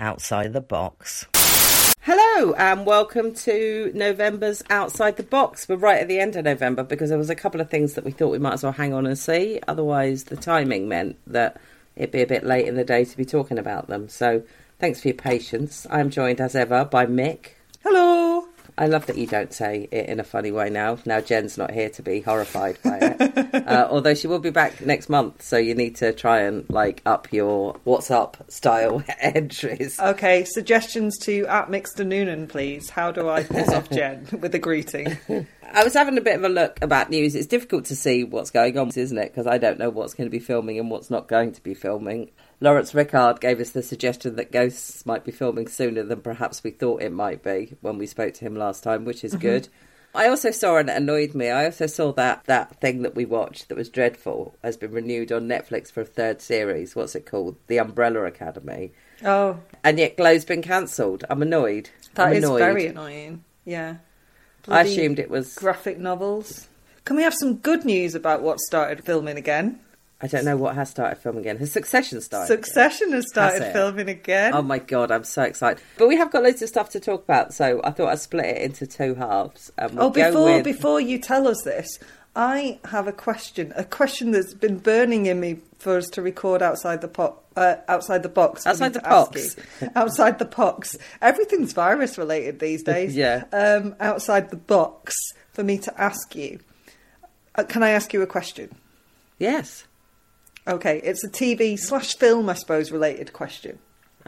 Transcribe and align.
Outside 0.00 0.52
the 0.52 0.60
Box. 0.60 1.26
Hello, 2.02 2.54
and 2.54 2.86
welcome 2.86 3.34
to 3.34 3.90
November's 3.94 4.62
Outside 4.70 5.16
the 5.16 5.24
Box. 5.24 5.68
We're 5.68 5.76
right 5.76 6.00
at 6.00 6.06
the 6.06 6.20
end 6.20 6.36
of 6.36 6.44
November 6.44 6.84
because 6.84 7.08
there 7.08 7.18
was 7.18 7.30
a 7.30 7.34
couple 7.34 7.60
of 7.60 7.68
things 7.68 7.94
that 7.94 8.04
we 8.04 8.12
thought 8.12 8.30
we 8.30 8.38
might 8.38 8.52
as 8.52 8.62
well 8.62 8.72
hang 8.72 8.94
on 8.94 9.04
and 9.04 9.18
see. 9.18 9.58
Otherwise, 9.66 10.24
the 10.24 10.36
timing 10.36 10.88
meant 10.88 11.16
that 11.26 11.60
it'd 11.96 12.12
be 12.12 12.22
a 12.22 12.26
bit 12.26 12.44
late 12.44 12.68
in 12.68 12.76
the 12.76 12.84
day 12.84 13.04
to 13.04 13.16
be 13.16 13.24
talking 13.24 13.58
about 13.58 13.88
them. 13.88 14.08
So, 14.08 14.44
thanks 14.78 15.00
for 15.00 15.08
your 15.08 15.16
patience. 15.16 15.84
I'm 15.90 16.10
joined 16.10 16.40
as 16.40 16.54
ever 16.54 16.84
by 16.84 17.06
Mick. 17.06 17.54
Hello. 17.82 18.46
I 18.76 18.86
love 18.86 19.06
that 19.06 19.16
you 19.16 19.26
don't 19.26 19.52
say 19.52 19.88
it 19.90 20.06
in 20.08 20.20
a 20.20 20.24
funny 20.24 20.50
way 20.50 20.70
now. 20.70 20.98
Now 21.04 21.20
Jen's 21.20 21.56
not 21.56 21.70
here 21.70 21.90
to 21.90 22.02
be 22.02 22.20
horrified 22.20 22.78
by 22.82 22.98
it. 23.00 23.54
uh, 23.54 23.88
although 23.90 24.14
she 24.14 24.26
will 24.26 24.38
be 24.38 24.50
back 24.50 24.84
next 24.84 25.08
month, 25.08 25.42
so 25.42 25.56
you 25.56 25.74
need 25.74 25.96
to 25.96 26.12
try 26.12 26.40
and 26.40 26.68
like 26.68 27.02
up 27.06 27.32
your 27.32 27.78
what's 27.84 28.10
up 28.10 28.36
style 28.48 29.02
entries. 29.20 29.98
Okay, 29.98 30.44
suggestions 30.44 31.18
to 31.18 31.46
at 31.46 31.68
Mixter 31.68 32.06
Noonan, 32.06 32.46
please. 32.46 32.90
How 32.90 33.10
do 33.10 33.28
I 33.28 33.42
piss 33.42 33.68
off 33.70 33.90
Jen 33.90 34.26
with 34.40 34.54
a 34.54 34.58
greeting? 34.58 35.16
I 35.72 35.84
was 35.84 35.94
having 35.94 36.18
a 36.18 36.22
bit 36.22 36.36
of 36.36 36.44
a 36.44 36.48
look 36.48 36.78
about 36.82 37.10
news. 37.10 37.34
It's 37.34 37.46
difficult 37.46 37.86
to 37.86 37.96
see 37.96 38.24
what's 38.24 38.50
going 38.50 38.78
on, 38.78 38.88
isn't 38.88 39.18
it? 39.18 39.30
Because 39.30 39.46
I 39.46 39.58
don't 39.58 39.78
know 39.78 39.90
what's 39.90 40.14
going 40.14 40.26
to 40.26 40.30
be 40.30 40.38
filming 40.38 40.78
and 40.78 40.90
what's 40.90 41.10
not 41.10 41.28
going 41.28 41.52
to 41.52 41.62
be 41.62 41.74
filming. 41.74 42.30
Laurence 42.60 42.94
Rickard 42.94 43.40
gave 43.40 43.60
us 43.60 43.70
the 43.70 43.82
suggestion 43.82 44.36
that 44.36 44.50
Ghosts 44.50 45.06
might 45.06 45.24
be 45.24 45.30
filming 45.30 45.68
sooner 45.68 46.02
than 46.02 46.20
perhaps 46.20 46.64
we 46.64 46.70
thought 46.70 47.02
it 47.02 47.12
might 47.12 47.42
be 47.42 47.76
when 47.80 47.98
we 47.98 48.06
spoke 48.06 48.34
to 48.34 48.44
him 48.44 48.56
last 48.56 48.82
time, 48.82 49.04
which 49.04 49.22
is 49.22 49.32
mm-hmm. 49.32 49.42
good. 49.42 49.68
I 50.14 50.28
also 50.28 50.50
saw, 50.50 50.78
and 50.78 50.88
it 50.88 50.96
annoyed 50.96 51.34
me, 51.34 51.50
I 51.50 51.66
also 51.66 51.86
saw 51.86 52.12
that, 52.12 52.44
that 52.46 52.80
thing 52.80 53.02
that 53.02 53.14
we 53.14 53.24
watched 53.24 53.68
that 53.68 53.76
was 53.76 53.90
dreadful 53.90 54.56
has 54.64 54.76
been 54.76 54.90
renewed 54.90 55.30
on 55.30 55.46
Netflix 55.46 55.92
for 55.92 56.00
a 56.00 56.06
third 56.06 56.40
series. 56.40 56.96
What's 56.96 57.14
it 57.14 57.26
called? 57.26 57.56
The 57.66 57.78
Umbrella 57.78 58.24
Academy. 58.24 58.92
Oh, 59.24 59.60
And 59.84 59.98
yet 59.98 60.16
Glow's 60.16 60.44
been 60.44 60.62
cancelled. 60.62 61.24
I'm 61.30 61.42
annoyed. 61.42 61.90
that 62.14 62.28
I'm 62.28 62.32
is 62.32 62.44
annoyed. 62.44 62.58
very 62.58 62.86
annoying. 62.86 63.44
Yeah. 63.64 63.98
I 64.66 64.82
assumed 64.82 65.18
it 65.18 65.30
was. 65.30 65.54
graphic 65.54 65.98
novels. 65.98 66.68
Can 67.04 67.16
we 67.16 67.22
have 67.22 67.34
some 67.34 67.56
good 67.56 67.84
news 67.84 68.14
about 68.14 68.42
what 68.42 68.60
started 68.60 69.04
filming 69.04 69.36
again? 69.36 69.80
I 70.20 70.26
don't 70.26 70.44
know 70.44 70.56
what 70.56 70.74
has 70.74 70.90
started 70.90 71.16
filming 71.16 71.42
again. 71.42 71.58
Has 71.58 71.70
Succession 71.70 72.20
started? 72.20 72.52
again? 72.52 72.64
Succession 72.64 73.12
has 73.12 73.24
started 73.28 73.62
it? 73.62 73.72
filming 73.72 74.08
again. 74.08 74.52
Oh 74.54 74.62
my 74.62 74.78
god, 74.80 75.12
I'm 75.12 75.22
so 75.24 75.42
excited! 75.42 75.82
But 75.96 76.08
we 76.08 76.16
have 76.16 76.32
got 76.32 76.42
loads 76.42 76.60
of 76.60 76.68
stuff 76.68 76.90
to 76.90 77.00
talk 77.00 77.22
about, 77.22 77.54
so 77.54 77.80
I 77.84 77.90
thought 77.92 78.08
I'd 78.08 78.18
split 78.18 78.46
it 78.46 78.62
into 78.62 78.86
two 78.86 79.14
halves. 79.14 79.70
And 79.78 79.92
we'll 79.94 80.06
oh, 80.06 80.10
go 80.10 80.26
before 80.30 80.44
with- 80.56 80.64
before 80.64 81.00
you 81.00 81.18
tell 81.18 81.46
us 81.46 81.62
this, 81.64 81.98
I 82.34 82.80
have 82.86 83.06
a 83.06 83.12
question. 83.12 83.72
A 83.76 83.84
question 83.84 84.32
that's 84.32 84.54
been 84.54 84.78
burning 84.78 85.26
in 85.26 85.38
me 85.38 85.58
for 85.78 85.96
us 85.96 86.06
to 86.08 86.22
record 86.22 86.62
outside 86.62 87.00
the 87.00 87.08
po- 87.08 87.38
uh, 87.56 87.76
outside 87.86 88.24
the 88.24 88.28
box. 88.28 88.66
Outside 88.66 88.94
the 88.94 89.00
box. 89.00 89.56
outside 89.94 90.38
the 90.40 90.44
box. 90.44 90.96
Everything's 91.22 91.72
virus 91.72 92.18
related 92.18 92.58
these 92.58 92.82
days. 92.92 93.14
Yeah. 93.16 93.44
Um, 93.52 93.94
outside 94.00 94.50
the 94.50 94.56
box 94.56 95.14
for 95.52 95.62
me 95.62 95.78
to 95.78 96.00
ask 96.00 96.34
you. 96.34 96.58
Uh, 97.54 97.62
can 97.64 97.82
I 97.84 97.90
ask 97.90 98.12
you 98.12 98.20
a 98.22 98.26
question? 98.26 98.70
yes, 99.38 99.84
Okay, 100.66 101.00
it's 101.02 101.24
a 101.24 101.28
TV 101.28 101.78
slash 101.78 102.16
film, 102.16 102.48
I 102.48 102.54
suppose, 102.54 102.90
related 102.90 103.32
question. 103.32 103.78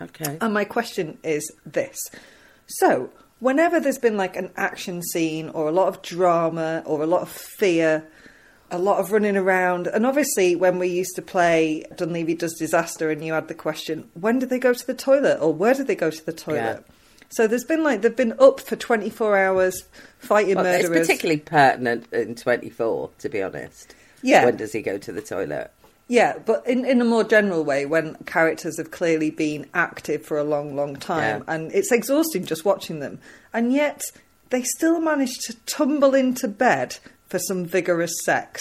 okay, 0.01 0.39
And 0.41 0.55
my 0.55 0.65
question 0.65 1.19
is 1.23 1.51
this. 1.67 1.99
So, 2.67 3.11
whenever 3.41 3.81
there's 3.81 3.99
been 3.99 4.17
like 4.17 4.37
an 4.37 4.53
action 4.57 5.03
scene 5.03 5.49
or 5.51 5.69
a 5.69 5.73
lot 5.73 5.89
of 5.89 6.03
drama 6.03 6.83
or 6.87 7.03
a 7.03 7.07
lot 7.07 7.23
of 7.23 7.29
fear, 7.31 8.07
a 8.71 8.79
lot 8.79 9.01
of 9.01 9.13
running 9.13 9.37
around, 9.37 9.87
and 9.89 10.07
obviously 10.07 10.55
when 10.55 10.79
we 10.79 10.89
used 10.89 11.17
to 11.17 11.23
play 11.23 11.85
Dunleavy 11.97 12.35
Does 12.35 12.55
Disaster 12.55 13.11
and 13.11 13.25
you 13.25 13.33
had 13.33 13.49
the 13.49 13.55
question, 13.55 14.09
when 14.15 14.39
did 14.39 14.49
they 14.49 14.59
go 14.59 14.73
to 14.73 14.87
the 14.87 14.95
toilet 14.95 15.39
or 15.41 15.53
where 15.53 15.75
did 15.75 15.89
they 15.89 15.97
go 15.97 16.11
to 16.11 16.25
the 16.25 16.33
toilet? 16.33 16.85
So 17.31 17.47
there's 17.47 17.65
been 17.65 17.85
like 17.85 18.03
they've 18.03 18.15
been 18.15 18.35
up 18.41 18.61
for 18.61 18.77
24 18.77 19.37
hours 19.37 19.85
fighting 20.19 20.57
Well, 20.57 20.67
it's 20.67 20.89
particularly 20.89 21.41
pertinent 21.41 22.13
in 22.13 22.35
24, 22.35 23.11
to 23.19 23.29
be 23.29 23.43
honest. 23.43 23.95
Yeah. 24.23 24.45
when 24.45 24.57
does 24.57 24.73
he 24.73 24.83
go 24.83 24.99
to 24.99 25.13
the 25.13 25.23
toilet? 25.23 25.73
Yeah, 26.13 26.39
but 26.45 26.67
in, 26.67 26.85
in 26.85 27.01
a 27.01 27.05
more 27.05 27.23
general 27.23 27.63
way, 27.65 27.87
when 27.87 28.17
characters 28.27 28.79
have 28.79 28.91
clearly 28.91 29.31
been 29.31 29.67
active 29.73 30.27
for 30.27 30.39
a 30.39 30.43
long, 30.45 30.75
long 30.75 30.97
time, 30.97 31.45
Yeah. 31.47 31.55
and 31.55 31.71
it's 31.73 31.93
exhausting 31.93 32.45
just 32.45 32.65
watching 32.65 32.99
them, 32.99 33.21
and 33.53 33.73
yet 33.73 34.03
they 34.49 34.63
still 34.65 35.01
manage 35.01 35.39
to 35.47 35.55
tumble 35.67 36.15
into 36.17 36.49
bed 36.49 36.99
for 37.29 37.39
some 37.39 37.65
vigorous 37.65 38.13
sex. 38.25 38.61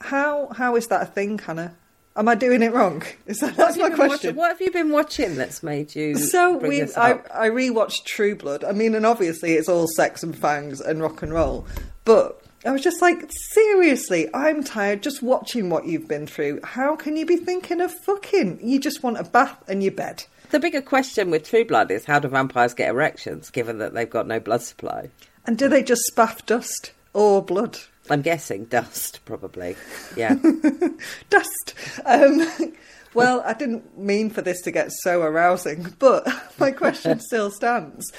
How 0.00 0.48
how 0.56 0.74
is 0.76 0.86
that 0.88 1.02
a 1.02 1.06
thing, 1.06 1.38
Hannah? 1.38 1.74
Am 2.16 2.28
I 2.28 2.34
doing 2.34 2.62
it 2.62 2.72
wrong? 2.72 3.02
Is 3.26 3.38
that 3.40 3.48
What 3.48 3.56
that's 3.56 3.68
have 3.68 3.76
you 3.76 3.82
my 3.82 3.88
been 3.90 3.96
question? 3.96 4.10
watching- 4.30 4.36
what 4.36 4.48
have 4.48 4.60
you 4.60 4.70
been 4.70 4.90
watching 4.90 5.34
that's 5.36 5.62
made 5.62 5.94
you? 5.94 6.16
So 6.16 6.56
we, 6.56 6.82
I? 6.82 7.20
I 7.32 7.48
rewatched 7.48 8.04
True 8.04 8.34
Blood. 8.34 8.64
I 8.64 8.72
mean, 8.72 8.94
and 8.94 9.06
obviously 9.06 9.52
it's 9.54 9.68
all 9.68 9.86
sex 9.96 10.22
and 10.22 10.36
fangs 10.36 10.80
and 10.80 11.00
rock 11.00 11.22
and 11.22 11.32
roll, 11.32 11.66
but 12.04 12.41
I 12.64 12.70
was 12.70 12.82
just 12.82 13.02
like, 13.02 13.28
seriously, 13.50 14.28
I'm 14.32 14.62
tired 14.62 15.02
just 15.02 15.22
watching 15.22 15.68
what 15.68 15.86
you've 15.86 16.06
been 16.06 16.28
through. 16.28 16.60
How 16.62 16.94
can 16.94 17.16
you 17.16 17.26
be 17.26 17.36
thinking 17.36 17.80
of 17.80 17.92
fucking? 17.92 18.60
You 18.62 18.78
just 18.78 19.02
want 19.02 19.18
a 19.18 19.24
bath 19.24 19.62
and 19.68 19.82
your 19.82 19.92
bed. 19.92 20.24
The 20.50 20.60
bigger 20.60 20.82
question 20.82 21.30
with 21.30 21.48
True 21.48 21.64
Blood 21.64 21.90
is 21.90 22.04
how 22.04 22.20
do 22.20 22.28
vampires 22.28 22.74
get 22.74 22.90
erections, 22.90 23.50
given 23.50 23.78
that 23.78 23.94
they've 23.94 24.08
got 24.08 24.28
no 24.28 24.38
blood 24.38 24.62
supply? 24.62 25.10
And 25.44 25.58
do 25.58 25.68
they 25.68 25.82
just 25.82 26.02
spaff 26.14 26.46
dust 26.46 26.92
or 27.14 27.42
blood? 27.42 27.78
I'm 28.10 28.22
guessing 28.22 28.66
dust, 28.66 29.20
probably. 29.24 29.76
Yeah. 30.16 30.36
Dust. 31.30 31.74
Um, 32.04 32.72
well, 33.14 33.42
I 33.46 33.54
didn't 33.54 33.96
mean 33.96 34.30
for 34.30 34.42
this 34.42 34.60
to 34.62 34.70
get 34.70 34.90
so 34.92 35.22
arousing, 35.22 35.94
but 35.98 36.28
my 36.58 36.72
question 36.72 37.20
still 37.20 37.50
stands. 37.50 38.12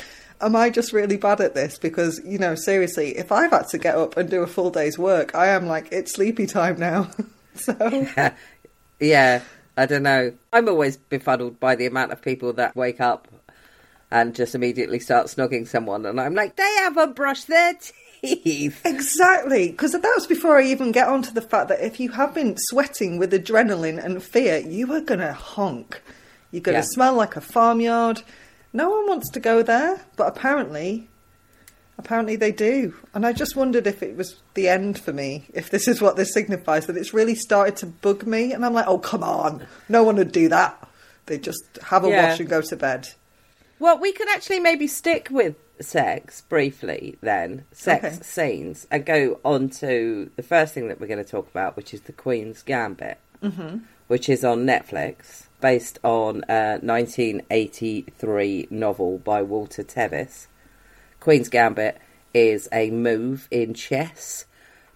Am 0.44 0.56
I 0.56 0.70
just 0.70 0.92
really 0.94 1.18
bad 1.18 1.40
at 1.42 1.56
this? 1.56 1.78
Because, 1.78 2.22
you 2.26 2.38
know, 2.38 2.54
seriously, 2.56 3.18
if 3.18 3.32
I've 3.32 3.52
had 3.52 3.68
to 3.70 3.78
get 3.78 3.96
up 3.96 4.18
and 4.18 4.30
do 4.30 4.42
a 4.44 4.48
full 4.48 4.70
day's 4.72 4.98
work, 5.00 5.34
I 5.36 5.48
am 5.48 5.68
like, 5.68 5.88
it's 5.92 6.14
sleepy 6.14 6.46
time 6.46 6.78
now. 6.80 7.10
so, 7.56 7.74
Yeah, 9.00 9.42
I 9.78 9.86
don't 9.86 10.04
know. 10.04 10.34
I'm 10.52 10.68
always 10.70 10.98
befuddled 10.98 11.60
by 11.60 11.76
the 11.76 11.86
amount 11.86 12.12
of 12.12 12.22
people 12.22 12.54
that 12.54 12.76
wake 12.76 13.02
up 13.02 13.28
and 14.12 14.36
just 14.36 14.54
immediately 14.54 15.00
start 15.00 15.28
snogging 15.28 15.68
someone, 15.68 16.06
and 16.06 16.22
I'm 16.22 16.36
like, 16.36 16.56
they 16.56 16.76
haven't 16.80 17.16
brushed 17.16 17.48
their 17.48 17.74
teeth. 18.22 18.82
exactly. 18.86 19.72
Because 19.72 19.94
that 19.94 20.04
was 20.16 20.28
before 20.28 20.60
I 20.60 20.64
even 20.66 20.92
get 20.92 21.08
onto 21.08 21.32
the 21.32 21.42
fact 21.42 21.70
that 21.70 21.82
if 21.84 22.00
you 22.00 22.12
have 22.12 22.34
been 22.36 22.56
sweating 22.58 23.18
with 23.18 23.34
adrenaline 23.34 24.04
and 24.04 24.22
fear, 24.22 24.58
you 24.60 24.94
are 24.94 25.02
going 25.02 25.20
to 25.20 25.34
honk. 25.34 26.00
You're 26.52 26.62
going 26.62 26.76
to 26.76 26.80
Yeah. 26.82 26.86
smell 26.94 27.16
like 27.16 27.36
a 27.36 27.42
farmyard. 27.42 28.22
No 28.74 28.90
one 28.90 29.08
wants 29.08 29.30
to 29.32 29.40
go 29.40 29.62
there, 29.62 30.02
but 30.18 30.28
apparently, 30.28 31.08
apparently 31.98 32.36
they 32.36 32.52
do. 32.52 32.96
And 33.14 33.26
I 33.26 33.32
just 33.34 33.56
wondered 33.56 33.86
if 33.86 34.02
it 34.02 34.18
was 34.18 34.42
the 34.56 34.68
end 34.68 35.00
for 35.00 35.14
me, 35.14 35.46
if 35.54 35.70
this 35.70 35.88
is 35.88 36.02
what 36.02 36.16
this 36.16 36.34
signifies, 36.34 36.88
that 36.88 36.98
it's 36.98 37.14
really 37.14 37.36
started 37.36 37.76
to 37.78 37.86
bug 37.86 38.26
me. 38.26 38.52
And 38.52 38.66
I'm 38.66 38.74
like, 38.74 38.88
oh, 38.88 38.98
come 38.98 39.24
on. 39.24 39.66
No 39.88 40.04
one 40.04 40.16
would 40.16 40.32
do 40.32 40.50
that. 40.50 40.88
They 41.28 41.38
just 41.38 41.64
have 41.84 42.04
a 42.04 42.10
Yeah. 42.10 42.30
wash 42.30 42.40
and 42.40 42.50
go 42.50 42.62
to 42.62 42.76
bed. 42.76 43.10
Well, 43.80 43.98
we 44.00 44.12
could 44.12 44.30
actually 44.30 44.60
maybe 44.60 44.88
stick 44.88 45.28
with 45.30 45.56
sex 45.80 46.42
briefly 46.42 47.18
then, 47.22 47.66
sex 47.72 48.06
Okay. 48.06 48.20
scenes, 48.24 48.88
and 48.90 49.06
go 49.06 49.40
on 49.44 49.70
to 49.70 50.30
the 50.36 50.44
first 50.44 50.74
thing 50.74 50.88
that 50.88 51.00
we're 51.00 51.08
going 51.08 51.24
to 51.24 51.30
talk 51.30 51.50
about, 51.50 51.76
which 51.76 51.94
is 51.94 52.02
the 52.02 52.12
Queen's 52.14 52.62
Gambit, 52.62 53.18
mm-hmm. 53.44 53.80
which 54.08 54.30
is 54.30 54.44
on 54.46 54.66
Netflix, 54.66 55.48
based 55.64 55.98
on 56.04 56.44
a 56.50 56.78
1983 56.82 58.68
novel 58.70 59.18
by 59.20 59.42
Walter 59.42 59.82
Tevis. 59.82 60.48
Queen's 61.22 61.48
Gambit 61.48 62.02
is 62.34 62.68
a 62.74 62.92
move 62.92 63.48
in 63.50 63.74
chess, 63.74 64.46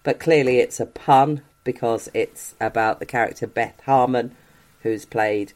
but 0.02 0.20
clearly 0.20 0.58
it's 0.58 0.78
a 0.78 0.84
pun 0.84 1.40
because 1.64 2.10
it's 2.12 2.54
about 2.60 3.00
the 3.00 3.06
character 3.06 3.46
Beth 3.46 3.80
Harmon, 3.86 4.36
who's 4.82 5.06
played 5.06 5.54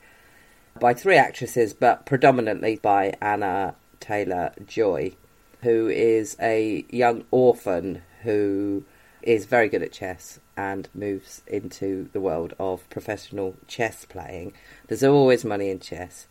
by 0.80 0.94
three 0.94 1.18
actresses, 1.18 1.74
but 1.74 2.06
predominantly 2.06 2.76
by 2.76 3.12
Anya 3.20 3.74
Taylor 4.00 4.54
Joy, 4.66 5.14
who 5.60 5.88
is 5.88 6.38
a 6.40 6.86
young 6.88 7.24
orphan 7.30 8.00
who 8.22 8.82
is 9.22 9.44
very 9.46 9.68
good 9.68 9.82
at 9.82 9.92
chess 9.92 10.40
and 10.56 10.88
moves 10.94 11.42
into 11.46 12.08
the 12.12 12.20
world 12.20 12.54
of 12.58 12.88
professional 12.90 13.54
chess 13.66 14.04
playing. 14.04 14.52
There's 14.92 15.10
always 15.10 15.42
money 15.42 15.70
in 15.70 15.80
chess. 15.80 16.26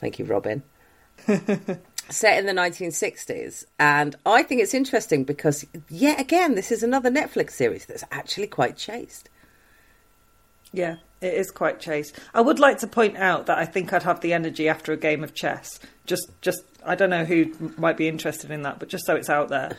Thank 0.00 0.18
you, 0.18 0.26
Robin. 0.26 0.62
Set 1.26 2.38
in 2.38 2.44
the 2.44 2.52
1960s, 2.52 3.64
and 3.78 4.14
I 4.26 4.42
think 4.42 4.60
it's 4.60 4.74
interesting 4.74 5.24
because, 5.24 5.64
yet 5.88 6.20
again, 6.20 6.56
this 6.56 6.70
is 6.70 6.82
another 6.82 7.10
Netflix 7.10 7.52
series 7.52 7.86
that's 7.86 8.04
actually 8.12 8.48
quite 8.48 8.76
chaste. 8.76 9.30
Yeah, 10.74 10.96
it 11.20 11.34
is 11.34 11.50
quite 11.50 11.80
chase. 11.80 12.12
I 12.34 12.40
would 12.40 12.58
like 12.58 12.78
to 12.78 12.86
point 12.86 13.16
out 13.16 13.46
that 13.46 13.58
I 13.58 13.64
think 13.64 13.92
I'd 13.92 14.02
have 14.02 14.20
the 14.20 14.32
energy 14.32 14.68
after 14.68 14.92
a 14.92 14.96
game 14.96 15.24
of 15.24 15.34
chess. 15.34 15.78
Just, 16.06 16.30
just 16.40 16.62
I 16.84 16.94
don't 16.94 17.10
know 17.10 17.24
who 17.24 17.52
might 17.76 17.96
be 17.96 18.08
interested 18.08 18.50
in 18.50 18.62
that, 18.62 18.78
but 18.78 18.88
just 18.88 19.06
so 19.06 19.16
it's 19.16 19.30
out 19.30 19.48
there. 19.48 19.76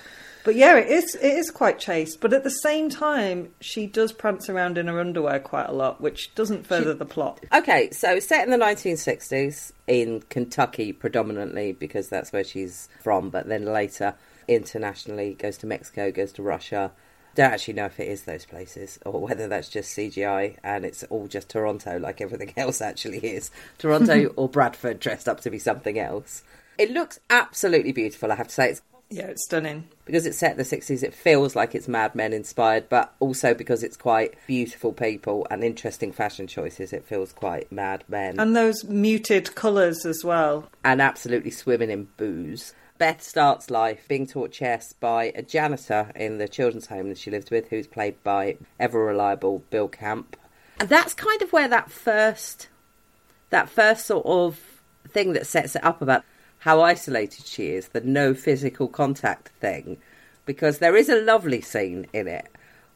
But 0.48 0.56
yeah, 0.56 0.78
it 0.78 0.88
is 0.88 1.14
it 1.16 1.34
is 1.34 1.52
quite 1.52 1.78
chaste. 1.78 2.22
But 2.22 2.32
at 2.32 2.46
the 2.46 2.50
same 2.50 2.90
time, 2.90 3.50
she 3.60 3.86
does 3.86 4.14
prance 4.14 4.50
around 4.50 4.78
in 4.78 4.88
her 4.88 4.98
underwear 4.98 5.42
quite 5.42 5.68
a 5.68 5.74
lot, 5.74 6.00
which 6.00 6.34
doesn't 6.36 6.66
further 6.66 6.94
the 6.94 7.06
plot. 7.06 7.44
Okay, 7.54 7.90
so 7.92 8.18
set 8.22 8.46
in 8.46 8.52
the 8.52 8.66
1960s 8.66 9.74
in 9.88 10.22
Kentucky 10.30 10.94
predominantly 10.94 11.74
because 11.74 12.08
that's 12.08 12.32
where 12.32 12.46
she's 12.46 12.88
from, 13.04 13.30
but 13.30 13.50
then 13.50 13.66
later 13.66 14.16
internationally 14.48 15.34
goes 15.34 15.58
to 15.58 15.68
Mexico, 15.68 16.12
goes 16.12 16.32
to 16.32 16.42
Russia. 16.42 16.94
Don't 17.38 17.54
actually 17.54 17.76
know 17.76 17.86
if 17.86 18.00
it 18.00 18.08
is 18.08 18.24
those 18.24 18.46
places 18.46 18.98
or 19.06 19.22
whether 19.22 19.48
that's 19.48 19.70
just 19.70 19.96
CGI 19.96 20.56
and 20.64 20.84
it's 20.84 21.04
all 21.04 21.28
just 21.28 21.50
Toronto 21.50 22.00
like 22.00 22.20
everything 22.20 22.52
else 22.58 22.82
actually 22.82 23.20
is. 23.20 23.52
Toronto 23.78 24.26
or 24.36 24.50
Bradford 24.50 25.00
dressed 25.00 25.30
up 25.30 25.40
to 25.42 25.52
be 25.52 25.60
something 25.60 26.00
else. 26.00 26.42
It 26.80 26.90
looks 26.90 27.20
absolutely 27.30 27.92
beautiful, 27.92 28.32
I 28.32 28.36
have 28.36 28.48
to 28.48 28.54
say. 28.54 28.70
It's 28.72 28.82
Yeah, 29.12 29.28
it's 29.28 29.46
stunning. 29.46 29.88
because 30.06 30.26
it's 30.26 30.40
set 30.40 30.54
in 30.54 30.58
the 30.58 30.64
60s, 30.64 31.04
it 31.04 31.14
feels 31.14 31.56
like 31.56 31.76
it's 31.76 31.88
Mad 31.88 32.16
Men 32.16 32.34
inspired, 32.34 32.90
but 32.90 33.14
also 33.20 33.54
because 33.54 33.84
it's 33.84 33.98
quite 33.98 34.34
beautiful 34.48 34.92
people 34.92 35.46
and 35.52 35.64
interesting 35.64 36.12
fashion 36.12 36.48
choices, 36.48 36.92
it 36.92 37.06
feels 37.06 37.34
quite 37.34 37.72
Mad 37.72 38.04
Men 38.10 38.40
And 38.40 38.56
those 38.56 38.84
muted 38.84 39.54
colours 39.54 40.08
as 40.08 40.24
well. 40.26 40.70
and 40.84 41.02
absolutely 41.04 41.52
swimming 41.52 41.92
in 41.92 42.08
booze. 42.18 42.74
Beth 42.98 43.22
starts 43.22 43.70
life 43.70 44.08
being 44.08 44.28
taught 44.28 44.52
chess 44.52 44.94
by 44.94 45.32
a 45.36 45.42
janitor 45.42 46.12
in 46.16 46.38
the 46.38 46.48
children's 46.48 46.88
home 46.88 47.10
that 47.10 47.18
she 47.18 47.32
lives 47.32 47.52
with, 47.52 47.70
who's 47.70 47.88
played 47.88 48.22
by 48.24 48.58
ever 48.80 49.04
reliable 49.04 49.64
Bill 49.70 49.88
Camp. 49.88 50.36
And 50.80 50.90
that's 50.90 51.14
kind 51.14 51.42
of 51.42 51.52
where 51.54 51.68
that 51.68 51.92
first, 51.92 52.70
that 53.50 53.70
first 53.70 54.06
sort 54.06 54.26
of 54.26 54.60
thing 55.08 55.34
that 55.34 55.48
sets 55.48 55.76
it 55.76 55.84
up 55.84 56.02
about 56.02 56.24
how 56.60 56.82
isolated 56.82 57.46
she 57.46 57.68
is, 57.70 57.90
the 57.90 58.02
no 58.02 58.34
physical 58.34 58.88
contact 58.88 59.50
thing, 59.60 59.98
because 60.46 60.80
there 60.80 60.96
is 60.96 61.10
a 61.10 61.22
lovely 61.22 61.62
scene 61.62 62.08
in 62.14 62.28
it 62.28 62.48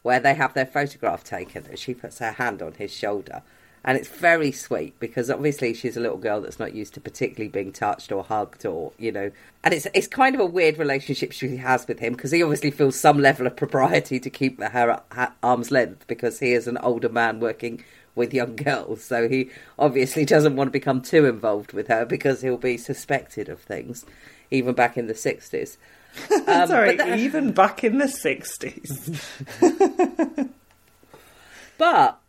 where 0.02 0.20
they 0.20 0.34
have 0.34 0.54
their 0.54 0.66
photograph 0.66 1.22
taken 1.22 1.64
and 1.66 1.78
she 1.78 1.94
puts 1.94 2.18
her 2.18 2.32
hand 2.32 2.60
on 2.60 2.74
his 2.74 2.92
shoulder. 2.92 3.42
And 3.84 3.98
it's 3.98 4.08
very 4.08 4.52
sweet 4.52 4.98
because 5.00 5.28
obviously 5.28 5.74
she's 5.74 5.96
a 5.96 6.00
little 6.00 6.16
girl 6.16 6.40
that's 6.40 6.60
not 6.60 6.72
used 6.72 6.94
to 6.94 7.00
particularly 7.00 7.48
being 7.48 7.72
touched 7.72 8.12
or 8.12 8.22
hugged 8.22 8.64
or, 8.64 8.92
you 8.96 9.10
know. 9.10 9.32
And 9.64 9.74
it's 9.74 9.86
it's 9.92 10.06
kind 10.06 10.34
of 10.36 10.40
a 10.40 10.46
weird 10.46 10.78
relationship 10.78 11.32
she 11.32 11.56
has 11.56 11.88
with 11.88 11.98
him 11.98 12.12
because 12.12 12.30
he 12.30 12.42
obviously 12.44 12.70
feels 12.70 12.98
some 12.98 13.18
level 13.18 13.46
of 13.46 13.56
propriety 13.56 14.20
to 14.20 14.30
keep 14.30 14.60
her 14.62 15.00
at 15.10 15.36
arm's 15.42 15.70
length 15.72 16.06
because 16.06 16.38
he 16.38 16.52
is 16.52 16.68
an 16.68 16.78
older 16.78 17.08
man 17.08 17.40
working 17.40 17.82
with 18.14 18.32
young 18.32 18.54
girls. 18.54 19.02
So 19.02 19.28
he 19.28 19.50
obviously 19.78 20.24
doesn't 20.24 20.54
want 20.54 20.68
to 20.68 20.72
become 20.72 21.00
too 21.02 21.24
involved 21.26 21.72
with 21.72 21.88
her 21.88 22.04
because 22.04 22.42
he'll 22.42 22.58
be 22.58 22.76
suspected 22.76 23.48
of 23.48 23.58
things, 23.60 24.04
even 24.52 24.74
back 24.74 24.96
in 24.96 25.06
the 25.08 25.14
60s. 25.14 25.76
Um, 26.46 26.68
Sorry, 26.68 26.94
that- 26.96 27.18
even 27.18 27.52
back 27.52 27.82
in 27.82 27.96
the 27.98 28.04
60s. 28.04 29.18
But 31.78 32.20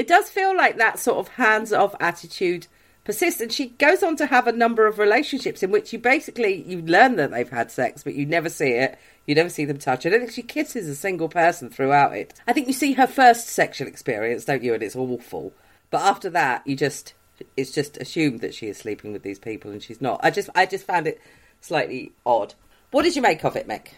it 0.00 0.08
does 0.08 0.30
feel 0.30 0.56
like 0.56 0.78
that 0.78 0.98
sort 0.98 1.18
of 1.18 1.28
hands 1.28 1.74
off 1.74 1.94
attitude 2.00 2.66
persists. 3.04 3.42
And 3.42 3.52
she 3.52 3.66
goes 3.66 4.02
on 4.02 4.16
to 4.16 4.24
have 4.24 4.46
a 4.46 4.52
number 4.52 4.86
of 4.86 4.98
relationships 4.98 5.62
in 5.62 5.70
which 5.70 5.92
you 5.92 5.98
basically 5.98 6.62
you 6.62 6.80
learn 6.80 7.16
that 7.16 7.32
they've 7.32 7.50
had 7.50 7.70
sex, 7.70 8.02
but 8.02 8.14
you 8.14 8.24
never 8.24 8.48
see 8.48 8.70
it. 8.70 8.98
You 9.26 9.34
never 9.34 9.50
see 9.50 9.66
them 9.66 9.76
touch. 9.76 10.06
I 10.06 10.08
don't 10.08 10.20
think 10.20 10.32
she 10.32 10.40
kisses 10.40 10.88
a 10.88 10.94
single 10.94 11.28
person 11.28 11.68
throughout 11.68 12.16
it. 12.16 12.32
I 12.48 12.54
think 12.54 12.66
you 12.66 12.72
see 12.72 12.94
her 12.94 13.06
first 13.06 13.48
sexual 13.48 13.88
experience, 13.88 14.46
don't 14.46 14.62
you? 14.62 14.72
And 14.72 14.82
it's 14.82 14.96
awful. 14.96 15.52
But 15.90 16.00
after 16.00 16.30
that, 16.30 16.66
you 16.66 16.76
just 16.76 17.12
it's 17.58 17.72
just 17.72 17.98
assumed 17.98 18.40
that 18.40 18.54
she 18.54 18.68
is 18.68 18.78
sleeping 18.78 19.12
with 19.12 19.22
these 19.22 19.38
people, 19.38 19.70
and 19.70 19.82
she's 19.82 20.00
not. 20.00 20.20
I 20.22 20.30
just 20.30 20.48
I 20.54 20.64
just 20.64 20.86
found 20.86 21.08
it 21.08 21.20
slightly 21.60 22.12
odd. 22.24 22.54
What 22.90 23.02
did 23.02 23.16
you 23.16 23.20
make 23.22 23.44
of 23.44 23.54
it, 23.54 23.68
Mick? 23.68 23.88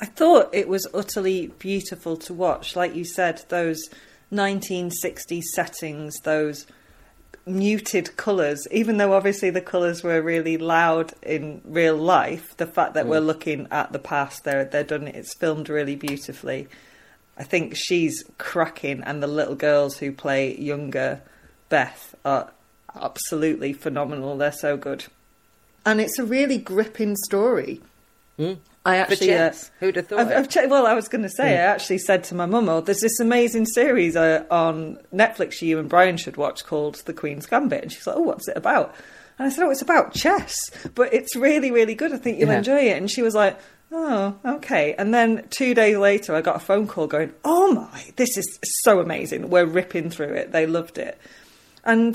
I 0.00 0.06
thought 0.06 0.54
it 0.54 0.68
was 0.68 0.86
utterly 0.94 1.48
beautiful 1.58 2.16
to 2.18 2.32
watch. 2.32 2.76
Like 2.76 2.94
you 2.94 3.04
said, 3.04 3.44
those 3.48 3.88
1960s 4.34 5.42
settings, 5.54 6.14
those 6.24 6.66
muted 7.46 8.16
colours, 8.16 8.66
even 8.70 8.96
though 8.96 9.12
obviously 9.12 9.50
the 9.50 9.60
colours 9.60 10.02
were 10.02 10.20
really 10.22 10.56
loud 10.56 11.12
in 11.22 11.60
real 11.64 11.96
life, 11.96 12.56
the 12.56 12.66
fact 12.66 12.94
that 12.94 13.06
we're 13.06 13.20
mm. 13.20 13.26
looking 13.26 13.68
at 13.70 13.92
the 13.92 13.98
past, 13.98 14.44
they're, 14.44 14.64
they're 14.64 14.84
done, 14.84 15.08
it's 15.08 15.34
filmed 15.34 15.68
really 15.68 15.96
beautifully. 15.96 16.68
I 17.36 17.44
think 17.44 17.74
she's 17.76 18.24
cracking, 18.38 19.02
and 19.02 19.22
the 19.22 19.26
little 19.26 19.56
girls 19.56 19.98
who 19.98 20.12
play 20.12 20.56
younger 20.56 21.20
Beth 21.68 22.14
are 22.24 22.52
absolutely 22.94 23.72
phenomenal. 23.72 24.36
They're 24.36 24.52
so 24.52 24.76
good. 24.76 25.06
And 25.84 26.00
it's 26.00 26.18
a 26.18 26.24
really 26.24 26.58
gripping 26.58 27.16
story. 27.16 27.80
Hmm. 28.36 28.54
I 28.86 28.96
actually, 28.96 29.32
uh, 29.34 29.52
who'd 29.80 29.96
have 29.96 30.08
thought? 30.08 30.18
I've, 30.18 30.30
it? 30.30 30.56
I've 30.58 30.70
well, 30.70 30.86
I 30.86 30.92
was 30.92 31.08
going 31.08 31.22
to 31.22 31.30
say, 31.30 31.54
I 31.54 31.62
actually 31.62 31.98
said 31.98 32.22
to 32.24 32.34
my 32.34 32.44
mum, 32.44 32.68
"Oh, 32.68 32.80
there's 32.82 33.00
this 33.00 33.18
amazing 33.18 33.64
series 33.66 34.14
uh, 34.14 34.44
on 34.50 34.98
Netflix 35.12 35.62
you 35.62 35.78
and 35.78 35.88
Brian 35.88 36.16
should 36.18 36.36
watch 36.36 36.64
called 36.66 36.96
The 37.06 37.14
Queen's 37.14 37.46
Gambit," 37.46 37.82
and 37.82 37.90
she's 37.92 38.06
like, 38.06 38.16
"Oh, 38.16 38.20
what's 38.22 38.46
it 38.48 38.56
about?" 38.56 38.94
And 39.38 39.46
I 39.46 39.50
said, 39.50 39.64
"Oh, 39.64 39.70
it's 39.70 39.80
about 39.82 40.12
chess, 40.12 40.54
but 40.94 41.14
it's 41.14 41.34
really, 41.34 41.70
really 41.70 41.94
good. 41.94 42.12
I 42.12 42.18
think 42.18 42.38
you'll 42.38 42.50
Yeah. 42.50 42.58
enjoy 42.58 42.80
it." 42.80 42.98
And 42.98 43.10
she 43.10 43.22
was 43.22 43.34
like, 43.34 43.58
"Oh, 43.90 44.36
okay." 44.44 44.94
And 44.98 45.14
then 45.14 45.46
two 45.48 45.72
days 45.72 45.96
later, 45.96 46.34
I 46.34 46.42
got 46.42 46.56
a 46.56 46.60
phone 46.60 46.86
call 46.86 47.06
going, 47.06 47.32
"Oh 47.42 47.72
my, 47.72 48.12
this 48.16 48.36
is 48.36 48.58
so 48.82 49.00
amazing! 49.00 49.48
We're 49.48 49.64
ripping 49.64 50.10
through 50.10 50.34
it. 50.34 50.52
They 50.52 50.66
loved 50.66 50.98
it." 50.98 51.18
And 51.84 52.14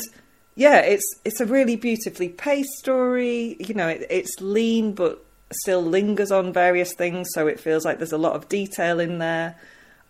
yeah, 0.55 0.81
it's 0.81 1.05
it's 1.25 1.41
a 1.41 1.45
really 1.47 1.77
beautifully 1.77 2.29
paced 2.29 2.73
story. 2.77 3.55
You 3.59 3.73
know, 3.73 3.87
it, 3.87 4.05
it's 4.11 4.39
lean 4.39 4.93
but 4.93 5.25
still 5.51 5.81
lingers 5.81 6.31
on 6.31 6.53
various 6.53 6.93
things, 6.93 7.29
so 7.33 7.47
it 7.47 7.59
feels 7.59 7.85
like 7.85 7.97
there's 7.97 8.11
a 8.11 8.17
lot 8.17 8.35
of 8.35 8.49
detail 8.49 8.99
in 8.99 9.17
there. 9.19 9.55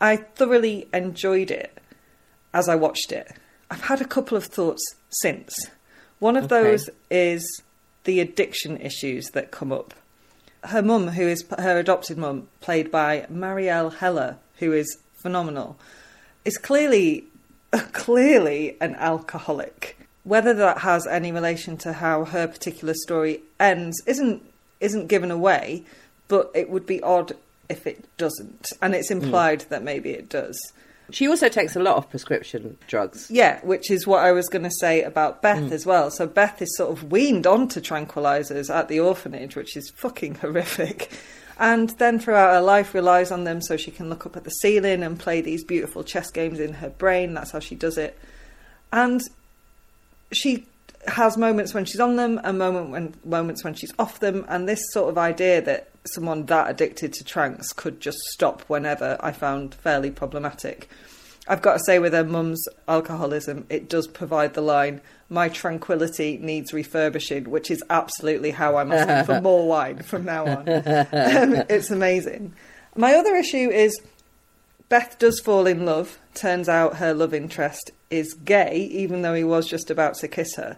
I 0.02 0.18
thoroughly 0.18 0.88
enjoyed 0.94 1.52
it 1.52 1.78
as 2.54 2.68
I 2.70 2.76
watched 2.76 3.12
it. 3.12 3.32
I've 3.72 3.82
had 3.82 4.02
a 4.02 4.06
couple 4.06 4.38
of 4.38 4.46
thoughts 4.46 4.82
since. 5.10 5.54
One 6.20 6.36
of 6.36 6.46
Okay. 6.46 6.64
those 6.64 6.90
is 7.10 7.62
the 8.04 8.20
addiction 8.20 8.78
issues 8.82 9.28
that 9.32 9.52
come 9.52 9.72
up. 9.72 9.94
Her 10.64 10.82
mum, 10.82 11.10
who 11.10 11.24
is 11.28 11.46
her 11.58 11.78
adopted 11.80 12.18
mum, 12.18 12.48
played 12.60 12.92
by 12.92 13.26
Marielle 13.32 13.94
Heller, 13.96 14.38
who 14.58 14.74
is 14.74 14.98
phenomenal, 15.22 15.78
is 16.44 16.58
clearly 16.58 17.26
clearly 17.94 18.76
an 18.82 18.96
alcoholic. 18.96 19.96
Whether 20.24 20.54
that 20.56 20.80
has 20.80 21.06
any 21.08 21.32
relation 21.32 21.78
to 21.78 21.94
how 21.94 22.26
her 22.26 22.48
particular 22.48 22.94
story 22.96 23.42
ends 23.60 24.02
isn't 24.06 24.44
isn't 24.80 25.08
given 25.08 25.32
away, 25.32 25.84
but 26.28 26.52
it 26.54 26.70
would 26.70 26.86
be 26.86 27.02
odd 27.02 27.34
if 27.70 27.86
it 27.86 28.06
doesn't. 28.18 28.72
And 28.82 28.96
it's 28.96 29.12
implied 29.12 29.62
that 29.70 29.84
maybe 29.84 30.12
it 30.12 30.30
does. 30.30 30.60
She 31.12 31.28
also 31.28 31.50
takes 31.50 31.76
a 31.76 31.80
lot 31.80 31.98
of 31.98 32.10
prescription 32.10 32.78
drugs. 32.88 33.30
Yeah, 33.32 33.60
which 33.62 33.90
is 33.90 34.06
what 34.06 34.24
I 34.24 34.32
was 34.32 34.48
going 34.48 34.64
to 34.64 34.72
say 34.72 35.02
about 35.02 35.42
Beth 35.42 35.64
mm. 35.64 35.72
as 35.72 35.86
well. 35.86 36.12
So 36.12 36.28
Beth 36.28 36.62
is 36.62 36.76
sort 36.78 36.92
of 36.92 37.12
weaned 37.12 37.48
onto 37.48 37.80
tranquilizers 37.82 38.74
at 38.74 38.88
the 38.88 39.00
orphanage, 39.00 39.56
which 39.56 39.76
is 39.76 39.92
fucking 39.96 40.36
horrific. 40.36 41.12
And 41.58 41.90
then 41.98 42.20
throughout 42.20 42.54
her 42.54 42.62
life 42.62 42.94
relies 42.94 43.32
on 43.32 43.44
them 43.44 43.62
so 43.62 43.76
she 43.76 43.92
can 43.92 44.10
look 44.10 44.26
up 44.26 44.38
at 44.38 44.44
the 44.44 44.50
ceiling 44.50 45.04
and 45.04 45.20
play 45.20 45.42
these 45.42 45.64
beautiful 45.64 46.04
chess 46.04 46.32
games 46.32 46.60
in 46.60 46.74
her 46.74 46.90
brain. 46.90 47.34
That's 47.34 47.52
how 47.52 47.60
she 47.60 47.76
does 47.76 47.98
it. 47.98 48.18
And 48.94 49.22
she 50.32 50.66
has 51.08 51.38
moments 51.38 51.74
when 51.74 51.86
she's 51.86 52.00
on 52.00 52.16
them 52.16 52.40
and 52.44 52.58
moment 52.58 52.90
when 52.90 53.14
moments 53.24 53.64
when 53.64 53.74
she's 53.74 53.94
off 53.98 54.20
them 54.20 54.46
and 54.50 54.68
this 54.68 54.82
sort 54.92 55.10
of 55.10 55.18
idea 55.18 55.62
that 55.62 55.90
someone 56.14 56.46
that 56.46 56.70
addicted 56.70 57.14
to 57.14 57.24
tranks 57.24 57.72
could 57.74 58.00
just 58.00 58.20
stop 58.32 58.62
whenever 58.64 59.18
I 59.22 59.32
found 59.32 59.76
fairly 59.76 60.12
problematic. 60.12 60.90
I've 61.48 61.62
got 61.62 61.74
to 61.74 61.84
say 61.86 62.00
with 62.00 62.14
her 62.14 62.24
mum's 62.24 62.64
alcoholism 62.88 63.66
it 63.70 63.90
does 63.90 64.08
provide 64.08 64.54
the 64.54 64.62
line 64.62 65.02
my 65.30 65.48
tranquility 65.48 66.38
needs 66.42 66.74
refurbishing 66.74 67.50
which 67.50 67.72
is 67.72 67.84
absolutely 67.90 68.52
how 68.52 68.76
I'm 68.76 68.92
asking 68.92 69.26
for 69.26 69.42
more 69.44 69.68
wine 69.68 70.04
from 70.04 70.26
now 70.26 70.46
on. 70.46 70.70
Um, 70.70 71.64
it's 71.70 71.92
amazing. 71.92 72.54
My 72.96 73.14
other 73.14 73.36
issue 73.36 73.70
is 73.70 74.00
Beth 74.90 75.18
does 75.20 75.40
fall 75.40 75.68
in 75.68 75.86
love. 75.86 76.18
Turns 76.34 76.68
out 76.68 76.98
her 76.98 77.14
love 77.14 77.34
interest 77.34 77.92
is 78.10 78.34
gay, 78.34 78.78
even 78.92 79.22
though 79.22 79.34
he 79.34 79.44
was 79.44 79.68
just 79.68 79.90
about 79.92 80.16
to 80.16 80.28
kiss 80.28 80.56
her. 80.56 80.78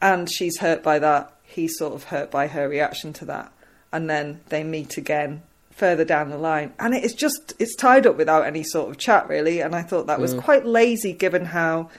And 0.00 0.30
she's 0.30 0.58
hurt 0.58 0.82
by 0.82 0.98
that. 0.98 1.32
He's 1.42 1.76
sort 1.78 1.94
of 1.94 2.04
hurt 2.04 2.30
by 2.30 2.48
her 2.48 2.68
reaction 2.68 3.12
to 3.14 3.24
that. 3.26 3.52
And 3.92 4.08
then 4.08 4.40
they 4.48 4.64
meet 4.64 4.96
again 4.96 5.42
further 5.70 6.04
down 6.04 6.30
the 6.30 6.38
line. 6.38 6.72
And 6.78 6.94
it 6.94 7.04
is 7.04 7.14
just, 7.14 7.54
it's 7.58 7.76
tied 7.76 8.06
up 8.06 8.16
without 8.16 8.46
any 8.46 8.62
sort 8.62 8.90
of 8.90 8.98
chat, 8.98 9.28
really. 9.28 9.60
And 9.60 9.74
I 9.74 9.82
thought 9.82 10.06
that 10.06 10.20
was 10.20 10.34
mm. 10.34 10.42
quite 10.42 10.66
lazy 10.66 11.12
given 11.12 11.46
how 11.46 11.90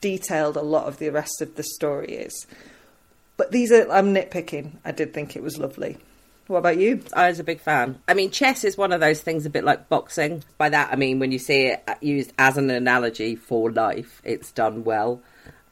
detailed 0.00 0.56
a 0.56 0.62
lot 0.62 0.86
of 0.86 0.98
the 0.98 1.10
rest 1.10 1.40
of 1.40 1.56
the 1.56 1.62
story 1.62 2.12
is. 2.12 2.46
But 3.36 3.50
these 3.50 3.72
are, 3.72 3.90
I'm 3.90 4.14
nitpicking. 4.14 4.72
I 4.84 4.92
did 4.92 5.12
think 5.12 5.36
it 5.36 5.42
was 5.42 5.58
lovely. 5.58 5.98
What 6.46 6.58
about 6.58 6.78
you? 6.78 7.02
I 7.12 7.28
was 7.28 7.40
a 7.40 7.44
big 7.44 7.60
fan. 7.60 8.00
I 8.06 8.14
mean, 8.14 8.30
chess 8.30 8.62
is 8.64 8.76
one 8.76 8.92
of 8.92 9.00
those 9.00 9.20
things 9.20 9.46
a 9.46 9.50
bit 9.50 9.64
like 9.64 9.88
boxing. 9.88 10.44
By 10.58 10.68
that, 10.68 10.92
I 10.92 10.96
mean 10.96 11.18
when 11.18 11.32
you 11.32 11.38
see 11.38 11.66
it 11.66 11.88
used 12.00 12.32
as 12.38 12.56
an 12.56 12.70
analogy 12.70 13.34
for 13.34 13.70
life, 13.70 14.20
it's 14.24 14.52
done 14.52 14.84
well. 14.84 15.22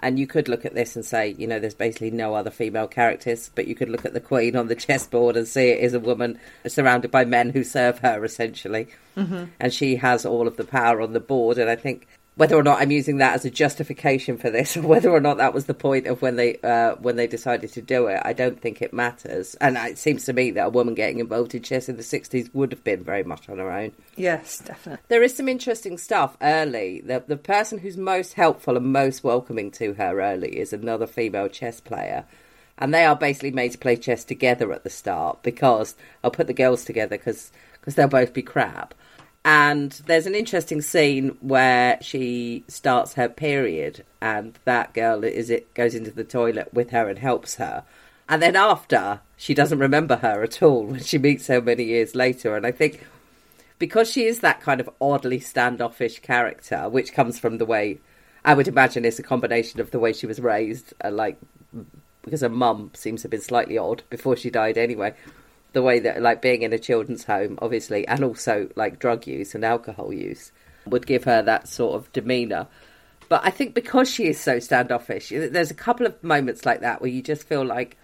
And 0.01 0.19
you 0.19 0.27
could 0.27 0.49
look 0.49 0.65
at 0.65 0.75
this 0.75 0.97
and 0.97 1.05
say, 1.05 1.35
you 1.39 1.47
know, 1.47 1.61
there's 1.61 1.75
basically 1.75 2.11
no 2.11 2.35
other 2.35 2.51
female 2.51 2.89
characters, 2.89 3.51
but 3.55 3.69
you 3.69 3.75
could 3.75 3.89
look 3.89 4.05
at 4.05 4.13
the 4.13 4.21
Queen 4.21 4.57
on 4.57 4.67
the 4.67 4.75
chessboard 4.75 5.37
and 5.37 5.47
see 5.47 5.69
it 5.69 5.81
is 5.81 5.95
a 5.95 6.01
woman 6.01 6.39
surrounded 6.67 7.11
by 7.11 7.25
men 7.25 7.51
who 7.51 7.63
serve 7.63 8.01
her, 8.01 8.25
essentially. 8.25 8.89
Mm-hmm. 9.17 9.45
And 9.61 9.73
she 9.73 9.97
has 9.97 10.27
all 10.27 10.49
of 10.49 10.57
the 10.57 10.65
power 10.65 11.01
on 11.01 11.13
the 11.13 11.21
board. 11.21 11.57
And 11.57 11.71
I 11.71 11.77
think 11.77 12.09
whether 12.37 12.57
or 12.57 12.63
not 12.63 12.81
I'm 12.81 12.91
using 12.91 13.19
that 13.19 13.35
as 13.35 13.45
a 13.45 13.51
justification 13.51 14.39
for 14.39 14.51
this, 14.51 14.77
or 14.77 14.83
whether 14.83 15.11
or 15.11 15.21
not 15.21 15.37
that 15.39 15.55
was 15.55 15.67
the 15.67 15.75
point 15.75 16.07
of 16.07 16.23
when 16.23 16.37
they 16.37 16.57
uh, 16.59 16.97
when 16.97 17.17
they 17.17 17.27
decided 17.27 17.73
to 17.73 17.83
do 17.83 18.07
it, 18.07 18.21
I 18.25 18.33
don't 18.33 18.61
think 18.61 18.83
it 18.83 18.93
matters. 18.93 19.55
And 19.57 19.77
it 19.77 19.99
seems 19.99 20.25
to 20.25 20.33
me 20.33 20.51
that 20.53 20.67
a 20.67 20.71
woman 20.71 20.95
getting 20.95 21.21
involved 21.21 21.55
in 21.55 21.63
chess 21.63 21.89
in 21.89 21.97
the 21.97 22.03
'60s 22.03 22.53
would 22.55 22.73
have 22.73 22.85
been 22.85 23.05
very 23.05 23.25
much 23.25 23.49
on 23.49 23.59
her 23.59 23.71
own. 23.71 23.93
Yes, 24.17 24.59
definitely. 24.59 25.05
There 25.09 25.23
is 25.23 25.37
some 25.37 25.49
interesting 25.49 25.99
stuff 25.99 26.37
early. 26.43 27.01
The 27.01 27.23
the 27.27 27.37
person 27.37 27.79
who's 27.79 27.97
most 27.97 28.35
helpful 28.35 28.77
and 28.77 28.87
most 28.87 29.23
welcoming 29.23 29.71
to 29.73 29.95
her 29.95 30.21
early 30.21 30.59
is 30.59 30.73
another 30.73 31.07
female 31.07 31.49
chess 31.49 31.81
player. 31.81 32.25
And 32.77 32.93
they 32.93 33.05
are 33.05 33.15
basically 33.15 33.53
made 33.53 33.71
to 33.73 33.79
play 33.79 33.95
chess 33.95 34.25
together 34.25 34.73
at 34.73 34.83
the 34.83 34.91
start 34.91 35.45
because 35.45 35.95
I'll 36.25 36.33
put 36.33 36.49
the 36.49 36.53
girls 36.53 36.85
together 36.85 37.17
because 37.17 37.53
they'll 37.87 38.09
both 38.09 38.33
be 38.33 38.43
crap. 38.43 38.95
And 39.45 39.93
there's 40.07 40.27
an 40.27 40.35
interesting 40.35 40.81
scene 40.81 41.37
where 41.41 41.99
she 42.01 42.65
starts 42.67 43.15
her 43.15 43.29
period, 43.29 44.05
and 44.21 44.59
that 44.65 44.95
girl 44.95 45.23
is 45.23 45.51
it 45.51 45.75
goes 45.75 45.95
into 45.95 46.11
the 46.11 46.25
toilet 46.25 46.73
with 46.73 46.91
her 46.91 47.09
and 47.09 47.19
helps 47.19 47.57
her. 47.57 47.85
And 48.27 48.41
then 48.41 48.57
after, 48.57 49.21
she 49.37 49.53
doesn't 49.53 49.79
remember 49.79 50.17
her 50.17 50.43
at 50.43 50.63
all 50.63 50.85
when 50.87 51.03
she 51.03 51.19
meets 51.19 51.49
her 51.49 51.61
many 51.61 51.85
years 51.85 52.15
later. 52.15 52.57
And 52.57 52.67
I 52.67 52.73
think 52.73 53.07
because 53.79 54.11
she 54.11 54.25
is 54.25 54.41
that 54.41 54.63
kind 54.63 54.81
of 54.81 54.89
oddly 54.99 55.41
standoffish 55.41 56.21
character, 56.21 56.89
which 56.89 57.13
comes 57.13 57.39
from 57.39 57.59
the 57.59 57.67
way 57.67 57.99
I 58.45 58.55
would 58.55 58.69
imagine 58.69 59.05
it's 59.05 59.19
a 59.19 59.23
combination 59.23 59.81
of 59.81 59.91
the 59.91 59.99
way 59.99 60.13
she 60.13 60.27
was 60.27 60.41
raised, 60.41 60.93
uh, 61.03 61.11
like 61.11 61.39
because 62.23 62.43
her 62.43 62.49
mum 62.49 62.91
seems 62.95 63.21
to 63.21 63.27
have 63.27 63.31
been 63.31 63.41
slightly 63.41 63.77
odd 63.77 64.03
before 64.09 64.37
she 64.37 64.51
died 64.51 64.79
anyway. 64.79 65.15
The 65.75 65.83
way 65.83 65.99
that, 66.01 66.23
like, 66.23 66.41
being 66.41 66.63
in 66.63 66.73
a 66.73 66.79
children's 66.79 67.25
home, 67.25 67.59
obviously, 67.61 68.09
and 68.09 68.25
also 68.25 68.69
like 68.77 68.99
drug 68.99 69.27
use 69.27 69.55
and 69.55 69.65
alcohol 69.65 70.13
use 70.13 70.53
would 70.87 71.07
give 71.07 71.25
her 71.25 71.43
that 71.43 71.69
sort 71.69 71.97
of 71.97 72.11
demeanour. 72.13 72.67
But 73.29 73.43
I 73.45 73.51
think 73.51 73.75
because 73.75 74.11
she 74.11 74.27
is 74.27 74.39
so 74.41 74.59
standoffish, 74.59 75.31
there's 75.31 75.71
a 75.71 75.75
couple 75.75 76.07
of 76.07 76.23
moments 76.23 76.65
like 76.65 76.81
that 76.81 77.01
where 77.01 77.11
you 77.11 77.23
just 77.23 77.47
feel 77.47 77.65
like 77.65 77.97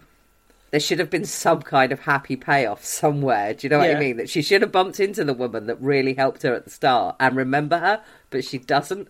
there 0.70 0.80
should 0.80 0.98
have 0.98 1.10
been 1.10 1.24
some 1.24 1.62
kind 1.62 1.92
of 1.92 2.00
happy 2.00 2.36
payoff 2.36 2.84
somewhere. 2.84 3.54
Do 3.54 3.66
you 3.66 3.70
know 3.70 3.78
what 3.78 3.90
Yeah. 3.90 3.96
I 3.96 4.00
mean? 4.00 4.16
That 4.16 4.30
she 4.30 4.42
should 4.42 4.62
have 4.62 4.72
bumped 4.72 5.00
into 5.00 5.24
the 5.24 5.34
woman 5.34 5.66
that 5.66 5.80
really 5.80 6.14
helped 6.14 6.42
her 6.42 6.54
at 6.54 6.64
the 6.64 6.70
start 6.70 7.16
and 7.20 7.36
remember 7.36 7.78
her, 7.78 8.02
but 8.30 8.44
she 8.44 8.58
doesn't. 8.58 9.08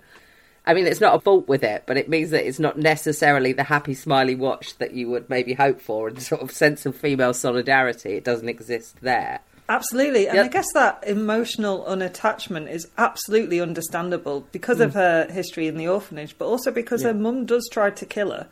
I 0.70 0.74
mean, 0.74 0.86
it's 0.86 1.00
not 1.00 1.16
a 1.16 1.20
fault 1.20 1.48
with 1.48 1.64
it, 1.64 1.82
but 1.86 1.96
it 1.96 2.08
means 2.08 2.30
that 2.30 2.46
it's 2.46 2.60
not 2.60 2.78
necessarily 2.78 3.52
the 3.52 3.64
happy, 3.64 3.92
smiley 3.92 4.36
watch 4.36 4.78
that 4.78 4.92
you 4.94 5.10
would 5.10 5.28
maybe 5.28 5.52
hope 5.52 5.80
for 5.80 6.06
and 6.06 6.22
sort 6.22 6.42
of 6.42 6.52
sense 6.52 6.86
of 6.86 6.94
female 6.94 7.34
solidarity. 7.34 8.10
It 8.14 8.22
doesn't 8.22 8.48
exist 8.48 8.98
there. 9.02 9.40
Absolutely. 9.68 10.28
And 10.28 10.36
Yep. 10.36 10.44
I 10.44 10.48
guess 10.48 10.72
that 10.74 11.02
emotional 11.04 11.84
unattachment 11.88 12.70
is 12.70 12.86
absolutely 12.96 13.60
understandable 13.60 14.46
because 14.52 14.78
of 14.78 14.94
her 14.94 15.26
history 15.28 15.66
in 15.66 15.76
the 15.76 15.88
orphanage, 15.88 16.36
but 16.38 16.46
also 16.46 16.70
because 16.70 17.02
her 17.02 17.12
Mm. 17.14 17.18
Mum 17.20 17.46
does 17.46 17.68
try 17.72 17.90
to 17.90 18.06
kill 18.06 18.30
her. 18.30 18.46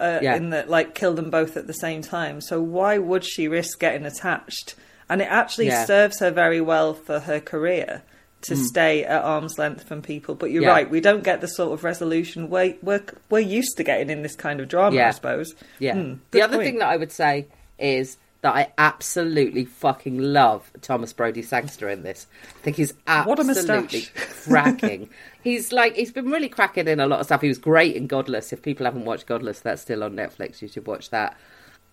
Uh, 0.00 0.18
Yeah. 0.20 0.34
In 0.34 0.50
that, 0.50 0.68
like, 0.68 0.96
kill 0.96 1.14
them 1.14 1.30
both 1.30 1.56
at 1.56 1.68
the 1.68 1.72
same 1.74 2.02
time. 2.02 2.40
So 2.40 2.60
why 2.60 2.98
would 2.98 3.24
she 3.24 3.46
risk 3.46 3.78
getting 3.78 4.04
attached? 4.04 4.74
And 5.08 5.22
it 5.22 5.28
actually 5.30 5.66
Yeah. 5.66 5.84
Mm. 5.84 5.86
serves 5.86 6.18
her 6.18 6.32
very 6.32 6.60
well 6.60 6.92
for 6.92 7.20
her 7.20 7.38
career 7.38 8.02
to 8.42 8.56
stay 8.56 9.04
at 9.04 9.22
arm's 9.22 9.58
length 9.58 9.84
from 9.88 10.02
people. 10.02 10.34
But 10.34 10.50
you're 10.50 10.62
Yeah. 10.64 10.70
right, 10.70 10.90
we 10.90 11.00
don't 11.00 11.22
get 11.24 11.40
the 11.40 11.48
sort 11.48 11.72
of 11.72 11.84
resolution 11.84 12.50
we're, 12.50 12.76
we're, 12.82 13.02
we're 13.30 13.38
used 13.40 13.76
to 13.78 13.84
getting 13.84 14.10
in 14.10 14.22
this 14.22 14.34
kind 14.36 14.60
of 14.60 14.68
drama, 14.68 15.00
I 15.00 15.10
suppose. 15.12 15.54
Yeah. 15.78 15.94
Hmm, 15.94 16.14
the 16.32 16.42
other 16.42 16.56
point. 16.56 16.66
thing 16.66 16.78
that 16.78 16.88
I 16.88 16.96
would 16.96 17.12
say 17.12 17.46
is 17.78 18.16
that 18.42 18.54
I 18.56 18.72
absolutely 18.76 19.64
fucking 19.64 20.18
love 20.18 20.68
Thomas 20.80 21.12
Brodie 21.12 21.42
Sangster 21.42 21.88
in 21.88 22.02
this. 22.02 22.26
I 22.42 22.62
think 22.62 22.76
he's 22.76 22.92
absolutely 23.06 24.06
cracking. 24.44 25.08
he's 25.44 25.72
like 25.72 25.94
he's 25.94 26.10
been 26.10 26.28
really 26.28 26.48
cracking 26.48 26.88
in 26.88 26.98
a 26.98 27.06
lot 27.06 27.20
of 27.20 27.26
stuff. 27.26 27.40
He 27.40 27.46
was 27.48 27.58
great 27.58 27.94
in 27.94 28.08
Godless. 28.08 28.52
If 28.52 28.60
people 28.62 28.84
haven't 28.84 29.04
watched 29.04 29.26
Godless, 29.26 29.60
that's 29.60 29.82
still 29.82 30.02
on 30.02 30.14
Netflix. 30.16 30.60
You 30.60 30.66
should 30.66 30.88
watch 30.88 31.10
that. 31.10 31.36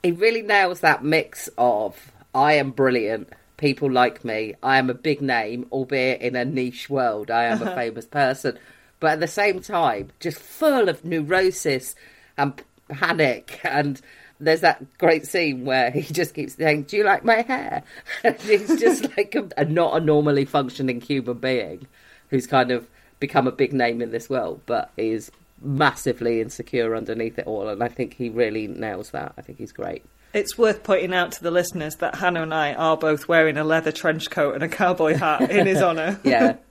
He 0.02 0.12
really 0.12 0.42
nails 0.42 0.80
that 0.80 1.04
mix 1.04 1.50
of 1.58 2.12
I 2.34 2.54
am 2.54 2.72
brilliant. 2.72 3.30
People 3.60 3.92
like 3.92 4.24
me. 4.24 4.56
I 4.64 4.78
am 4.78 4.90
a 4.90 4.94
big 4.94 5.22
name, 5.22 5.68
albeit 5.72 6.22
in 6.22 6.36
a 6.36 6.46
niche 6.46 6.90
world. 6.90 7.30
I 7.30 7.44
am 7.46 7.62
a 7.62 7.76
famous 7.76 8.06
person. 8.06 8.58
But 9.00 9.12
at 9.12 9.20
the 9.20 9.28
same 9.28 9.60
time, 9.62 10.12
just 10.20 10.40
full 10.40 10.88
of 10.88 11.04
neurosis 11.04 11.96
and 12.38 12.62
panic. 12.90 13.60
And 13.64 14.00
there's 14.40 14.62
that 14.62 14.98
great 14.98 15.28
scene 15.28 15.66
where 15.66 15.92
he 15.92 16.02
just 16.14 16.34
keeps 16.34 16.56
saying, 16.56 16.84
Do 16.84 16.98
you 16.98 17.04
like 17.04 17.26
my 17.26 17.42
hair? 17.42 17.84
And 18.24 18.40
he's 18.40 18.80
just 18.80 19.16
like 19.18 19.36
a, 19.36 19.50
a 19.58 19.66
not 19.66 19.96
a 19.96 20.00
normally 20.00 20.46
functioning 20.46 21.02
human 21.02 21.38
being 21.38 21.86
who's 22.30 22.48
kind 22.48 22.72
of 22.72 22.88
become 23.20 23.48
a 23.48 23.52
big 23.52 23.74
name 23.74 24.02
in 24.02 24.12
this 24.12 24.30
world, 24.30 24.62
but 24.66 24.92
is 24.96 25.32
massively 25.62 26.40
insecure 26.40 26.96
underneath 26.96 27.38
it 27.38 27.48
all. 27.48 27.68
And 27.68 27.84
I 27.84 27.90
think 27.90 28.14
he 28.14 28.30
really 28.30 28.68
nails 28.68 29.12
that. 29.12 29.34
I 29.38 29.42
think 29.42 29.58
he's 29.58 29.74
great. 29.74 30.06
It's 30.34 30.58
worth 30.58 30.84
pointing 30.84 31.14
out 31.14 31.32
to 31.34 31.44
the 31.44 31.52
listeners 31.52 31.96
that 31.98 32.16
Hannah 32.16 32.44
and 32.44 32.54
I 32.54 32.74
are 32.74 32.96
both 32.98 33.28
wearing 33.28 33.58
a 33.58 33.64
leather 33.64 33.92
trench 33.92 34.30
coat 34.30 34.54
and 34.56 34.64
a 34.64 34.68
cowboy 34.68 35.16
hat 35.16 35.50
in 35.50 35.66
his 35.66 35.82
honour. 35.82 36.20
Yeah. 36.24 36.58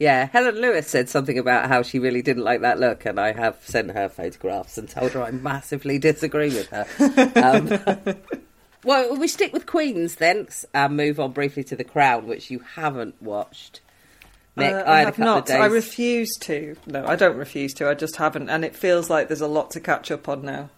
Yeah, 0.00 0.26
Helen 0.32 0.54
Lewis 0.60 0.86
said 0.86 1.08
something 1.08 1.36
about 1.40 1.68
how 1.68 1.82
she 1.82 1.98
really 1.98 2.22
didn't 2.22 2.44
like 2.44 2.60
that 2.60 2.78
look, 2.78 3.04
and 3.04 3.18
I 3.18 3.32
have 3.32 3.56
sent 3.64 3.90
her 3.90 4.08
photographs 4.08 4.78
and 4.78 4.88
told 4.88 5.10
her 5.10 5.22
I 5.24 5.32
massively 5.32 5.98
disagree 5.98 6.50
with 6.50 6.68
her. 6.68 6.86
Um, 7.34 8.16
well, 8.84 9.16
we 9.16 9.26
stick 9.26 9.52
with 9.52 9.66
Queens 9.66 10.14
then, 10.14 10.46
and 10.72 10.96
move 10.96 11.18
on 11.18 11.32
briefly 11.32 11.64
to 11.64 11.74
The 11.74 11.82
Crown, 11.82 12.28
which 12.28 12.48
you 12.48 12.60
haven't 12.76 13.20
watched. 13.20 13.80
Nick, 14.54 14.72
Uh, 14.72 14.78
I, 14.86 15.00
I 15.00 15.04
have 15.06 15.18
not. 15.18 15.50
I 15.50 15.66
refuse 15.66 16.32
to. 16.42 16.76
No, 16.86 17.04
I 17.04 17.16
don't 17.16 17.36
refuse 17.36 17.74
to. 17.74 17.88
I 17.90 17.94
just 17.94 18.14
haven't, 18.18 18.48
and 18.50 18.64
it 18.64 18.76
feels 18.76 19.10
like 19.10 19.26
there's 19.26 19.40
a 19.40 19.48
lot 19.48 19.72
to 19.72 19.80
catch 19.80 20.12
up 20.12 20.28
on 20.28 20.42
now. 20.42 20.70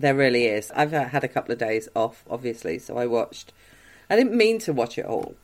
There 0.00 0.14
really 0.14 0.46
is. 0.46 0.70
I've 0.74 0.94
uh, 0.94 1.04
had 1.08 1.24
a 1.24 1.28
couple 1.28 1.52
of 1.52 1.58
days 1.58 1.88
off, 1.94 2.24
obviously, 2.28 2.78
so 2.78 2.96
I 2.96 3.06
watched. 3.06 3.52
I 4.08 4.16
didn't 4.16 4.34
mean 4.34 4.58
to 4.60 4.72
watch 4.72 4.96
it 4.98 5.04
all, 5.06 5.34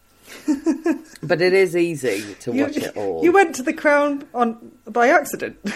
but 1.22 1.40
it 1.40 1.52
is 1.52 1.76
easy 1.76 2.34
to 2.40 2.52
You, 2.52 2.64
watch 2.64 2.76
it 2.76 2.96
all. 2.96 3.22
you 3.22 3.32
went 3.32 3.54
to 3.56 3.62
the 3.62 3.72
Crown 3.72 4.25
on 4.34 4.72
by 4.86 5.08
accident. 5.08 5.58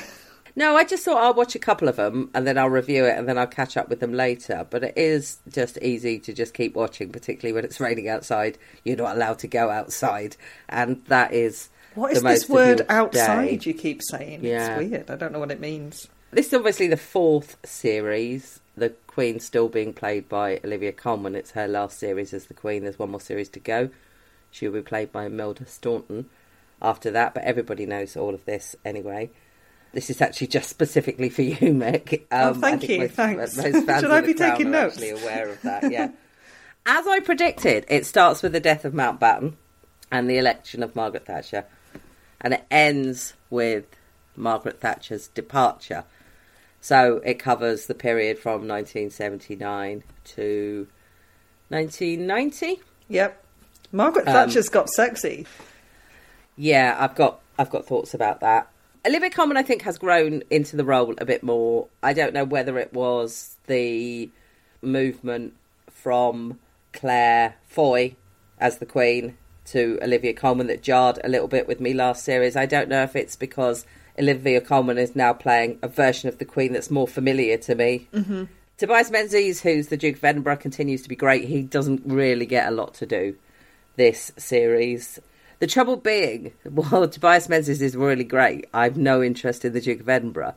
No, 0.57 0.77
I 0.77 0.83
just 0.83 1.05
thought 1.05 1.23
I'll 1.23 1.33
watch 1.33 1.55
a 1.55 1.61
couple 1.61 1.89
of 1.89 1.95
them 1.95 2.29
and 2.35 2.45
then 2.45 2.59
I'll 2.59 2.69
review 2.69 3.05
it 3.07 3.17
and 3.17 3.27
then 3.29 3.39
I'll 3.39 3.47
catch 3.47 3.77
up 3.77 3.89
with 3.89 4.01
them 4.01 4.13
later. 4.13 4.67
But 4.69 4.83
it 4.83 4.95
is 4.99 5.39
just 5.49 5.79
easy 5.81 6.19
to 6.19 6.33
just 6.33 6.55
keep 6.55 6.75
watching, 6.75 7.13
particularly 7.13 7.55
when 7.55 7.65
it's 7.65 7.79
raining 7.79 8.09
outside. 8.09 8.59
You're 8.85 8.97
not 8.97 9.15
allowed 9.15 9.39
to 9.39 9.47
go 9.47 9.71
outside, 9.71 10.37
and 10.69 11.03
that 11.07 11.33
is 11.33 11.71
what 11.95 12.13
is 12.13 12.23
this 12.23 12.49
word 12.49 12.79
day. 12.79 12.85
outside? 12.89 13.65
You 13.65 13.73
keep 13.73 14.03
saying 14.03 14.41
Yeah. 14.43 14.77
it's 14.77 14.91
weird. 14.91 15.11
I 15.11 15.15
don't 15.15 15.33
know 15.33 15.39
what 15.39 15.53
it 15.53 15.61
means. 15.61 16.09
This 16.33 16.47
is 16.47 16.55
obviously 16.55 16.87
the 16.87 16.97
fourth 16.97 17.57
series. 17.65 18.61
The 18.77 18.91
Queen 19.09 19.41
still 19.41 19.69
being 19.69 19.93
played 19.93 20.29
by 20.29 20.61
Olivia 20.65 20.93
Colman. 20.93 21.35
It's 21.35 21.51
her 21.53 21.67
last 21.67 21.99
series 21.99 22.33
as 22.33 22.47
the 22.47 22.55
Queen. 22.55 22.85
There's 22.85 23.01
one 23.01 23.11
more 23.11 23.21
series 23.21 23.49
to 23.51 23.61
go. 23.61 23.91
She 24.53 24.67
will 24.69 24.81
be 24.81 24.89
played 24.89 25.11
by 25.11 25.27
Imelda 25.27 25.67
Staunton 25.67 26.31
after 26.81 27.11
that, 27.11 27.35
but 27.35 27.43
everybody 27.43 27.85
knows 27.85 28.17
all 28.17 28.33
of 28.33 28.45
this 28.45 28.77
anyway. 28.85 29.31
This 29.93 30.09
is 30.09 30.21
actually 30.21 30.47
just 30.47 30.71
specifically 30.71 31.31
for 31.31 31.43
you, 31.43 31.57
Mick. 31.57 32.23
Oh, 32.31 32.51
um, 32.51 32.61
thank 32.61 32.89
you, 32.89 33.01
Most, 33.01 33.15
thanks. 33.15 33.57
most 33.57 33.85
fans 33.85 34.01
Should 34.01 34.13
I 34.13 34.21
be 34.21 34.35
taking 34.35 34.71
notes? 34.71 34.95
Actually 34.95 35.11
aware 35.11 35.49
of 35.49 35.63
that, 35.63 35.91
yeah. 35.91 36.11
As 36.87 37.09
I 37.09 37.19
predicted, 37.21 37.87
it 37.89 38.07
starts 38.07 38.41
with 38.41 38.53
the 38.53 38.61
death 38.61 38.85
of 38.85 38.93
Mountbatten 38.93 39.55
and 40.13 40.31
the 40.31 40.39
election 40.39 40.85
of 40.85 40.95
Margaret 40.95 41.27
Thatcher, 41.27 41.67
and 42.41 42.55
it 42.55 42.65
ends 42.71 43.35
with 43.51 43.85
Margaret 44.37 44.81
Thatcher's 44.81 45.27
departure. 45.29 46.05
So 46.81 47.21
it 47.25 47.39
covers 47.39 47.87
the 47.87 47.95
period 47.95 48.39
from 48.39 48.67
1979 48.67 50.03
to 50.25 50.89
1990. 51.69 52.81
Yep. 53.09 53.45
Margaret 53.93 54.27
Um, 54.29 54.33
Thatcher's 54.33 54.69
got 54.69 54.89
sexy. 54.89 55.47
Yeah, 56.57 56.97
I've 56.99 57.15
got 57.15 57.41
I've 57.59 57.71
got 57.71 57.87
thoughts 57.87 58.15
about 58.15 58.41
that. 58.41 58.69
Olivia 59.07 59.31
Colman, 59.31 59.57
I 59.57 59.63
think, 59.63 59.83
has 59.83 59.99
grown 59.99 60.43
into 60.51 60.77
the 60.77 60.85
role 60.85 61.15
a 61.19 61.25
bit 61.25 61.43
more. 61.43 61.89
I 62.03 62.13
don't 62.13 62.35
know 62.35 62.45
whether 62.45 62.79
it 62.79 62.93
was 62.93 63.57
the 63.67 64.31
movement 64.83 65.55
from 65.91 66.59
Claire 66.93 67.55
Foy 67.67 68.17
as 68.59 68.79
the 68.79 68.87
Queen 68.87 69.37
to 69.67 69.99
Olivia 70.03 70.35
Colman 70.35 70.67
that 70.67 70.83
jarred 70.83 71.19
a 71.25 71.29
little 71.29 71.49
bit 71.49 71.67
with 71.67 71.81
me 71.81 71.95
last 71.95 72.25
series. 72.25 72.57
I 72.57 72.67
don't 72.67 72.89
know 72.89 73.03
if 73.03 73.17
it's 73.17 73.37
because 73.37 73.87
Olivia 74.21 74.61
Colman 74.61 74.99
is 74.99 75.17
now 75.17 75.33
playing 75.33 75.79
a 75.83 75.89
version 75.89 76.29
of 76.29 76.39
the 76.39 76.45
Queen 76.45 76.73
that's 76.73 76.91
more 76.91 77.09
familiar 77.09 77.57
to 77.57 77.75
me. 77.75 78.07
Mm-hmm. 78.13 78.45
Tobias 78.77 79.11
Menzies, 79.11 79.61
who's 79.61 79.89
the 79.89 79.97
Duke 79.97 80.17
of 80.17 80.25
Edinburgh, 80.25 80.57
continues 80.57 81.03
to 81.03 81.09
be 81.09 81.17
great. 81.17 81.45
He 81.45 81.63
doesn't 81.63 82.03
really 82.05 82.47
get 82.47 82.69
a 82.69 82.71
lot 82.71 82.95
to 82.95 83.07
do 83.07 83.37
this 83.97 84.33
series. 84.37 85.19
The 85.59 85.67
trouble 85.67 85.97
being, 85.97 86.53
while 86.65 87.09
Tobias 87.09 87.49
Menzies 87.49 87.83
is 87.83 87.97
really 87.97 88.25
great, 88.25 88.67
I've 88.73 88.97
no 88.97 89.23
interest 89.23 89.65
in 89.65 89.73
the 89.73 89.81
Duke 89.81 90.01
of 90.01 90.09
Edinburgh. 90.09 90.55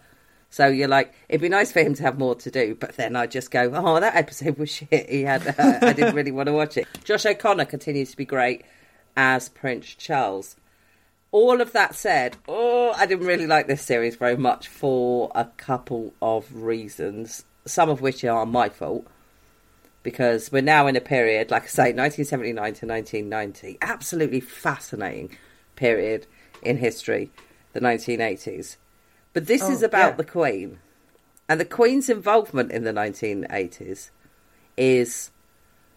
So 0.49 0.67
you're 0.67 0.87
like, 0.87 1.13
it'd 1.29 1.41
be 1.41 1.49
nice 1.49 1.71
for 1.71 1.79
him 1.79 1.95
to 1.95 2.03
have 2.03 2.19
more 2.19 2.35
to 2.35 2.51
do, 2.51 2.75
but 2.75 2.95
then 2.95 3.15
I 3.15 3.25
just 3.25 3.49
go, 3.49 3.71
oh, 3.73 3.99
that 3.99 4.15
episode 4.15 4.57
was 4.57 4.69
shit. 4.91 5.09
He 5.09 5.23
had, 5.23 5.47
uh, 5.47 5.79
I 5.81 5.93
didn't 5.93 6.15
really 6.15 6.31
want 6.31 6.47
to 6.47 6.53
watch 6.53 6.77
it. 6.77 6.87
Josh 7.03 7.25
O'Connor 7.25 7.65
continues 7.65 8.11
to 8.11 8.17
be 8.17 8.25
great 8.25 8.63
as 9.17 9.49
Prince 9.49 9.87
Charles. 9.95 10.55
All 11.33 11.59
of 11.59 11.73
that 11.73 11.95
said, 11.95 12.37
oh, 12.47 12.93
I 12.95 13.05
didn't 13.05 13.25
really 13.27 13.47
like 13.47 13.67
this 13.67 13.81
series 13.81 14.15
very 14.15 14.37
much 14.37 14.67
for 14.69 15.31
a 15.35 15.45
couple 15.57 16.13
of 16.21 16.45
reasons, 16.53 17.43
some 17.65 17.89
of 17.89 17.99
which 18.01 18.23
are 18.23 18.45
my 18.45 18.69
fault 18.69 19.05
because 20.03 20.51
we're 20.51 20.61
now 20.61 20.85
in 20.85 20.95
a 20.95 21.01
period, 21.01 21.49
like 21.49 21.63
I 21.63 21.67
say, 21.67 21.83
1979 21.93 22.55
to 22.55 22.85
1990, 22.85 23.77
absolutely 23.81 24.41
fascinating 24.41 25.35
period 25.75 26.27
in 26.61 26.77
history, 26.77 27.31
the 27.71 27.79
1980s. 27.79 28.75
But 29.31 29.47
this 29.47 29.63
Oh, 29.63 29.71
is 29.71 29.81
about 29.81 30.11
yeah. 30.11 30.17
the 30.17 30.23
Queen. 30.25 30.79
And 31.49 31.59
the 31.59 31.65
Queen's 31.65 32.09
involvement 32.09 32.71
in 32.71 32.83
the 32.83 32.91
1980s 32.93 34.09
is 34.77 35.31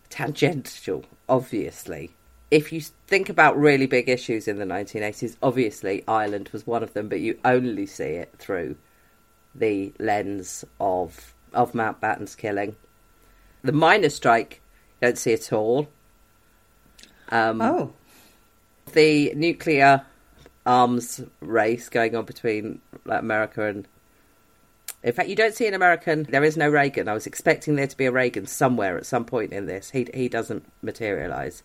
tangential, 0.09 1.05
obviously. 1.29 2.13
If 2.51 2.73
you 2.73 2.81
think 2.81 3.29
about 3.29 3.59
really 3.59 3.87
big 3.87 4.09
issues 4.09 4.47
in 4.47 4.59
the 4.59 4.65
1980s, 4.65 5.37
obviously 5.43 6.05
Ireland 6.07 6.51
was 6.53 6.67
one 6.67 6.83
of 6.83 6.93
them, 6.93 7.09
but 7.09 7.21
you 7.21 7.39
only 7.45 7.87
see 7.87 8.05
it 8.05 8.33
through 8.39 8.77
the 9.55 9.93
lens 9.99 10.65
of 10.81 11.35
of 11.53 11.73
Mountbatten's 11.73 12.35
killing. 12.35 12.77
The 13.63 13.73
miners' 13.73 14.15
strike, 14.15 14.61
you 15.01 15.09
don't 15.09 15.19
see 15.19 15.33
it 15.33 15.47
at 15.47 15.53
all. 15.53 15.89
Um, 17.31 17.61
Oh, 17.61 17.93
the 18.93 19.33
nuclear 19.35 20.05
arms 20.65 21.23
race 21.41 21.89
going 21.89 22.15
on 22.15 22.25
between 22.25 22.81
like, 23.05 23.21
America 23.21 23.67
and. 23.67 23.89
In 25.03 25.13
fact, 25.13 25.29
you 25.29 25.37
don't 25.37 25.55
see 25.55 25.69
an 25.69 25.75
American. 25.75 26.25
There 26.25 26.43
is 26.43 26.57
no 26.57 26.69
Reagan. 26.69 27.09
I 27.09 27.13
was 27.13 27.27
expecting 27.27 27.77
there 27.77 27.87
to 27.87 27.97
be 27.97 28.07
a 28.07 28.13
Reagan 28.13 28.47
somewhere 28.47 28.97
at 28.97 29.07
some 29.07 29.25
point 29.25 29.53
in 29.53 29.67
this. 29.67 29.91
He 29.91 30.09
he 30.13 30.29
doesn't 30.29 30.65
materialise. 30.83 31.63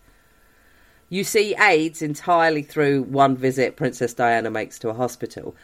You 1.12 1.24
see 1.24 1.54
AIDS 1.56 2.00
entirely 2.00 2.62
through 2.62 3.02
one 3.02 3.36
visit 3.36 3.76
Princess 3.76 4.14
Diana 4.14 4.50
makes 4.50 4.78
to 4.78 4.88
a 4.88 4.94
hospital. 4.94 5.54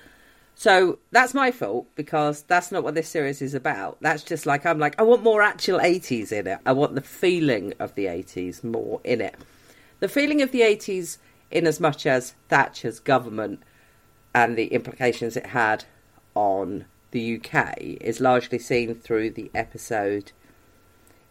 So 0.54 0.98
that's 1.10 1.32
my 1.32 1.52
fault 1.52 1.86
because 1.94 2.42
that's 2.42 2.70
not 2.70 2.84
what 2.84 2.94
this 2.94 3.08
series 3.08 3.40
is 3.40 3.54
about. 3.54 3.96
That's 4.02 4.22
just 4.22 4.44
like 4.44 4.66
I'm 4.66 4.78
like 4.78 5.00
I 5.00 5.04
want 5.04 5.22
more 5.22 5.40
actual 5.40 5.78
80s 5.78 6.32
in 6.32 6.48
it. 6.48 6.58
I 6.66 6.72
want 6.72 6.96
the 6.96 7.00
feeling 7.00 7.72
of 7.78 7.94
the 7.94 8.04
80s 8.04 8.62
more 8.62 9.00
in 9.04 9.22
it. 9.22 9.36
The 10.00 10.08
feeling 10.08 10.42
of 10.42 10.52
the 10.52 10.60
80s 10.60 11.16
in 11.50 11.66
as 11.66 11.80
much 11.80 12.04
as 12.04 12.34
Thatcher's 12.50 13.00
government 13.00 13.62
and 14.34 14.54
the 14.54 14.66
implications 14.66 15.34
it 15.34 15.46
had 15.46 15.86
on 16.34 16.84
the 17.12 17.40
UK 17.40 17.74
is 17.78 18.20
largely 18.20 18.58
seen 18.58 18.94
through 18.94 19.30
the 19.30 19.50
episode 19.54 20.32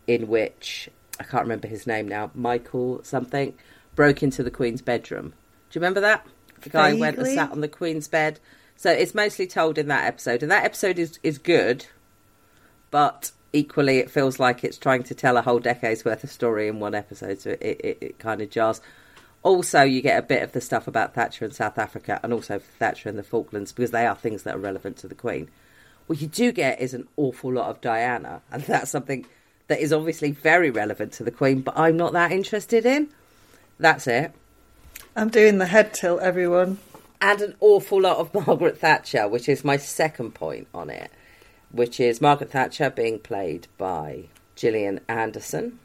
in 0.07 0.27
which 0.27 0.89
I 1.19 1.24
can't 1.24 1.43
remember 1.43 1.67
his 1.67 1.86
name 1.86 2.07
now, 2.07 2.31
Michael 2.33 3.01
something, 3.03 3.53
broke 3.98 4.24
into 4.24 4.44
the 4.44 4.51
Queen's 4.51 4.82
bedroom. 4.82 5.34
Do 5.70 5.77
you 5.77 5.82
remember 5.82 6.00
that? 6.00 6.25
The 6.62 6.70
guy 6.70 6.94
went 6.94 7.18
and 7.18 7.27
sat 7.27 7.51
on 7.51 7.60
the 7.60 7.68
Queen's 7.68 8.08
bed. 8.08 8.39
So 8.77 8.89
it's 8.89 9.13
mostly 9.13 9.48
told 9.48 9.77
in 9.77 9.88
that 9.89 10.06
episode, 10.06 10.44
and 10.44 10.51
that 10.51 10.63
episode 10.63 11.00
is 11.00 11.20
is 11.24 11.38
good, 11.38 11.88
but 12.92 13.32
equally 13.51 13.98
it 13.98 14.10
feels 14.10 14.39
like 14.39 14.63
it's 14.63 14.77
trying 14.77 15.04
to 15.04 15.16
tell 15.16 15.36
a 15.36 15.42
whole 15.42 15.60
decade's 15.60 16.06
worth 16.06 16.24
of 16.24 16.32
story 16.32 16.68
in 16.68 16.80
one 16.80 16.94
episode, 16.94 17.42
so 17.42 17.50
it, 17.50 17.62
it, 17.62 17.98
it 18.01 18.20
kind 18.20 18.39
of 18.39 18.51
jars. 18.51 18.80
Also, 19.42 19.82
you 19.82 20.01
get 20.01 20.20
a 20.20 20.25
bit 20.25 20.44
of 20.44 20.51
the 20.51 20.62
stuff 20.62 20.88
about 20.88 21.16
Thatcher 21.16 21.46
in 21.46 21.51
South 21.51 21.77
Africa 21.77 22.20
and 22.22 22.34
also 22.34 22.60
Thatcher 22.60 23.10
in 23.10 23.16
the 23.16 23.24
Falklands 23.24 23.72
because 23.72 23.92
they 23.92 24.06
are 24.06 24.16
things 24.16 24.44
that 24.44 24.56
are 24.56 24.60
relevant 24.60 24.98
to 24.98 25.08
the 25.08 25.16
Queen. 25.16 25.50
What 26.06 26.22
you 26.22 26.27
do 26.27 26.51
get 26.51 26.80
is 26.80 26.94
an 26.94 27.08
awful 27.18 27.51
lot 27.51 27.70
of 27.70 27.82
Diana, 27.82 28.42
and 28.51 28.62
that's 28.68 28.92
something 28.92 29.25
that 29.68 29.80
is 29.80 29.92
obviously 29.92 30.32
very 30.32 30.70
relevant 30.70 31.13
to 31.13 31.24
the 31.24 31.32
Queen, 31.32 31.62
but 31.62 31.77
I'm 31.77 31.98
not 31.98 32.13
that 32.13 32.32
interested 32.32 32.86
in. 32.86 33.10
That's 33.79 34.07
it. 34.07 34.34
I'm 35.15 35.29
doing 35.29 35.57
the 35.57 35.67
head 35.67 35.93
tilt, 35.93 36.22
everyone. 36.22 36.79
And 37.22 37.41
an 37.41 37.55
awful 37.60 38.01
lot 38.01 38.17
of 38.17 38.34
Margaret 38.48 38.79
Thatcher, 38.79 39.27
which 39.27 39.50
is 39.50 39.63
my 39.63 39.77
second 39.77 40.33
point 40.33 40.68
on 40.74 40.90
it, 40.90 41.11
which 41.72 42.00
is 42.00 42.22
Margaret 42.22 42.51
Thatcher 42.51 42.90
being 42.90 43.20
played 43.20 43.68
by 43.77 44.25
Gillian 44.55 45.00
Anderson, 45.07 45.79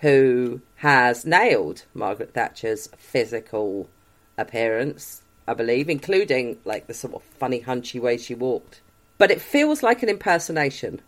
who 0.00 0.60
has 0.76 1.24
nailed 1.24 1.84
Margaret 1.94 2.34
Thatcher's 2.34 2.88
physical 2.96 3.88
appearance, 4.36 5.22
I 5.46 5.54
believe, 5.54 5.88
including 5.88 6.58
like 6.64 6.86
the 6.86 6.94
sort 6.94 7.14
of 7.14 7.22
funny, 7.22 7.60
hunchy 7.60 8.00
way 8.00 8.16
she 8.18 8.34
walked. 8.34 8.80
But 9.18 9.32
it 9.32 9.40
feels 9.40 9.82
like 9.82 10.02
an 10.02 10.08
impersonation. 10.08 11.00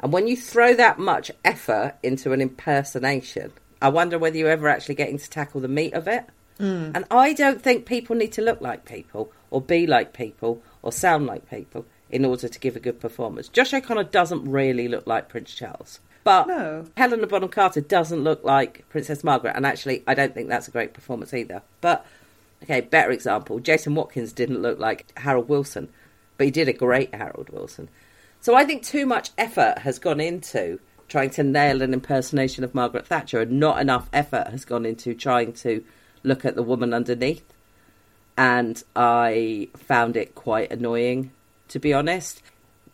And 0.00 0.12
when 0.12 0.26
you 0.26 0.36
throw 0.36 0.74
that 0.74 0.98
much 0.98 1.30
effort 1.44 1.94
into 2.02 2.32
an 2.32 2.40
impersonation, 2.40 3.52
I 3.82 3.88
wonder 3.88 4.18
whether 4.18 4.36
you're 4.36 4.48
ever 4.48 4.68
actually 4.68 4.94
getting 4.94 5.18
to 5.18 5.28
tackle 5.28 5.60
the 5.60 5.68
meat 5.68 5.92
of 5.92 6.06
it. 6.06 6.24
Mm. 6.58 6.92
And 6.94 7.04
I 7.10 7.32
don't 7.32 7.60
think 7.60 7.86
people 7.86 8.14
need 8.14 8.32
to 8.32 8.42
look 8.42 8.60
like 8.60 8.84
people 8.84 9.32
or 9.50 9.60
be 9.60 9.86
like 9.86 10.12
people 10.12 10.62
or 10.82 10.92
sound 10.92 11.26
like 11.26 11.50
people 11.50 11.84
in 12.08 12.24
order 12.24 12.48
to 12.48 12.60
give 12.60 12.76
a 12.76 12.80
good 12.80 13.00
performance. 13.00 13.48
Josh 13.48 13.74
O'Connor 13.74 14.04
doesn't 14.04 14.48
really 14.48 14.86
look 14.86 15.06
like 15.06 15.28
Prince 15.28 15.54
Charles. 15.54 15.98
But 16.24 16.46
No. 16.46 16.84
Helena 16.96 17.26
Bonham 17.26 17.48
Carter 17.48 17.80
doesn't 17.80 18.22
look 18.22 18.44
like 18.44 18.88
Princess 18.88 19.24
Margaret. 19.24 19.56
And 19.56 19.66
actually, 19.66 20.04
I 20.06 20.14
don't 20.14 20.32
think 20.34 20.48
that's 20.48 20.68
a 20.68 20.70
great 20.70 20.94
performance 20.94 21.34
either. 21.34 21.62
But, 21.80 22.06
okay, 22.62 22.80
better 22.80 23.10
example 23.10 23.58
Jason 23.58 23.94
Watkins 23.94 24.32
didn't 24.32 24.62
look 24.62 24.78
like 24.78 25.18
Harold 25.18 25.48
Wilson, 25.48 25.88
but 26.36 26.44
he 26.44 26.50
did 26.50 26.68
a 26.68 26.72
great 26.72 27.12
Harold 27.14 27.48
Wilson. 27.50 27.88
So 28.40 28.54
I 28.54 28.64
think 28.64 28.84
too 28.84 29.06
much 29.06 29.30
effort 29.36 29.78
has 29.78 29.98
gone 29.98 30.20
into 30.20 30.78
trying 31.12 31.28
to 31.28 31.42
nail 31.42 31.82
an 31.82 31.92
impersonation 31.92 32.64
of 32.64 32.74
Margaret 32.74 33.06
Thatcher, 33.06 33.42
and 33.42 33.60
not 33.60 33.78
enough 33.78 34.08
effort 34.14 34.48
has 34.48 34.64
gone 34.64 34.86
into 34.86 35.12
trying 35.14 35.52
to 35.52 35.84
look 36.22 36.46
at 36.46 36.56
the 36.56 36.62
woman 36.62 36.94
underneath. 36.94 37.44
And 38.38 38.82
I 38.96 39.68
found 39.76 40.16
it 40.16 40.34
quite 40.34 40.72
annoying, 40.72 41.30
to 41.68 41.78
be 41.78 41.92
honest. 41.92 42.42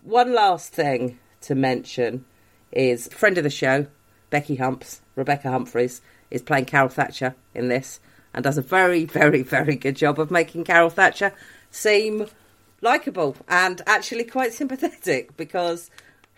One 0.02 0.35
last 0.35 0.72
thing 0.72 1.20
to 1.42 1.54
mention 1.54 2.24
is 2.72 3.07
friend 3.07 3.38
of 3.38 3.44
the 3.44 3.50
show, 3.50 3.87
Becky 4.31 4.57
Humps, 4.57 5.00
Rebecca 5.14 5.48
Humphries, 5.48 6.00
is 6.28 6.42
playing 6.42 6.64
Carol 6.64 6.88
Thatcher 6.88 7.37
in 7.54 7.68
this 7.68 8.00
and 8.35 8.42
does 8.42 8.59
a 8.59 8.62
very, 8.62 9.04
very, 9.04 9.42
very 9.42 9.76
good 9.76 9.94
job 9.94 10.18
of 10.18 10.33
making 10.33 10.64
Carol 10.64 10.90
Thatcher 10.90 11.33
seem 11.70 12.26
likable 12.81 13.37
and 13.46 13.81
actually 13.87 14.24
quite 14.24 14.52
sympathetic 14.52 15.37
because 15.37 15.88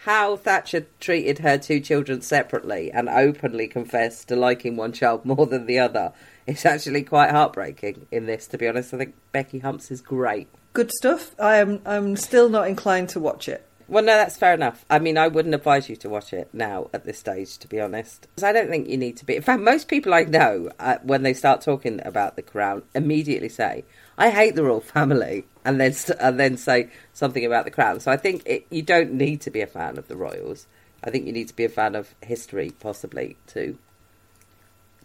how 0.05 0.37
Thatcher 0.37 0.87
treated 0.99 1.41
her 1.41 1.59
two 1.59 1.79
children 1.81 2.23
separately 2.23 2.91
and 2.91 3.09
openly 3.09 3.69
confessed 3.69 4.29
to 4.29 4.37
liking 4.37 4.77
one 4.77 4.93
child 4.93 5.25
more 5.27 5.47
than 5.47 5.67
the 5.67 5.79
other 5.79 6.13
is 6.47 6.65
actually 6.65 7.03
quite 7.03 7.31
heartbreaking 7.31 8.07
in 8.11 8.25
this, 8.27 8.47
to 8.47 8.57
be 8.59 8.67
honest. 8.67 8.95
I 8.95 8.99
think 8.99 9.15
Becky 9.33 9.59
Humps 9.59 9.91
is 9.91 10.01
great. 10.01 10.49
Good 10.73 10.91
stuff. 10.93 11.35
I 11.39 11.57
am. 11.57 11.81
I'm 11.85 12.17
still 12.17 12.49
not 12.49 12.67
inclined 12.69 13.11
to 13.11 13.21
watch 13.21 13.49
it. 13.49 13.67
Well, 13.89 14.05
no, 14.05 14.15
that's 14.15 14.37
fair 14.37 14.55
enough. 14.55 14.87
I 14.89 15.01
mean, 15.01 15.19
I 15.19 15.27
wouldn't 15.27 15.55
advise 15.55 15.89
you 15.91 15.97
to 15.97 16.09
watch 16.09 16.33
it 16.33 16.49
now 16.53 16.89
at 16.95 17.05
this 17.05 17.19
stage, 17.19 17.59
to 17.59 17.67
be 17.69 17.81
honest. 17.81 18.29
'Cause 18.37 18.45
I 18.45 18.53
don't 18.53 18.71
think 18.71 18.89
you 18.89 18.97
need 18.97 19.17
to 19.17 19.27
be. 19.27 19.35
In 19.37 19.43
fact, 19.43 19.61
most 19.61 19.89
people 19.89 20.15
I 20.15 20.23
know, 20.23 20.71
uh, 20.79 20.99
when 21.03 21.25
they 21.25 21.35
start 21.35 21.61
talking 21.61 22.01
about 22.05 22.37
the 22.37 22.43
crown, 22.43 22.85
immediately 22.95 23.49
say, 23.49 23.85
"I 24.17 24.31
hate 24.31 24.55
the 24.55 24.63
royal 24.63 24.81
family," 24.97 25.45
and 25.65 25.81
then 25.81 25.95
and 26.19 26.41
then 26.41 26.57
say 26.57 26.91
something 27.13 27.45
about 27.45 27.65
the 27.65 27.71
crown. 27.71 28.01
So 28.01 28.11
I 28.11 28.17
think 28.17 28.43
it, 28.47 28.67
you 28.71 28.83
don't 28.83 29.13
need 29.13 29.41
to 29.43 29.51
be 29.51 29.61
a 29.61 29.67
fan 29.67 29.99
of 29.99 30.09
the 30.09 30.17
royals. 30.17 30.67
I 31.03 31.11
think 31.11 31.27
you 31.27 31.33
need 31.33 31.49
to 31.49 31.57
be 31.57 31.65
a 31.65 31.71
fan 31.71 31.95
of 31.95 32.15
history, 32.23 32.73
possibly 32.79 33.37
to 33.49 33.79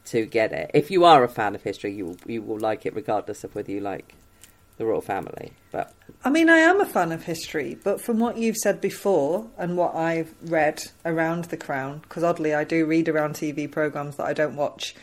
to 0.06 0.26
get 0.26 0.52
it. 0.52 0.72
If 0.74 0.92
you 0.92 1.04
are 1.06 1.24
a 1.24 1.30
fan 1.30 1.56
of 1.56 1.64
history, 1.64 1.94
you 1.94 2.06
will, 2.06 2.18
you 2.26 2.42
will 2.42 2.60
like 2.60 2.86
it 2.86 2.96
regardless 2.96 3.44
of 3.44 3.56
whether 3.56 3.72
you 3.72 3.80
like 3.80 4.14
the 4.78 4.86
royal 4.86 5.02
family. 5.02 5.54
But 5.72 5.94
I 6.24 6.30
mean, 6.30 6.50
I 6.50 6.58
am 6.58 6.82
a 6.82 6.86
fan 6.86 7.12
of 7.12 7.24
history, 7.24 7.78
but 7.84 8.02
from 8.02 8.20
what 8.20 8.38
you've 8.38 8.58
said 8.58 8.82
before 8.82 9.48
and 9.58 9.78
what 9.78 9.96
I've 9.96 10.34
read 10.44 10.84
around 11.06 11.46
The 11.46 11.58
Crown, 11.58 12.00
because 12.00 12.24
oddly 12.24 12.54
I 12.54 12.64
do 12.64 12.86
read 12.86 13.10
around 13.10 13.36
TV 13.36 13.72
programs 13.72 14.18
that 14.18 14.26
I 14.26 14.34
don't 14.34 14.56
watch, 14.56 14.96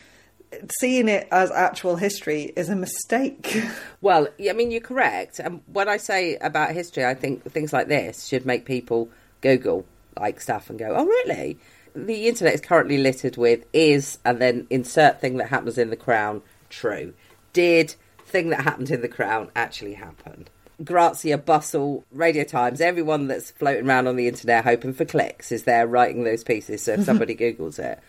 seeing 0.80 1.08
it 1.08 1.28
as 1.30 1.50
actual 1.50 1.96
history 1.96 2.52
is 2.56 2.68
a 2.68 2.76
mistake. 2.76 3.62
Well, 4.00 4.26
I 4.50 4.52
mean, 4.52 4.72
you're 4.72 4.80
correct. 4.80 5.38
And 5.38 5.60
when 5.72 5.88
I 5.88 5.96
say 5.96 6.34
about 6.34 6.72
history, 6.72 7.04
I 7.04 7.14
think 7.14 7.44
things 7.44 7.72
like 7.72 7.86
this 7.86 8.26
should 8.26 8.44
make 8.44 8.64
people 8.64 9.08
Google 9.40 9.86
like 10.18 10.40
stuff 10.40 10.70
and 10.70 10.76
go, 10.76 10.92
"Oh, 10.96 11.04
really?" 11.04 11.56
The 11.94 12.26
internet 12.26 12.52
is 12.52 12.60
currently 12.60 12.98
littered 12.98 13.36
with 13.36 13.64
is 13.72 14.18
and 14.24 14.40
then 14.40 14.66
insert 14.70 15.20
thing 15.20 15.36
that 15.36 15.50
happens 15.50 15.78
in 15.78 15.90
the 15.90 15.96
crown. 15.96 16.42
True. 16.68 17.14
Did 17.52 17.94
thing 18.26 18.48
that 18.48 18.62
happened 18.62 18.90
in 18.90 19.02
the 19.02 19.08
crown 19.08 19.52
actually 19.54 19.94
happen? 19.94 20.48
Grazia, 20.82 21.38
Bustle, 21.38 22.04
Radio 22.10 22.44
Times, 22.44 22.80
everyone 22.80 23.28
that's 23.28 23.52
floating 23.52 23.88
around 23.88 24.08
on 24.08 24.16
the 24.16 24.26
internet 24.26 24.64
hoping 24.64 24.94
for 24.94 25.04
clicks 25.04 25.52
is 25.52 25.62
there 25.64 25.86
writing 25.86 26.24
those 26.24 26.42
pieces. 26.42 26.82
So 26.82 26.94
if 26.94 27.04
somebody 27.04 27.36
Googles 27.36 27.78
it, 27.78 28.00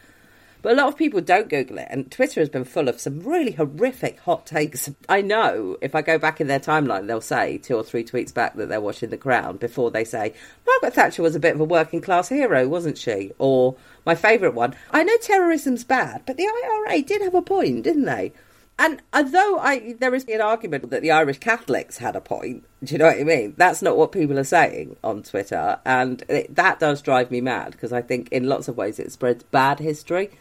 But 0.63 0.71
a 0.71 0.75
lot 0.75 0.87
of 0.87 0.97
people 0.97 1.19
don't 1.19 1.49
Google 1.49 1.77
it, 1.79 1.89
and 1.89 2.09
Twitter 2.09 2.39
has 2.39 2.47
been 2.47 2.63
full 2.63 2.87
of 2.87 2.97
some 2.97 3.19
really 3.19 3.51
horrific 3.51 4.21
hot 4.21 4.45
takes. 4.45 4.89
I 5.09 5.21
know 5.21 5.77
if 5.81 5.93
I 5.93 6.01
go 6.01 6.17
back 6.17 6.39
in 6.39 6.47
their 6.47 6.61
timeline, 6.61 7.05
they'll 7.05 7.19
say 7.19 7.57
two 7.57 7.75
or 7.75 7.83
three 7.83 8.05
tweets 8.05 8.33
back 8.33 8.55
that 8.55 8.69
they're 8.69 8.79
watching 8.79 9.09
The 9.09 9.17
Crown 9.17 9.57
before 9.57 9.91
they 9.91 10.05
say, 10.05 10.33
Margaret 10.65 10.93
Thatcher 10.93 11.21
was 11.21 11.35
a 11.35 11.39
bit 11.41 11.53
of 11.53 11.59
a 11.59 11.65
working 11.65 11.99
class 11.99 12.29
hero, 12.29 12.65
wasn't 12.65 12.97
she? 12.97 13.33
Or 13.39 13.75
my 14.05 14.15
favourite 14.15 14.55
one, 14.55 14.73
I 14.89 15.03
know 15.03 15.17
terrorism's 15.17 15.83
bad, 15.83 16.23
but 16.25 16.37
the 16.37 16.47
IRA 16.47 17.01
did 17.01 17.21
have 17.21 17.35
a 17.35 17.41
point, 17.41 17.83
didn't 17.83 18.05
they? 18.05 18.31
And 18.79 19.01
uh, 19.11 19.17
although 19.17 19.59
I, 19.59 19.95
there 19.99 20.15
is 20.15 20.23
an 20.29 20.39
argument 20.39 20.89
that 20.91 21.01
the 21.01 21.11
Irish 21.11 21.39
Catholics 21.39 21.97
had 21.97 22.15
a 22.15 22.21
point, 22.21 22.63
do 22.81 22.93
you 22.93 22.99
know 22.99 23.07
what 23.07 23.19
I 23.19 23.23
mean? 23.23 23.53
That's 23.57 23.81
not 23.81 23.97
what 23.97 24.13
people 24.13 24.39
are 24.39 24.45
saying 24.45 24.95
on 25.03 25.23
Twitter, 25.23 25.77
and 25.85 26.23
it, 26.29 26.55
that 26.55 26.79
does 26.79 27.01
drive 27.01 27.31
me 27.31 27.41
mad 27.41 27.73
because 27.73 27.91
I 27.91 28.01
think 28.01 28.29
in 28.31 28.47
lots 28.47 28.69
of 28.69 28.77
ways 28.77 28.97
it 28.97 29.11
spreads 29.11 29.43
bad 29.43 29.79
history 29.79 30.31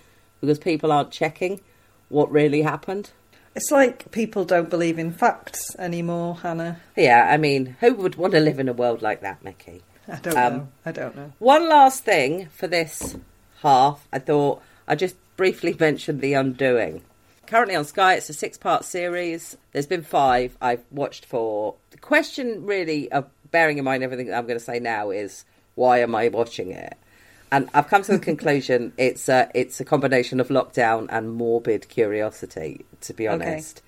because 0.42 0.58
people 0.58 0.92
aren't 0.92 1.10
checking 1.12 1.60
what 2.10 2.30
really 2.30 2.60
happened. 2.60 3.10
It's 3.54 3.70
like 3.70 4.10
people 4.10 4.44
don't 4.44 4.68
believe 4.68 4.98
in 4.98 5.12
facts 5.12 5.74
anymore, 5.78 6.36
Hannah. 6.36 6.80
Yeah, 6.96 7.28
I 7.30 7.36
mean, 7.38 7.76
who 7.80 7.94
would 7.94 8.16
want 8.16 8.32
to 8.34 8.40
live 8.40 8.58
in 8.58 8.68
a 8.68 8.72
world 8.74 9.00
like 9.02 9.20
that, 9.22 9.42
Mickey? 9.44 9.82
I 10.08 10.16
don't 10.16 10.36
Um, 10.36 10.52
know. 10.56 10.68
I 10.84 10.92
don't 10.92 11.16
know. 11.16 11.32
One 11.38 11.68
last 11.68 12.04
thing 12.04 12.48
for 12.48 12.66
this 12.66 13.16
half, 13.60 14.06
I 14.12 14.18
thought 14.18 14.60
I'd 14.88 14.98
just 14.98 15.16
briefly 15.36 15.76
mention 15.80 16.18
The 16.20 16.34
Undoing. 16.34 17.02
Currently 17.46 17.76
on 17.76 17.84
Sky, 17.84 18.14
it's 18.14 18.30
a 18.30 18.34
six 18.34 18.58
part 18.58 18.84
series. 18.84 19.56
There's 19.72 19.86
been 19.86 20.02
five. 20.02 20.56
I've 20.60 20.82
watched 20.90 21.24
four. 21.26 21.76
The 21.90 21.98
question, 21.98 22.64
really, 22.66 23.12
of 23.12 23.26
bearing 23.50 23.78
in 23.78 23.84
mind 23.84 24.02
everything 24.02 24.26
that 24.28 24.38
I'm 24.38 24.46
going 24.46 24.58
to 24.58 24.64
say 24.64 24.80
now, 24.80 25.10
is 25.10 25.44
why 25.74 25.98
am 26.00 26.14
I 26.14 26.28
watching 26.28 26.72
it? 26.72 26.96
And 27.52 27.68
I've 27.74 27.86
come 27.86 28.02
to 28.02 28.12
the 28.12 28.18
conclusion 28.18 28.92
it's 28.98 29.28
a, 29.28 29.48
it's 29.54 29.78
a 29.80 29.84
combination 29.84 30.40
of 30.40 30.48
lockdown 30.48 31.06
and 31.10 31.32
morbid 31.32 31.88
curiosity, 31.88 32.84
to 33.02 33.12
be 33.12 33.28
Okay. 33.28 33.34
honest. 33.52 33.82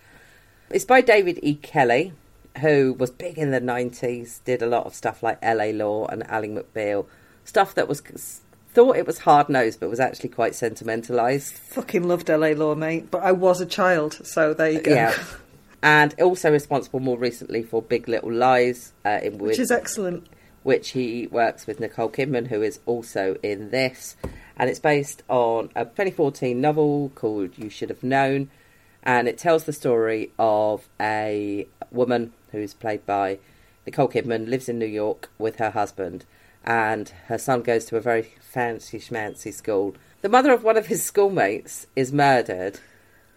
It's 0.71 0.85
by 0.85 1.01
David 1.01 1.41
E. 1.43 1.55
Kelley, 1.57 2.13
who 2.61 2.93
was 2.93 3.11
big 3.11 3.39
in 3.39 3.51
the 3.51 3.61
90s, 3.61 4.41
did 4.45 4.63
a 4.63 4.67
lot 4.67 4.87
of 4.87 4.95
stuff 4.95 5.23
like 5.23 5.43
LA 5.43 5.67
Law 5.73 6.07
and 6.07 6.25
Ally 6.31 6.49
McBeal, 6.49 7.07
stuff 7.45 7.75
that 7.75 7.89
was 7.89 8.03
thought 8.73 8.97
it 8.97 9.07
was 9.07 9.19
hard 9.19 9.49
nosed 9.49 9.79
but 9.79 9.89
was 9.89 10.01
actually 10.01 10.29
quite 10.31 10.55
sentimentalized. 10.55 11.53
Fucking 11.55 12.03
loved 12.09 12.29
LA 12.29 12.49
Law, 12.49 12.75
mate. 12.75 13.11
But 13.11 13.23
I 13.23 13.33
was 13.33 13.61
a 13.61 13.67
child, 13.67 14.15
so 14.27 14.53
there 14.53 14.71
you 14.71 14.81
go. 14.81 14.93
Yeah. 14.95 15.17
And 15.83 16.15
also 16.21 16.51
responsible 16.51 16.99
more 17.01 17.19
recently 17.19 17.63
for 17.63 17.83
Big 17.83 18.09
Little 18.09 18.33
Lies, 18.33 18.93
uh, 19.05 19.21
in 19.23 19.39
Which 19.39 19.51
which, 19.51 19.59
is 19.59 19.71
excellent. 19.71 20.27
Which 20.65 20.91
he 20.91 21.29
works 21.29 21.67
with 21.67 21.79
Nicole 21.79 22.11
Kidman, 22.11 22.49
who 22.49 22.63
is 22.63 22.81
also 22.87 23.37
in 23.43 23.71
this. 23.71 24.17
And 24.57 24.69
it's 24.69 24.81
based 24.81 25.23
on 25.29 25.67
a 25.77 25.85
2014 25.85 26.61
novel 26.61 27.13
called 27.15 27.57
You 27.57 27.69
Should 27.69 27.91
Have 27.91 28.03
Known. 28.03 28.51
And 29.03 29.29
it 29.29 29.39
tells 29.39 29.65
the 29.65 29.73
story 29.73 30.33
of 30.39 30.89
a 30.99 31.69
woman 31.91 32.33
who's 32.51 32.73
played 32.73 33.05
by 33.05 33.39
Nicole 33.87 34.09
Kidman, 34.09 34.49
lives 34.49 34.69
in 34.69 34.79
New 34.79 34.87
York 34.87 35.31
with 35.39 35.57
her 35.57 35.71
husband. 35.71 36.25
And 36.65 37.11
her 37.27 37.37
son 37.37 37.61
goes 37.61 37.85
to 37.87 37.99
a 37.99 38.01
very 38.01 38.23
fancy 38.41 38.99
schmancy 38.99 39.53
school. 39.53 39.95
The 40.23 40.31
mother 40.31 40.53
of 40.53 40.65
one 40.65 40.79
of 40.79 40.87
his 40.87 41.03
schoolmates 41.03 41.87
is 41.95 42.11
murdered. 42.11 42.81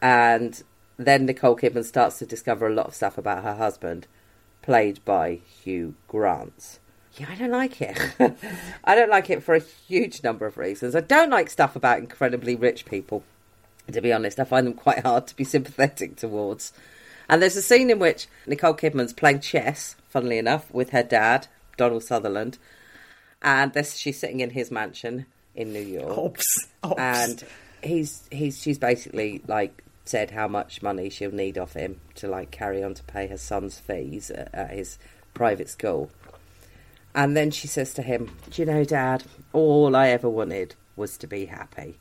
And 0.01 0.63
then 0.95 1.25
Nicole 1.25 1.57
Kidman 1.57 1.83
starts 1.83 2.19
to 2.19 2.25
discover 2.25 2.67
a 2.67 2.73
lot 2.73 2.87
of 2.87 2.95
stuff 2.95 3.17
about 3.17 3.43
her 3.43 3.55
husband, 3.55 4.07
played 4.61 5.03
by 5.03 5.41
Hugh 5.45 5.95
Grant. 6.07 6.79
Yeah, 7.17 7.27
I 7.29 7.35
don't 7.35 7.51
like 7.51 7.81
it. 7.81 7.97
I 8.83 8.95
don't 8.95 9.09
like 9.09 9.29
it 9.29 9.43
for 9.43 9.55
a 9.55 9.59
huge 9.87 10.23
number 10.23 10.45
of 10.45 10.57
reasons. 10.57 10.95
I 10.95 11.01
don't 11.01 11.29
like 11.29 11.49
stuff 11.49 11.75
about 11.75 11.99
incredibly 11.99 12.55
rich 12.55 12.85
people. 12.85 13.23
To 13.91 14.01
be 14.01 14.13
honest, 14.13 14.39
I 14.39 14.43
find 14.43 14.67
them 14.67 14.73
quite 14.73 14.99
hard 14.99 15.27
to 15.27 15.35
be 15.35 15.43
sympathetic 15.43 16.17
towards. 16.17 16.73
And 17.29 17.41
there's 17.41 17.55
a 17.55 17.61
scene 17.61 17.89
in 17.89 17.99
which 17.99 18.27
Nicole 18.45 18.73
Kidman's 18.73 19.13
playing 19.13 19.39
chess, 19.39 19.95
funnily 20.09 20.37
enough, 20.37 20.71
with 20.73 20.91
her 20.91 21.03
dad, 21.03 21.47
Donald 21.75 22.03
Sutherland. 22.03 22.57
And 23.41 23.73
this, 23.73 23.95
she's 23.95 24.19
sitting 24.19 24.39
in 24.39 24.51
his 24.51 24.71
mansion 24.71 25.25
in 25.55 25.73
New 25.73 25.81
York 25.81 26.17
Ops. 26.17 26.67
Ops. 26.83 26.99
and 26.99 27.43
he's 27.83 28.27
he's 28.31 28.61
she's 28.61 28.77
basically 28.77 29.41
like 29.47 29.83
said 30.05 30.31
how 30.31 30.47
much 30.47 30.81
money 30.81 31.09
she'll 31.09 31.31
need 31.31 31.57
off 31.57 31.73
him 31.73 31.99
to 32.15 32.27
like 32.27 32.49
carry 32.49 32.83
on 32.83 32.93
to 32.93 33.03
pay 33.03 33.27
her 33.27 33.37
son's 33.37 33.77
fees 33.77 34.31
at, 34.31 34.53
at 34.53 34.71
his 34.71 34.97
private 35.33 35.69
school. 35.69 36.09
And 37.17 37.35
then 37.35 37.49
she 37.49 37.67
says 37.67 37.95
to 37.95 38.03
him, 38.03 38.29
"Do 38.51 38.61
you 38.61 38.67
know, 38.67 38.83
Dad? 38.83 39.23
All 39.51 39.95
I 39.95 40.09
ever 40.09 40.29
wanted 40.29 40.75
was 40.95 41.17
to 41.17 41.25
be 41.25 41.47
happy." 41.47 41.97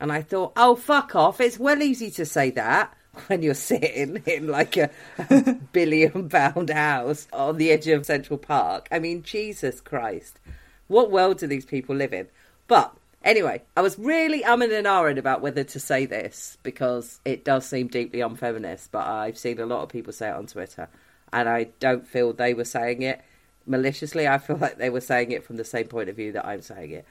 And 0.00 0.10
I 0.10 0.22
thought, 0.22 0.52
"Oh, 0.56 0.76
fuck 0.76 1.14
off! 1.14 1.42
It's 1.42 1.58
well 1.58 1.82
easy 1.82 2.10
to 2.12 2.24
say 2.24 2.50
that." 2.52 2.96
When 3.26 3.42
you're 3.42 3.54
sitting 3.54 4.22
in 4.24 4.46
like 4.46 4.76
a, 4.78 4.88
billion 5.72 6.28
pound 6.28 6.70
house 6.70 7.28
on 7.32 7.58
the 7.58 7.70
edge 7.70 7.86
of 7.88 8.06
Central 8.06 8.38
Park. 8.38 8.88
I 8.90 8.98
mean, 8.98 9.24
Jesus 9.24 9.80
Christ. 9.80 10.38
What 10.86 11.10
world 11.10 11.38
do 11.38 11.46
these 11.46 11.66
people 11.66 11.94
live 11.96 12.14
in? 12.14 12.28
But 12.66 12.94
anyway, 13.24 13.62
I 13.76 13.82
was 13.82 13.98
really 13.98 14.42
umming 14.42 14.72
and 14.72 14.86
ahhing 14.86 15.18
about 15.18 15.42
whether 15.42 15.64
to 15.64 15.80
say 15.80 16.06
this 16.06 16.56
because 16.62 17.20
it 17.24 17.44
does 17.44 17.66
seem 17.66 17.88
deeply 17.88 18.20
unfeminist, 18.20 18.90
but 18.92 19.06
I've 19.06 19.36
seen 19.36 19.58
a 19.58 19.66
lot 19.66 19.82
of 19.82 19.88
people 19.88 20.12
say 20.12 20.28
it 20.28 20.36
on 20.36 20.46
Twitter, 20.46 20.88
and 21.32 21.48
I 21.48 21.64
don't 21.80 22.06
feel 22.06 22.32
they 22.32 22.54
were 22.54 22.64
saying 22.64 23.02
it 23.02 23.20
maliciously. 23.66 24.26
I 24.26 24.38
feel 24.38 24.56
like 24.56 24.78
they 24.78 24.90
were 24.90 25.00
saying 25.00 25.30
it 25.30 25.44
from 25.44 25.56
the 25.56 25.64
same 25.64 25.86
point 25.86 26.08
of 26.08 26.16
view 26.16 26.32
that 26.32 26.46
I'm 26.46 26.62
saying 26.62 26.90
it. 26.90 27.06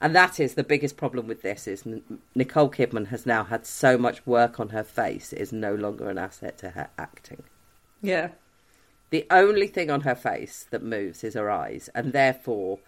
And 0.00 0.14
that 0.14 0.40
is 0.40 0.54
the 0.54 0.64
biggest 0.64 0.96
problem 0.96 1.26
with 1.26 1.42
this 1.42 1.66
is 1.66 1.84
Nicole 2.34 2.70
Kidman 2.70 3.06
has 3.08 3.24
now 3.24 3.44
had 3.44 3.64
so 3.64 3.96
much 3.96 4.26
work 4.26 4.60
on 4.60 4.70
her 4.70 4.82
face 4.82 5.32
it 5.32 5.40
is 5.40 5.52
no 5.52 5.74
longer 5.74 6.10
an 6.10 6.18
asset 6.18 6.58
to 6.58 6.70
her 6.70 6.90
acting. 6.98 7.42
yeah. 8.02 8.30
The 9.10 9.26
only 9.30 9.68
thing 9.68 9.90
on 9.90 10.00
her 10.00 10.16
face 10.16 10.66
that 10.70 10.82
moves 10.82 11.22
is 11.22 11.34
her 11.34 11.48
eyes, 11.48 11.88
and 11.94 12.12
therefore 12.12 12.80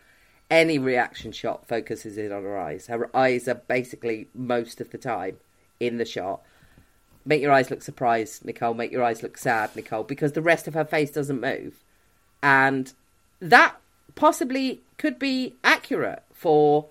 any 0.50 0.76
reaction 0.76 1.30
shot 1.30 1.68
focuses 1.68 2.18
in 2.18 2.32
on 2.32 2.42
her 2.42 2.58
eyes. 2.58 2.88
Her 2.88 3.14
eyes 3.16 3.46
are 3.46 3.54
basically 3.54 4.26
most 4.34 4.80
of 4.80 4.90
the 4.90 4.98
time 4.98 5.36
in 5.78 5.98
the 5.98 6.04
shot. 6.04 6.42
Make 7.24 7.42
your 7.42 7.52
eyes 7.52 7.70
look 7.70 7.82
surprised, 7.82 8.44
Nicole. 8.44 8.74
Make 8.74 8.90
your 8.90 9.04
eyes 9.04 9.22
look 9.22 9.38
sad, 9.38 9.74
Nicole, 9.76 10.02
because 10.02 10.32
the 10.32 10.42
rest 10.42 10.66
of 10.66 10.74
her 10.74 10.84
face 10.84 11.12
doesn't 11.12 11.40
move. 11.40 11.74
And 12.42 12.92
that 13.40 13.76
possibly 14.14 14.80
could 14.98 15.18
be 15.18 15.54
accurate 15.64 16.22
for 16.32 16.86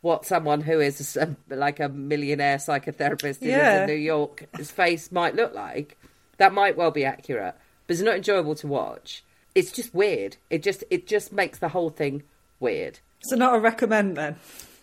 what 0.00 0.24
someone 0.24 0.60
who 0.62 0.80
is 0.80 1.16
a, 1.16 1.34
like 1.54 1.80
a 1.80 1.88
millionaire 1.88 2.58
psychotherapist 2.58 3.40
who 3.40 3.46
lives 3.46 3.58
Yeah. 3.58 3.80
in 3.82 3.88
New 3.88 3.94
York, 3.96 4.44
his 4.56 4.70
face 4.70 5.10
might 5.10 5.34
look 5.34 5.54
like. 5.54 5.96
That 6.36 6.52
might 6.54 6.76
well 6.76 6.92
be 6.92 7.04
accurate, 7.04 7.54
but 7.86 7.94
it's 7.94 8.02
not 8.02 8.16
enjoyable 8.16 8.54
to 8.56 8.66
watch. 8.68 9.24
It's 9.54 9.72
just 9.72 9.92
weird. 9.92 10.36
It 10.50 10.62
just 10.62 10.84
it 10.90 11.06
just 11.08 11.32
makes 11.32 11.58
the 11.58 11.70
whole 11.70 11.90
thing 11.90 12.22
weird. 12.60 13.00
So 13.20 13.34
not 13.34 13.56
a 13.56 13.58
recommend 13.58 14.16
then. 14.16 14.36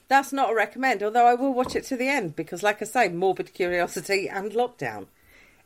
That's 0.09 0.33
not 0.33 0.51
a 0.51 0.55
recommend, 0.55 1.01
although 1.01 1.25
I 1.25 1.33
will 1.33 1.53
watch 1.53 1.75
it 1.75 1.85
to 1.85 1.95
the 1.95 2.09
end 2.09 2.35
because, 2.35 2.61
like 2.61 2.81
I 2.81 2.85
say, 2.85 3.07
morbid 3.07 3.53
curiosity 3.53 4.27
and 4.27 4.51
lockdown. 4.51 5.05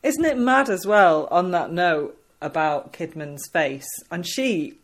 Isn't 0.04 0.24
it 0.24 0.38
mad 0.38 0.70
as 0.70 0.86
well 0.86 1.26
on 1.32 1.50
that 1.50 1.72
note 1.72 2.16
about 2.40 2.92
Kidman's 2.92 3.48
face? 3.52 3.88
And 4.10 4.26
she 4.26 4.74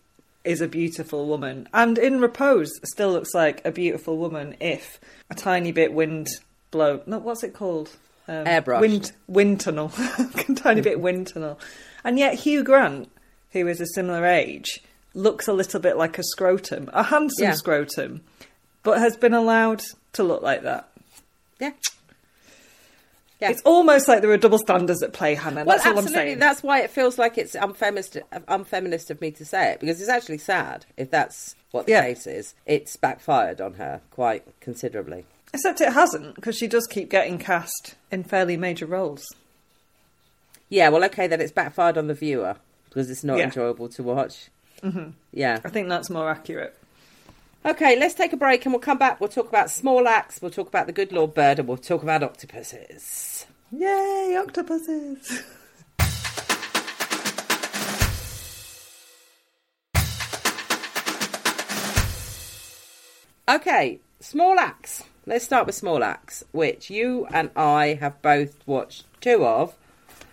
is 0.44 0.60
a 0.60 0.68
beautiful 0.68 1.26
woman. 1.26 1.68
And 1.74 1.98
in 1.98 2.20
repose 2.20 2.70
still 2.84 3.12
looks 3.12 3.34
like 3.34 3.64
a 3.64 3.72
beautiful 3.72 4.16
woman 4.16 4.56
if 4.60 5.00
a 5.30 5.34
tiny 5.34 5.72
bit 5.72 5.92
wind 5.92 6.28
blow 6.70 7.00
no 7.06 7.18
what's 7.18 7.42
it 7.42 7.54
called? 7.54 7.90
Um, 8.28 8.44
Airbrushed. 8.44 8.80
Wind 8.80 9.12
wind 9.28 9.60
tunnel. 9.60 9.92
a 10.18 10.54
tiny 10.54 10.80
bit 10.80 11.00
wind 11.00 11.28
tunnel. 11.28 11.58
And 12.04 12.18
yet 12.18 12.34
Hugh 12.34 12.62
Grant, 12.64 13.10
who 13.52 13.66
is 13.66 13.80
a 13.80 13.86
similar 13.86 14.24
age, 14.26 14.80
looks 15.14 15.48
a 15.48 15.52
little 15.52 15.80
bit 15.80 15.96
like 15.96 16.18
a 16.18 16.22
scrotum. 16.22 16.90
A 16.92 17.04
handsome 17.04 17.44
Yeah. 17.44 17.52
scrotum. 17.54 18.20
But 18.82 18.98
has 18.98 19.16
been 19.16 19.34
allowed 19.34 19.82
to 20.12 20.22
look 20.22 20.42
like 20.42 20.62
that. 20.62 20.88
Yeah. 21.58 21.72
Yeah. 23.40 23.50
It's 23.50 23.60
almost 23.66 24.08
like 24.08 24.22
there 24.22 24.30
are 24.30 24.38
double 24.38 24.58
standards 24.58 25.02
at 25.02 25.12
play, 25.12 25.34
Hannah. 25.34 25.64
well, 25.64 25.76
That's 25.76 25.84
all 25.86 25.92
I'm 25.92 25.98
absolutely. 25.98 26.24
saying. 26.30 26.38
That's 26.38 26.62
why 26.62 26.80
it 26.80 26.90
feels 26.90 27.18
like 27.18 27.36
it's 27.36 27.54
unfeminist, 27.54 28.16
unfeminist 28.48 29.10
of 29.10 29.20
me 29.20 29.30
to 29.32 29.44
say 29.44 29.72
it 29.72 29.80
because 29.80 30.00
it's 30.00 30.08
actually 30.08 30.38
sad 30.38 30.86
if 30.96 31.10
that's 31.10 31.54
what 31.70 31.84
the 31.86 31.92
Yeah. 31.92 32.02
case 32.02 32.26
is. 32.26 32.54
It's 32.64 32.96
backfired 32.96 33.60
on 33.60 33.74
her 33.74 34.00
quite 34.10 34.44
considerably. 34.60 35.26
Except 35.52 35.80
it 35.82 35.92
hasn't, 35.92 36.34
because 36.34 36.56
she 36.56 36.66
does 36.66 36.86
keep 36.86 37.10
getting 37.10 37.38
cast 37.38 37.94
in 38.10 38.24
fairly 38.24 38.56
major 38.56 38.86
roles. 38.86 39.26
Yeah, 40.68 40.88
well, 40.88 41.04
okay, 41.04 41.26
then 41.26 41.40
it's 41.40 41.52
backfired 41.52 41.96
on 41.98 42.06
the 42.08 42.14
viewer 42.14 42.56
because 42.88 43.10
it's 43.10 43.22
not 43.22 43.38
Yeah. 43.38 43.44
enjoyable 43.44 43.88
to 43.90 44.02
watch. 44.02 44.48
Mm-hmm. 44.82 45.10
Yeah. 45.32 45.60
I 45.64 45.68
think 45.68 45.88
that's 45.88 46.10
more 46.10 46.30
accurate. 46.30 46.76
Okay, 47.64 47.98
let's 47.98 48.14
take 48.14 48.32
a 48.32 48.36
break 48.36 48.64
and 48.64 48.72
we'll 48.72 48.80
come 48.80 48.98
back. 48.98 49.20
We'll 49.20 49.28
talk 49.28 49.48
about 49.48 49.70
Small 49.70 50.06
Axe, 50.06 50.40
we'll 50.40 50.50
talk 50.52 50.68
about 50.68 50.86
the 50.86 50.92
good 50.92 51.12
Lord 51.12 51.34
Bird, 51.34 51.58
and 51.58 51.66
we'll 51.66 51.76
talk 51.76 52.02
about 52.02 52.22
octopuses. 52.22 53.46
Yay, 53.72 54.36
octopuses! 54.40 55.42
Okay, 63.48 64.00
Small 64.20 64.58
Axe. 64.58 65.04
let's 65.24 65.44
start 65.44 65.66
with 65.66 65.74
Small 65.76 66.02
Axe, 66.02 66.42
which 66.52 66.90
you 66.90 67.26
and 67.32 67.50
I 67.54 67.94
have 68.00 68.20
both 68.22 68.56
watched 68.66 69.04
two 69.20 69.44
of. 69.44 69.74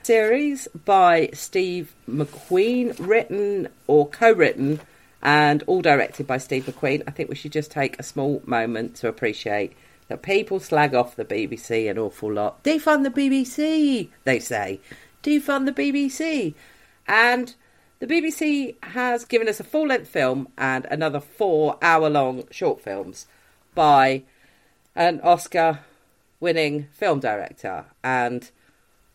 Series 0.02 0.68
by 0.86 1.30
Steve 1.34 1.94
McQueen, 2.10 2.96
written 3.00 3.70
or 3.88 4.08
co-written 4.10 4.80
and 5.24 5.64
all 5.68 5.82
directed 5.82 6.28
by 6.28 6.38
Steve 6.38 6.66
McQueen. 6.66 7.02
I 7.08 7.12
think 7.12 7.30
we 7.30 7.36
should 7.36 7.54
just 7.54 7.72
take 7.72 7.98
a 7.98 8.04
small 8.04 8.44
moment 8.46 8.96
to 8.98 9.08
appreciate 9.08 9.74
that 10.10 10.22
people 10.22 10.60
slag 10.60 10.94
off 10.94 11.16
the 11.16 11.24
BBC 11.24 11.90
an 11.90 11.98
awful 11.98 12.32
lot. 12.32 12.62
Defund 12.64 13.04
the 13.04 13.10
BBC, 13.10 14.10
they 14.26 14.40
say. 14.40 14.82
Defund 15.24 15.66
the 15.66 15.72
BBC. 15.72 16.54
And 17.08 17.56
the 18.00 18.08
BBC 18.08 18.76
has 18.84 19.24
given 19.24 19.48
us 19.48 19.62
a 19.62 19.64
full 19.64 19.88
length 19.88 20.10
film 20.10 20.50
and 20.58 20.86
another 20.92 21.22
four 21.22 21.78
hour 21.82 22.10
long 22.10 22.44
short 22.52 22.82
films 22.82 23.26
by 23.74 24.24
an 24.94 25.22
Oscar 25.22 25.80
winning 26.42 26.88
film 26.92 27.22
director. 27.22 27.86
And 28.04 28.52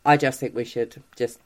I 0.06 0.16
just 0.16 0.40
think 0.40 0.54
we 0.54 0.64
should 0.64 1.02
just 1.16 1.38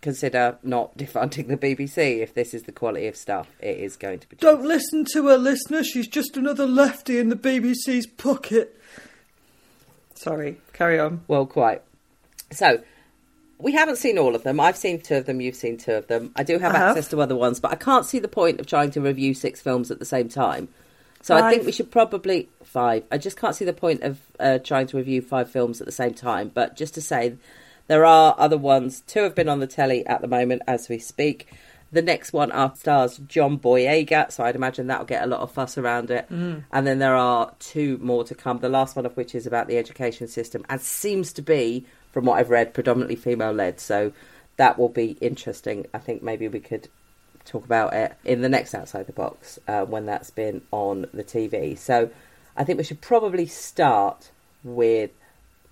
consider 0.00 0.58
not 0.62 0.96
defunding 0.96 1.48
the 1.48 1.56
BBC 1.56 2.20
if 2.20 2.34
this 2.34 2.54
is 2.54 2.64
the 2.64 2.72
quality 2.72 3.06
of 3.06 3.16
stuff 3.16 3.48
it 3.60 3.78
is 3.78 3.96
going 3.96 4.20
to 4.20 4.28
be. 4.28 4.36
Don't 4.36 4.64
listen 4.64 5.04
to 5.12 5.26
her, 5.28 5.36
listener. 5.38 5.82
She's 5.82 6.08
just 6.08 6.36
another 6.36 6.66
lefty 6.66 7.18
in 7.18 7.28
the 7.28 7.36
BBC's 7.36 8.06
pocket. 8.06 8.80
Sorry, 10.14 10.58
carry 10.72 10.98
on. 10.98 11.22
Well, 11.28 11.46
quite. 11.46 11.82
So, 12.50 12.82
we 13.58 13.72
haven't 13.72 13.96
seen 13.96 14.18
all 14.18 14.34
of 14.34 14.44
them. 14.44 14.60
I've 14.60 14.76
seen 14.76 15.00
two 15.00 15.16
of 15.16 15.26
them. 15.26 15.40
You've 15.40 15.56
seen 15.56 15.76
two 15.76 15.92
of 15.92 16.06
them. 16.06 16.32
I 16.36 16.42
do 16.44 16.58
have 16.58 16.74
I 16.74 16.78
have. 16.78 16.88
access 16.90 17.08
to 17.08 17.20
other 17.20 17.36
ones, 17.36 17.60
but 17.60 17.72
I 17.72 17.76
can't 17.76 18.06
see 18.06 18.18
the 18.18 18.28
point 18.28 18.60
of 18.60 18.66
trying 18.66 18.90
to 18.92 19.00
review 19.00 19.34
six 19.34 19.60
films 19.60 19.90
at 19.90 19.98
the 19.98 20.04
same 20.04 20.28
time. 20.28 20.68
So 21.20 21.36
I 21.36 21.50
think 21.50 21.66
we 21.66 21.72
should 21.72 21.90
probably 21.90 22.48
five. 22.62 23.02
I 23.10 23.18
just 23.18 23.36
can't 23.36 23.54
see 23.54 23.64
the 23.64 23.72
point 23.72 24.02
of 24.02 24.20
uh, 24.38 24.58
trying 24.58 24.86
to 24.88 24.96
review 24.96 25.20
five 25.20 25.50
films 25.50 25.80
at 25.80 25.86
the 25.86 25.92
same 25.92 26.14
time. 26.14 26.50
But 26.54 26.76
just 26.76 26.94
to 26.94 27.02
say, 27.02 27.34
there 27.88 28.04
are 28.04 28.34
other 28.38 28.56
ones. 28.56 29.02
Two 29.06 29.24
have 29.24 29.34
been 29.34 29.48
on 29.48 29.60
the 29.60 29.66
telly 29.66 30.06
at 30.06 30.20
the 30.20 30.28
moment 30.28 30.62
as 30.66 30.88
we 30.88 30.98
speak. 30.98 31.48
The 31.90 32.02
next 32.02 32.34
one 32.34 32.52
are 32.52 32.74
stars 32.76 33.18
John 33.26 33.58
Boyega, 33.58 34.30
so 34.30 34.44
I'd 34.44 34.56
imagine 34.56 34.86
that'll 34.86 35.06
get 35.06 35.24
a 35.24 35.26
lot 35.26 35.40
of 35.40 35.50
fuss 35.50 35.78
around 35.78 36.10
it. 36.10 36.28
Mm. 36.30 36.64
And 36.70 36.86
then 36.86 36.98
there 36.98 37.16
are 37.16 37.54
two 37.58 37.98
more 37.98 38.24
to 38.24 38.34
come. 38.34 38.58
The 38.58 38.68
last 38.68 38.94
one 38.94 39.06
of 39.06 39.16
which 39.16 39.34
is 39.34 39.46
about 39.46 39.68
the 39.68 39.78
education 39.78 40.28
system, 40.28 40.64
and 40.68 40.80
seems 40.80 41.32
to 41.34 41.42
be, 41.42 41.86
from 42.12 42.26
what 42.26 42.38
I've 42.38 42.50
read, 42.50 42.74
predominantly 42.74 43.16
female 43.16 43.52
led. 43.52 43.80
So 43.80 44.12
that 44.58 44.78
will 44.78 44.90
be 44.90 45.12
interesting. 45.22 45.86
I 45.94 45.98
think 45.98 46.22
maybe 46.22 46.46
we 46.46 46.60
could 46.60 46.88
talk 47.46 47.64
about 47.64 47.94
it 47.94 48.14
in 48.24 48.42
the 48.42 48.48
next 48.50 48.74
Outside 48.74 49.06
the 49.06 49.12
Box 49.12 49.58
uh, 49.66 49.84
when 49.86 50.04
that's 50.04 50.30
been 50.30 50.60
on 50.70 51.06
the 51.14 51.24
TV. 51.24 51.78
So 51.78 52.10
I 52.54 52.64
think 52.64 52.76
we 52.76 52.84
should 52.84 53.00
probably 53.00 53.46
start 53.46 54.30
with 54.62 55.10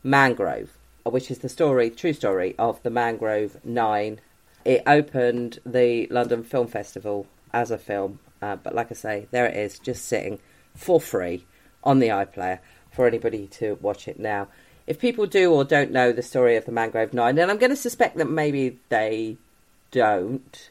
Mangrove, 0.03 0.71
which 1.11 1.31
is 1.31 1.39
the 1.39 1.49
story, 1.49 1.91
true 1.91 2.13
story 2.13 2.55
of 2.59 2.83
the 2.83 2.91
Mangrove 2.91 3.57
Nine. 3.65 4.21
It 4.65 4.83
opened 4.87 5.61
the 5.65 6.07
London 6.11 6.43
Film 6.43 6.67
Festival 6.67 7.27
as 7.53 7.71
a 7.71 7.79
film, 7.79 8.19
uh, 8.43 8.57
but 8.57 8.75
like 8.75 8.91
I 8.91 8.95
say, 8.95 9.29
there 9.31 9.47
it 9.47 9.57
is, 9.57 9.79
just 9.79 10.05
sitting 10.05 10.41
for 10.75 11.01
free 11.01 11.47
on 11.85 12.01
the 12.01 12.09
iPlayer 12.09 12.59
for 12.91 13.07
anybody 13.07 13.47
to 13.47 13.79
watch 13.81 14.09
it 14.09 14.19
now. 14.19 14.49
If 14.87 14.99
people 14.99 15.27
do 15.27 15.53
or 15.53 15.65
don't 15.65 15.91
know 15.91 16.13
the 16.13 16.23
story 16.23 16.57
of 16.57 16.65
the 16.65 16.73
Mangrove 16.73 17.13
Nine, 17.13 17.39
and 17.39 17.51
I'm 17.51 17.59
going 17.59 17.71
to 17.71 17.77
suspect 17.77 18.17
that 18.19 18.31
maybe 18.31 18.79
they 18.89 19.37
don't, 19.91 20.71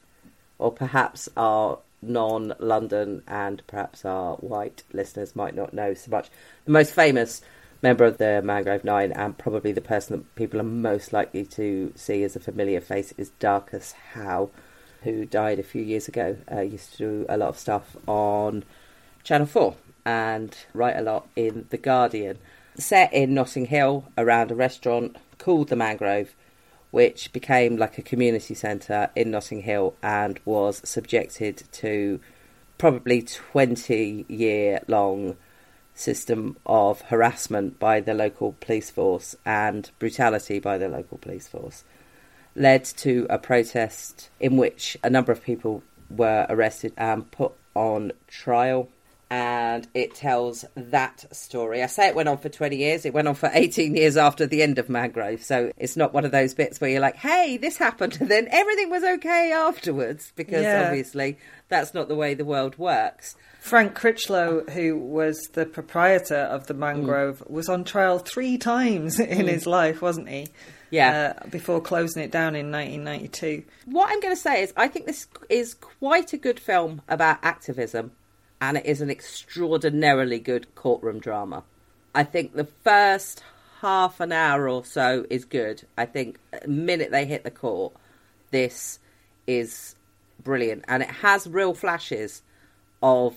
or 0.57 0.71
perhaps 0.71 1.27
our 1.35 1.79
non 2.01 2.53
London 2.59 3.23
and 3.27 3.65
perhaps 3.67 4.05
our 4.05 4.35
white 4.35 4.83
listeners 4.93 5.35
might 5.35 5.55
not 5.55 5.73
know 5.73 5.93
so 5.93 6.11
much. 6.11 6.29
The 6.65 6.71
most 6.71 6.93
famous 6.93 7.41
member 7.85 8.05
of 8.05 8.17
the 8.17 8.41
Mangrove 8.41 8.83
Nine, 8.83 9.11
and 9.11 9.37
probably 9.37 9.71
the 9.71 9.79
person 9.79 10.17
that 10.17 10.35
people 10.35 10.59
are 10.59 10.63
most 10.63 11.13
likely 11.13 11.45
to 11.45 11.93
see 11.95 12.23
as 12.23 12.35
a 12.35 12.39
familiar 12.39 12.81
face, 12.81 13.13
is 13.15 13.29
Darcus 13.39 13.93
Howe, 14.13 14.49
who 15.03 15.23
died 15.23 15.59
a 15.59 15.63
few 15.63 15.83
years 15.83 16.07
ago. 16.07 16.35
Uh, 16.51 16.61
used 16.61 16.93
to 16.93 16.97
do 16.97 17.25
a 17.29 17.37
lot 17.37 17.49
of 17.49 17.59
stuff 17.59 17.95
on 18.07 18.63
Channel 19.23 19.45
4 19.45 19.75
and 20.03 20.57
write 20.73 20.97
a 20.97 21.03
lot 21.03 21.27
in 21.35 21.67
The 21.69 21.77
Guardian. 21.77 22.39
Set 22.75 23.13
in 23.13 23.35
Notting 23.35 23.67
Hill 23.67 24.05
around 24.17 24.49
a 24.49 24.55
restaurant 24.55 25.17
called 25.37 25.69
The 25.69 25.75
Mangrove, 25.75 26.33
which 26.89 27.31
became 27.33 27.77
like 27.77 27.99
a 27.99 28.01
community 28.01 28.55
centre 28.55 29.11
in 29.15 29.29
Notting 29.29 29.61
Hill 29.61 29.93
and 30.01 30.39
was 30.43 30.81
subjected 30.83 31.61
to 31.73 32.19
probably 32.79 33.21
20 33.21 34.25
year 34.27 34.81
long 34.87 35.37
system 35.95 36.57
of 36.65 37.01
harassment 37.03 37.79
by 37.79 37.99
the 38.01 38.13
local 38.13 38.53
police 38.59 38.89
force 38.89 39.35
and 39.45 39.89
brutality 39.97 40.59
by 40.59 40.77
the 40.77 40.89
local 40.89 41.17
police 41.17 41.47
force 41.47 41.83
led 42.55 42.83
to 42.85 43.27
a 43.29 43.37
protest 43.37 44.29
in 44.39 44.57
which 44.57 44.97
a 45.03 45.09
number 45.09 45.31
of 45.31 45.43
people 45.43 45.83
were 46.09 46.45
arrested 46.49 46.93
and 46.97 47.29
put 47.31 47.51
on 47.73 48.11
trial. 48.27 48.89
And 49.29 49.87
it 49.95 50.13
tells 50.13 50.65
that 50.75 51.25
story. 51.35 51.81
I 51.81 51.87
say 51.87 52.07
it 52.07 52.15
went 52.15 52.29
on 52.29 52.37
for 52.37 52.47
20 52.49 52.75
years. 52.75 53.05
It 53.05 53.13
went 53.13 53.27
on 53.27 53.33
for 53.35 53.49
18 53.51 53.95
years 53.95 54.17
after 54.17 54.45
the 54.45 54.61
end 54.61 54.77
of 54.77 54.87
Mangrove. 54.87 55.41
So 55.43 55.71
it's 55.77 55.97
not 55.97 56.13
one 56.13 56.25
of 56.25 56.31
those 56.31 56.53
bits 56.53 56.79
where 56.79 56.89
you're 56.91 56.99
like, 57.01 57.15
hey, 57.15 57.57
this 57.57 57.77
happened, 57.77 58.17
and 58.21 58.29
then 58.29 58.47
everything 58.51 58.89
was 58.91 59.03
okay 59.03 59.51
afterwards, 59.51 60.31
because 60.35 60.61
Yeah. 60.63 60.85
obviously 60.85 61.37
that's 61.69 61.93
not 61.93 62.07
the 62.07 62.15
way 62.15 62.35
the 62.35 62.45
world 62.45 62.77
works. 62.77 63.35
Frank 63.59 63.95
Critchlow, 63.95 64.63
who 64.69 64.95
was 64.95 65.39
the 65.53 65.65
proprietor 65.65 66.35
of 66.35 66.67
the 66.67 66.75
Mangrove, 66.75 67.41
was 67.49 67.67
on 67.67 67.83
trial 67.83 68.19
three 68.19 68.59
times 68.59 69.19
in 69.19 69.47
his 69.47 69.65
life, 69.65 70.03
wasn't 70.03 70.29
he? 70.29 70.47
Yeah. 70.91 71.33
Uh, 71.43 71.47
before 71.49 71.81
closing 71.81 72.21
it 72.21 72.29
down 72.31 72.55
in 72.55 72.71
1992. 72.71 73.63
What 73.85 74.11
I'm 74.11 74.19
going 74.21 74.35
to 74.35 74.39
say 74.39 74.61
is, 74.61 74.71
I 74.77 74.87
think 74.87 75.07
this 75.07 75.27
is 75.49 75.73
quite 75.73 76.31
a 76.31 76.37
good 76.37 76.59
film 76.59 77.01
about 77.09 77.39
activism, 77.41 78.11
and 78.69 78.77
it 78.77 78.85
is 78.85 78.99
an 78.99 79.11
extraordinarily 79.11 80.39
good 80.39 80.73
courtroom 80.73 81.19
drama. 81.19 81.63
I 82.15 82.23
think 82.23 82.55
the 82.55 82.67
first 82.83 83.43
half 83.81 84.19
an 84.19 84.31
hour 84.31 84.67
or 84.67 84.83
so 84.83 85.25
is 85.29 85.45
good. 85.45 85.83
I 85.97 86.05
think 86.05 86.39
the 86.51 86.67
minute 86.67 87.11
they 87.11 87.25
hit 87.25 87.43
the 87.43 87.51
court, 87.51 87.93
this 88.49 88.97
is 89.45 89.95
brilliant, 90.43 90.85
and 90.87 91.03
it 91.03 91.09
has 91.09 91.47
real 91.47 91.75
flashes 91.75 92.41
of 93.03 93.35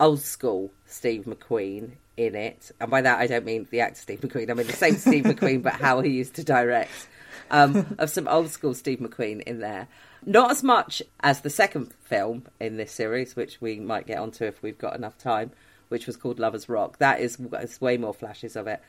old 0.00 0.20
school 0.20 0.72
Steve 0.86 1.26
McQueen 1.26 1.92
in 2.16 2.34
it, 2.34 2.72
and 2.80 2.90
by 2.90 3.02
that 3.02 3.20
I 3.20 3.28
don't 3.28 3.44
mean 3.44 3.68
the 3.70 3.80
actor 3.80 4.00
Steve 4.00 4.20
McQueen. 4.20 4.50
I 4.50 4.54
mean 4.54 4.66
the 4.66 4.72
same 4.72 4.96
Steve 4.96 5.24
McQueen, 5.30 5.62
but 5.62 5.74
how 5.74 6.00
he 6.00 6.10
used 6.10 6.34
to 6.34 6.44
direct. 6.44 7.08
Um, 7.48 7.94
of 8.00 8.10
some 8.10 8.26
old 8.26 8.50
school 8.50 8.74
Steve 8.74 8.98
McQueen 8.98 9.42
in 9.42 9.60
there. 9.60 9.86
Not 10.24 10.50
as 10.50 10.62
much 10.62 11.02
as 11.20 11.40
the 11.40 11.50
second 11.50 11.92
film 12.02 12.46
in 12.58 12.76
this 12.76 12.92
series, 12.92 13.36
which 13.36 13.60
we 13.60 13.78
might 13.78 14.06
get 14.06 14.18
onto 14.18 14.44
if 14.44 14.62
we've 14.62 14.78
got 14.78 14.96
enough 14.96 15.18
time, 15.18 15.52
which 15.88 16.06
was 16.06 16.16
called 16.16 16.38
Lovers 16.38 16.68
Rock. 16.68 16.98
That 16.98 17.20
is 17.20 17.38
way 17.80 17.96
more 17.96 18.14
flashes 18.14 18.56
of 18.56 18.66
it. 18.66 18.80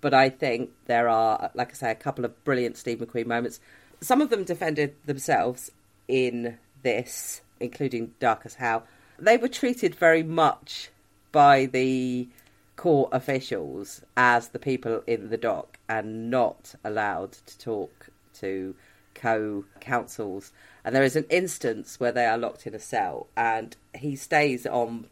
But 0.00 0.14
I 0.14 0.30
think 0.30 0.70
there 0.86 1.08
are, 1.08 1.50
like 1.54 1.70
I 1.70 1.74
say, 1.74 1.90
a 1.90 1.94
couple 1.96 2.24
of 2.24 2.44
brilliant 2.44 2.76
Steve 2.76 2.98
McQueen 2.98 3.26
moments. 3.26 3.60
Some 4.00 4.20
of 4.20 4.30
them 4.30 4.44
defended 4.44 4.96
themselves 5.04 5.70
in 6.08 6.58
this, 6.82 7.42
including 7.60 8.14
Darcus 8.18 8.54
Howe. 8.54 8.82
They 9.18 9.36
were 9.36 9.48
treated 9.48 9.94
very 9.94 10.22
much 10.22 10.90
by 11.32 11.66
the 11.66 12.28
court 12.76 13.10
officials 13.12 14.00
as 14.16 14.48
the 14.48 14.58
people 14.58 15.02
in 15.06 15.28
the 15.28 15.36
dock 15.36 15.78
and 15.88 16.30
not 16.30 16.74
allowed 16.82 17.32
to 17.32 17.58
talk 17.58 18.08
to 18.32 18.74
co 19.14 19.64
counsels. 19.80 20.52
And 20.84 20.94
there 20.94 21.02
is 21.02 21.16
an 21.16 21.26
instance 21.28 22.00
where 22.00 22.12
they 22.12 22.26
are 22.26 22.38
locked 22.38 22.66
in 22.66 22.74
a 22.74 22.78
cell 22.78 23.26
and 23.36 23.76
he 23.94 24.16
stays 24.16 24.66
on 24.66 25.06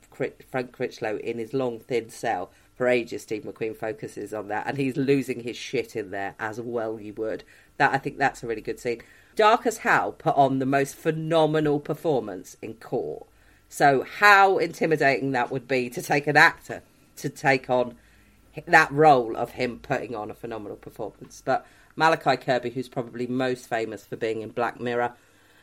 Frank 0.51 0.73
Critchlow 0.73 1.19
in 1.19 1.39
his 1.39 1.53
long, 1.53 1.79
thin 1.79 2.11
cell 2.11 2.51
for 2.75 2.89
ages. 2.89 3.23
Steve 3.23 3.43
McQueen 3.43 3.77
focuses 3.77 4.33
on 4.33 4.49
that 4.49 4.67
and 4.67 4.79
he's 4.79 4.97
losing 4.97 5.41
his 5.41 5.57
shit 5.57 5.95
in 5.95 6.11
there 6.11 6.35
as 6.39 6.61
well 6.61 6.99
you 7.01 7.13
would. 7.15 7.45
That 7.77 7.93
I 7.93 7.99
think 7.99 8.19
that's 8.19 8.43
a 8.43 8.47
really 8.47 8.63
good 8.63 8.81
scene. 8.81 9.03
Darcus 9.37 9.79
Howe 9.79 10.13
put 10.19 10.37
on 10.37 10.59
the 10.59 10.67
most 10.67 10.97
phenomenal 10.97 11.79
performance 11.81 12.57
in 12.63 12.75
court. 12.75 13.27
So 13.69 14.05
how 14.19 14.59
intimidating 14.59 15.33
that 15.33 15.51
would 15.51 15.69
be 15.69 15.91
to 15.91 16.03
take 16.03 16.27
an 16.27 16.37
actor 16.37 16.83
to 17.17 17.29
take 17.29 17.69
on 17.69 17.97
that 18.67 18.91
role 18.91 19.37
of 19.37 19.53
him 19.53 19.79
putting 19.79 20.15
on 20.15 20.31
a 20.31 20.35
phenomenal 20.35 20.77
performance. 20.77 21.43
But 21.45 21.67
Malachi 21.97 22.37
Kirby, 22.37 22.71
who's 22.71 22.89
probably 22.89 23.27
most 23.27 23.69
famous 23.69 24.05
for 24.05 24.17
being 24.17 24.43
in 24.43 24.51
Black 24.51 24.81
Mirror, 24.81 25.13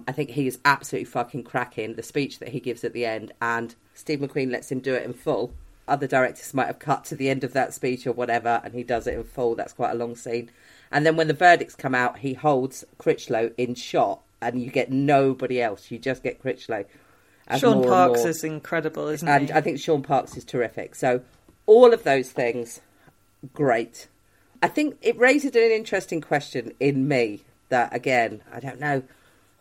I 0.08 0.12
think 0.12 0.32
he 0.32 0.48
is 0.48 0.60
absolutely 0.66 1.06
fucking 1.06 1.44
cracking. 1.44 1.96
The 1.96 2.04
speech 2.04 2.40
that 2.40 2.50
he 2.50 2.60
gives 2.60 2.84
at 2.84 2.94
the 2.94 3.06
end, 3.06 3.34
and 3.42 3.76
Steve 3.94 4.20
McQueen 4.20 4.52
lets 4.52 4.72
him 4.72 4.80
do 4.80 4.94
it 4.94 5.04
in 5.04 5.14
full. 5.14 5.54
Other 5.88 6.08
directors 6.08 6.54
might 6.54 6.68
have 6.68 6.80
cut 6.80 7.06
to 7.06 7.16
the 7.16 7.30
end 7.30 7.44
of 7.44 7.54
that 7.54 7.74
speech 7.74 8.08
or 8.08 8.12
whatever, 8.12 8.62
and 8.64 8.74
he 8.74 8.84
does 8.84 9.08
it 9.08 9.14
in 9.14 9.24
full. 9.24 9.56
That's 9.56 9.74
quite 9.74 9.92
a 9.92 9.96
long 9.96 10.16
scene. 10.16 10.50
And 10.92 11.06
then 11.06 11.16
when 11.16 11.28
the 11.28 11.34
verdicts 11.34 11.76
come 11.76 11.96
out, 11.96 12.20
he 12.20 12.34
holds 12.34 12.84
Critchlow 12.98 13.52
in 13.58 13.76
shot, 13.76 14.22
and 14.42 14.62
you 14.62 14.70
get 14.72 14.92
nobody 14.92 15.62
else. 15.62 15.92
You 15.92 16.00
just 16.00 16.24
get 16.24 16.42
Critchlow. 16.42 16.86
Shaun 17.58 17.78
and 17.78 17.86
Parkes 17.86 18.26
is 18.26 18.44
incredible, 18.44 19.08
isn't 19.08 19.28
it? 19.28 19.32
and 19.32 19.48
he? 19.50 19.54
I 19.54 19.62
think 19.62 19.80
Shaun 19.80 20.02
Parkes 20.02 20.36
is 20.36 20.44
terrific. 20.44 20.96
So 20.96 21.22
all 21.68 21.94
of 21.94 22.04
those 22.04 22.32
things, 22.32 22.82
great. 23.54 24.08
I 24.64 24.68
think 24.68 24.98
it 25.02 25.18
raises 25.18 25.56
an 25.56 25.72
interesting 25.72 26.22
question 26.22 26.74
in 26.80 27.08
me 27.08 27.44
that, 27.70 27.94
again, 27.94 28.42
I 28.52 28.60
don't 28.60 28.80
know 28.80 29.04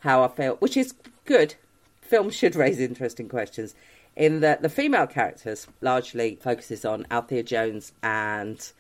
how 0.05 0.23
I 0.23 0.29
feel, 0.29 0.57
which 0.57 0.77
is 0.77 0.95
good. 1.25 1.55
Films 2.03 2.35
should 2.37 2.55
raise 2.55 2.79
interesting 2.79 3.29
questions. 3.29 3.75
In 4.15 4.41
that 4.41 4.63
the 4.63 4.69
female 4.69 5.07
characters 5.07 5.67
largely 5.81 6.37
focuses 6.37 6.85
on 6.85 7.07
Althea 7.11 7.43
Jones 7.43 7.93
and 8.03 8.71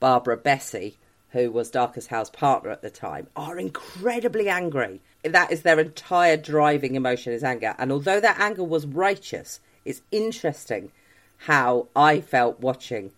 Barbara 0.00 0.38
Beese, 0.38 0.94
who 1.32 1.50
was 1.50 1.70
Darcus 1.70 2.06
Howe's 2.06 2.30
partner 2.30 2.70
at 2.70 2.80
the 2.80 2.88
time, 2.88 3.26
are 3.34 3.58
incredibly 3.58 4.48
angry. 4.48 5.00
That 5.24 5.50
is 5.50 5.62
their 5.62 5.80
entire 5.80 6.36
driving 6.36 6.94
emotion 6.94 7.32
is 7.32 7.42
anger. 7.42 7.74
And 7.76 7.90
although 7.90 8.20
that 8.20 8.38
anger 8.38 8.64
was 8.64 8.86
righteous, 8.86 9.58
it's 9.84 10.02
interesting 10.12 10.92
how 11.38 11.88
I 11.96 12.20
felt 12.20 12.60
watching 12.60 13.10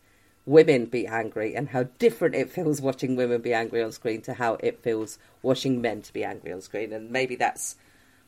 women 0.47 0.87
be 0.87 1.07
angry 1.07 1.55
and 1.55 1.69
how 1.69 1.83
different 1.99 2.35
it 2.35 2.51
feels 2.51 2.81
watching 2.81 3.17
women 3.17 3.41
be 3.41 3.53
angry 3.53 3.83
on 3.83 3.93
screen 3.93 4.23
to 4.23 4.35
how 4.35 4.55
it 4.61 4.81
feels 4.83 5.19
watching 5.43 5.81
men 5.81 6.01
to 6.01 6.13
be 6.13 6.25
angry 6.25 6.53
on 6.53 6.61
screen. 6.61 6.93
And 6.93 7.11
maybe 7.11 7.35
that's 7.35 7.77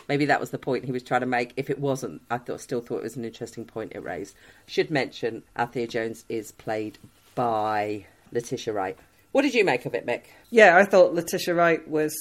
maybe 0.08 0.26
that 0.26 0.40
was 0.40 0.50
the 0.50 0.58
point 0.58 0.84
he 0.84 0.92
was 0.92 1.02
trying 1.02 1.20
to 1.20 1.26
make. 1.26 1.52
If 1.56 1.70
it 1.70 1.78
wasn't, 1.78 2.22
I 2.30 2.38
thought 2.38 2.60
still 2.60 2.80
thought 2.80 2.98
it 2.98 3.04
was 3.04 3.16
an 3.16 3.24
interesting 3.24 3.64
point 3.64 3.92
it 3.94 4.02
raised. 4.02 4.34
Should 4.66 4.90
mention 4.90 5.44
Althea 5.56 5.86
Jones 5.86 6.24
is 6.28 6.52
played 6.52 6.98
by 7.34 8.06
Letitia 8.32 8.74
Wright. 8.74 8.98
What 9.30 9.42
did 9.42 9.54
you 9.54 9.64
make 9.64 9.86
of 9.86 9.94
it, 9.94 10.06
Mick? 10.06 10.24
Yeah, 10.50 10.76
I 10.76 10.84
thought 10.84 11.14
Letitia 11.14 11.54
Wright 11.54 11.86
was 11.86 12.12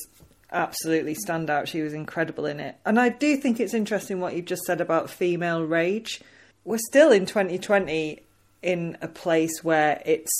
absolutely 0.51 1.15
standout. 1.15 1.67
She 1.67 1.81
was 1.81 1.93
incredible 1.93 2.45
in 2.45 2.59
it. 2.59 2.75
And 2.85 2.99
I 2.99 3.09
do 3.09 3.37
think 3.37 3.59
it's 3.59 3.73
interesting 3.73 4.19
what 4.19 4.35
you've 4.35 4.45
just 4.45 4.63
said 4.63 4.81
about 4.81 5.09
female 5.09 5.63
rage. 5.63 6.21
We're 6.63 6.77
still 6.77 7.11
in 7.11 7.25
2020 7.25 8.21
in 8.61 8.97
a 9.01 9.07
place 9.07 9.63
where 9.63 10.01
it's 10.05 10.37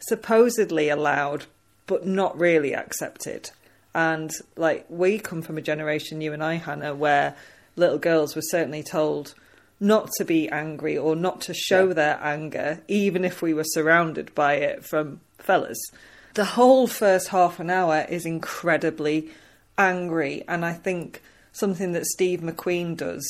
supposedly 0.00 0.88
allowed 0.88 1.46
but 1.86 2.06
not 2.06 2.38
really 2.38 2.74
accepted. 2.74 3.50
And 3.94 4.30
like 4.56 4.86
we 4.88 5.18
come 5.18 5.42
from 5.42 5.58
a 5.58 5.62
generation, 5.62 6.20
you 6.20 6.32
and 6.32 6.42
I, 6.42 6.54
Hannah, 6.54 6.94
where 6.94 7.34
little 7.76 7.98
girls 7.98 8.36
were 8.36 8.42
certainly 8.42 8.82
told 8.82 9.34
not 9.80 10.10
to 10.18 10.24
be 10.24 10.48
angry 10.50 10.96
or 10.96 11.16
not 11.16 11.40
to 11.42 11.54
show 11.54 11.88
Yeah. 11.88 11.94
their 11.94 12.20
anger, 12.22 12.80
even 12.86 13.24
if 13.24 13.42
we 13.42 13.54
were 13.54 13.64
surrounded 13.64 14.34
by 14.34 14.54
it 14.54 14.84
from 14.84 15.20
fellas. 15.38 15.78
The 16.34 16.44
whole 16.44 16.86
first 16.86 17.28
half 17.28 17.58
an 17.58 17.70
hour 17.70 18.06
is 18.08 18.24
incredibly 18.26 19.30
angry, 19.76 20.44
and 20.46 20.64
I 20.64 20.74
think 20.74 21.22
something 21.52 21.92
that 21.92 22.06
Steve 22.06 22.40
McQueen 22.40 22.96
does 22.96 23.26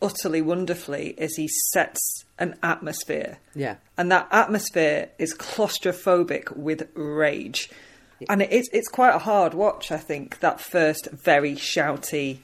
utterly 0.00 0.42
wonderfully 0.42 1.14
is 1.18 1.36
he 1.36 1.48
sets 1.48 2.24
an 2.38 2.56
atmosphere. 2.62 3.38
Yeah. 3.54 3.76
And 3.96 4.10
that 4.12 4.28
atmosphere 4.30 5.10
is 5.18 5.34
claustrophobic 5.34 6.56
with 6.56 6.88
rage. 6.94 7.70
And 8.28 8.42
it's 8.42 8.68
it's 8.72 8.88
quite 8.88 9.14
a 9.14 9.20
hard 9.20 9.54
watch, 9.54 9.92
I 9.92 9.96
think, 9.96 10.40
that 10.40 10.60
first 10.60 11.08
very 11.12 11.54
shouty 11.54 12.38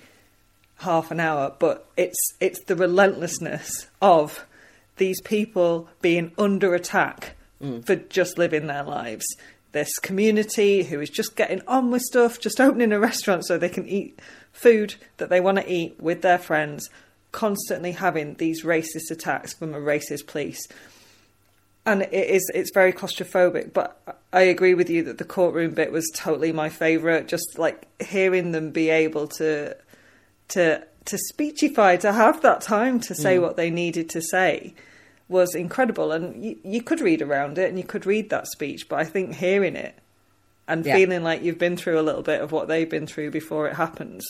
half 0.78 1.10
an 1.10 1.20
hour, 1.20 1.54
but 1.58 1.88
it's 1.96 2.18
it's 2.40 2.62
the 2.64 2.76
relentlessness 2.76 3.88
of 4.00 4.46
these 4.96 5.20
people 5.22 5.88
being 6.00 6.32
under 6.38 6.74
attack 6.74 7.34
mm. 7.60 7.84
for 7.84 7.96
just 7.96 8.38
living 8.38 8.66
their 8.66 8.84
lives. 8.84 9.24
This 9.72 9.98
community 9.98 10.84
who 10.84 11.00
is 11.00 11.10
just 11.10 11.34
getting 11.34 11.62
on 11.66 11.90
with 11.90 12.02
stuff, 12.02 12.38
just 12.38 12.60
opening 12.60 12.92
a 12.92 13.00
restaurant 13.00 13.44
so 13.44 13.58
they 13.58 13.68
can 13.68 13.88
eat 13.88 14.20
food 14.52 14.94
that 15.16 15.30
they 15.30 15.40
want 15.40 15.58
to 15.58 15.72
eat 15.72 15.96
with 15.98 16.22
their 16.22 16.38
friends, 16.38 16.88
constantly 17.34 17.92
having 17.92 18.34
these 18.34 18.64
racist 18.64 19.10
attacks 19.10 19.52
from 19.52 19.74
a 19.74 19.78
racist 19.78 20.26
police. 20.26 20.66
And 21.84 22.02
it 22.02 22.12
is 22.12 22.50
it's 22.54 22.70
very 22.72 22.94
claustrophobic 22.94 23.74
but 23.74 24.00
i 24.32 24.40
agree 24.40 24.72
with 24.72 24.88
you 24.88 25.02
that 25.02 25.18
the 25.18 25.24
courtroom 25.24 25.74
bit 25.74 25.92
was 25.92 26.10
totally 26.14 26.50
my 26.50 26.70
favorite 26.70 27.28
just 27.28 27.58
like 27.58 27.86
hearing 28.02 28.52
them 28.52 28.70
be 28.70 28.88
able 28.88 29.28
to 29.28 29.76
to 30.48 30.82
to 31.04 31.18
speechify 31.18 31.96
to 31.96 32.10
have 32.10 32.40
that 32.40 32.62
time 32.62 33.00
to 33.00 33.14
say 33.14 33.36
mm. 33.36 33.42
what 33.42 33.58
they 33.58 33.68
needed 33.68 34.08
to 34.08 34.22
say 34.22 34.72
was 35.28 35.54
incredible. 35.54 36.12
And 36.12 36.42
you, 36.42 36.56
you 36.64 36.82
could 36.82 37.00
read 37.00 37.20
around 37.20 37.58
it 37.58 37.68
and 37.68 37.78
you 37.78 37.84
could 37.84 38.06
read 38.06 38.30
that 38.30 38.46
speech 38.46 38.88
but 38.88 38.98
i 38.98 39.04
think 39.04 39.34
hearing 39.34 39.76
it 39.76 39.94
and 40.66 40.86
Yeah. 40.86 40.96
feeling 40.96 41.22
like 41.22 41.42
you've 41.42 41.58
been 41.58 41.76
through 41.76 42.00
a 42.00 42.06
little 42.08 42.22
bit 42.22 42.40
of 42.40 42.50
what 42.50 42.68
they've 42.68 42.88
been 42.88 43.06
through 43.06 43.30
before 43.30 43.68
it 43.68 43.74
happens 43.74 44.24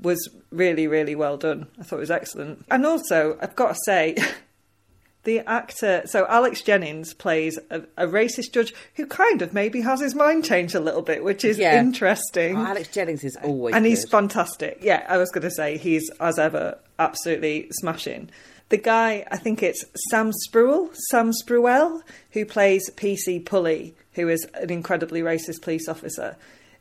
was 0.00 0.28
really 0.50 0.86
really 0.86 1.14
well 1.14 1.36
done 1.36 1.66
i 1.78 1.82
thought 1.82 1.96
it 1.96 2.00
was 2.00 2.10
excellent 2.10 2.64
and 2.70 2.86
also 2.86 3.36
i've 3.42 3.56
got 3.56 3.70
to 3.74 3.78
say 3.84 4.16
the 5.24 5.40
actor 5.40 6.02
so 6.06 6.24
alex 6.28 6.62
jennings 6.62 7.12
plays 7.12 7.58
a, 7.70 7.80
a 7.96 8.06
racist 8.06 8.52
judge 8.52 8.72
who 8.94 9.04
kind 9.06 9.42
of 9.42 9.52
maybe 9.52 9.80
has 9.80 10.00
his 10.00 10.14
mind 10.14 10.44
changed 10.44 10.74
a 10.74 10.80
little 10.80 11.02
bit 11.02 11.22
which 11.24 11.44
is 11.44 11.58
Yeah. 11.58 11.78
interesting 11.80 12.56
Oh, 12.56 12.64
Alex 12.64 12.88
Jennings 12.88 13.24
is 13.24 13.36
always 13.42 13.74
and 13.74 13.84
he's 13.84 14.08
fantastic. 14.08 14.78
Yeah, 14.80 15.04
I 15.08 15.18
was 15.18 15.30
going 15.30 15.42
to 15.42 15.50
say 15.50 15.76
he's 15.76 16.08
as 16.20 16.38
ever 16.38 16.78
absolutely 16.98 17.68
smashing. 17.72 18.30
The 18.70 18.76
guy, 18.76 19.26
I 19.30 19.36
think 19.38 19.62
it's 19.62 19.84
Sam 20.10 20.30
Spruill, 20.46 20.94
Sam 21.10 21.32
Spruell, 21.32 22.02
who 22.32 22.44
plays 22.44 22.90
PC 22.90 23.44
Pulley, 23.44 23.94
who 24.12 24.28
is 24.28 24.46
an 24.54 24.70
incredibly 24.70 25.20
racist 25.22 25.62
police 25.62 25.88
officer, 25.88 26.36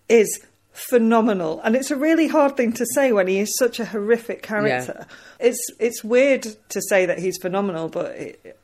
is 0.10 0.46
phenomenal. 0.78 1.60
And 1.64 1.76
it's 1.76 1.92
a 1.92 1.96
really 1.96 2.28
hard 2.28 2.56
thing 2.56 2.72
to 2.74 2.86
say 2.94 3.12
when 3.12 3.28
he 3.28 3.40
is 3.40 3.58
such 3.58 3.80
a 3.80 3.86
horrific 3.86 4.42
character. 4.42 5.08
It's 5.40 5.72
it's 5.80 6.04
weird 6.04 6.44
to 6.70 6.82
say 6.82 7.06
that 7.06 7.20
he's 7.20 7.38
phenomenal, 7.38 7.90
but 7.90 8.12
it, 8.12 8.60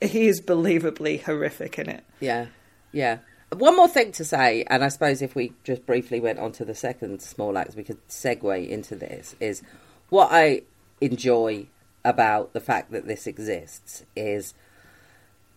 he 0.00 0.26
is 0.26 0.40
believably 0.40 1.22
horrific 1.22 1.78
in 1.78 1.88
it. 1.88 2.04
Yeah, 2.20 2.46
yeah. 2.92 3.18
One 3.52 3.76
more 3.76 3.88
thing 3.88 4.12
to 4.12 4.24
say, 4.24 4.64
and 4.68 4.82
I 4.82 4.88
suppose 4.88 5.22
if 5.22 5.34
we 5.34 5.52
just 5.62 5.86
briefly 5.86 6.18
went 6.18 6.38
on 6.38 6.52
to 6.52 6.64
the 6.64 6.74
second 6.74 7.22
Small 7.22 7.56
Axe, 7.56 7.76
we 7.76 7.84
could 7.84 8.06
segue 8.08 8.68
into 8.68 8.96
this, 8.96 9.36
is 9.38 9.62
what 10.08 10.30
I 10.32 10.62
enjoy 11.00 11.66
about 12.04 12.52
the 12.52 12.60
fact 12.60 12.90
that 12.92 13.06
this 13.06 13.26
exists 13.26 14.04
is 14.16 14.54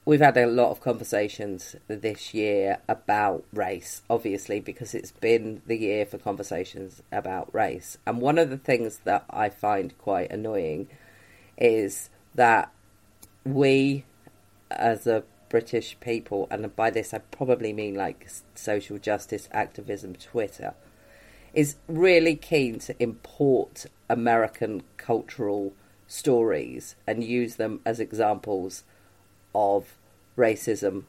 we've 0.07 0.21
had 0.21 0.37
a 0.37 0.47
lot 0.47 0.71
of 0.71 0.79
conversations 0.79 1.75
this 1.89 2.33
year 2.33 2.77
about 2.87 3.43
race, 3.51 4.01
obviously, 4.09 4.57
because 4.57 4.95
it's 4.95 5.11
been 5.11 5.61
the 5.67 5.75
year 5.75 6.05
for 6.05 6.17
conversations 6.17 7.03
about 7.11 7.53
race. 7.53 7.97
And 8.07 8.21
one 8.21 8.37
of 8.37 8.49
the 8.49 8.57
things 8.57 9.01
that 9.03 9.25
I 9.29 9.49
find 9.49 9.95
quite 9.97 10.31
annoying 10.31 10.87
is 11.57 12.09
that 12.35 12.71
we, 13.43 14.05
as 14.71 15.07
a 15.07 15.25
British 15.49 15.99
people, 15.99 16.47
and 16.49 16.73
by 16.73 16.89
this 16.89 17.13
I 17.13 17.17
probably 17.17 17.73
mean 17.73 17.95
like 17.95 18.29
social 18.55 18.97
justice 18.97 19.49
activism, 19.51 20.15
Twitter, 20.15 20.73
is 21.53 21.75
really 21.89 22.37
keen 22.37 22.79
to 22.79 22.95
import 23.03 23.85
American 24.09 24.83
cultural 24.95 25.73
stories 26.07 26.95
and 27.05 27.25
use 27.25 27.57
them 27.57 27.81
as 27.85 27.99
examples 27.99 28.85
of 29.57 29.95
racism. 30.37 31.03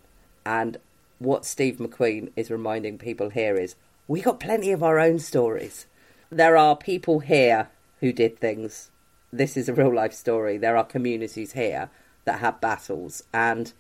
And 0.47 0.79
what 1.19 1.45
Steve 1.45 1.77
McQueen 1.77 2.31
is 2.35 2.51
reminding 2.51 2.97
people 2.97 3.29
here 3.29 3.57
is 3.57 3.77
we 4.07 4.23
got 4.23 4.41
plenty 4.41 4.73
of 4.73 4.83
our 4.83 4.99
own 4.99 5.19
stories. 5.19 5.87
There 6.31 6.57
are 6.57 6.75
people 6.75 7.21
here 7.21 7.69
who 8.01 8.13
did 8.13 8.39
things. 8.39 8.91
This 9.31 9.57
is 9.57 9.69
a 9.69 9.75
real 9.75 9.95
life 9.95 10.15
story. 10.15 10.57
There 10.57 10.77
are 10.79 10.85
communities 10.85 11.53
here 11.53 11.91
that 12.25 12.41
had 12.41 12.61
battles. 12.61 13.23
And 13.35 13.73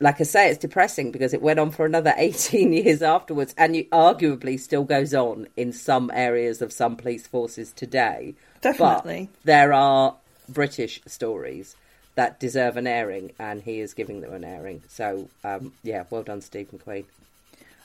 like 0.00 0.20
I 0.20 0.24
say, 0.24 0.48
it's 0.48 0.58
depressing 0.58 1.12
because 1.12 1.34
it 1.34 1.42
went 1.42 1.58
on 1.58 1.70
for 1.70 1.84
another 1.84 2.14
18 2.16 2.72
years 2.72 3.02
afterwards 3.02 3.54
and 3.58 3.76
it 3.76 3.90
arguably 3.90 4.58
still 4.58 4.84
goes 4.84 5.12
on 5.12 5.48
in 5.54 5.72
some 5.72 6.10
areas 6.14 6.62
of 6.62 6.72
some 6.72 6.96
police 6.96 7.26
forces 7.26 7.72
today. 7.72 8.34
Definitely. 8.62 9.28
But 9.32 9.46
there 9.46 9.72
are 9.74 10.16
British 10.48 11.02
stories 11.06 11.76
that 12.16 12.38
deserve 12.40 12.76
an 12.76 12.86
airing 12.86 13.32
and 13.38 13.62
he 13.62 13.80
is 13.80 13.92
giving 13.94 14.20
them 14.20 14.32
an 14.32 14.44
airing. 14.44 14.82
So, 14.88 15.28
um, 15.42 15.72
yeah, 15.82 16.04
well 16.10 16.22
done, 16.22 16.40
Stephen 16.40 16.78
McQueen. 16.78 17.04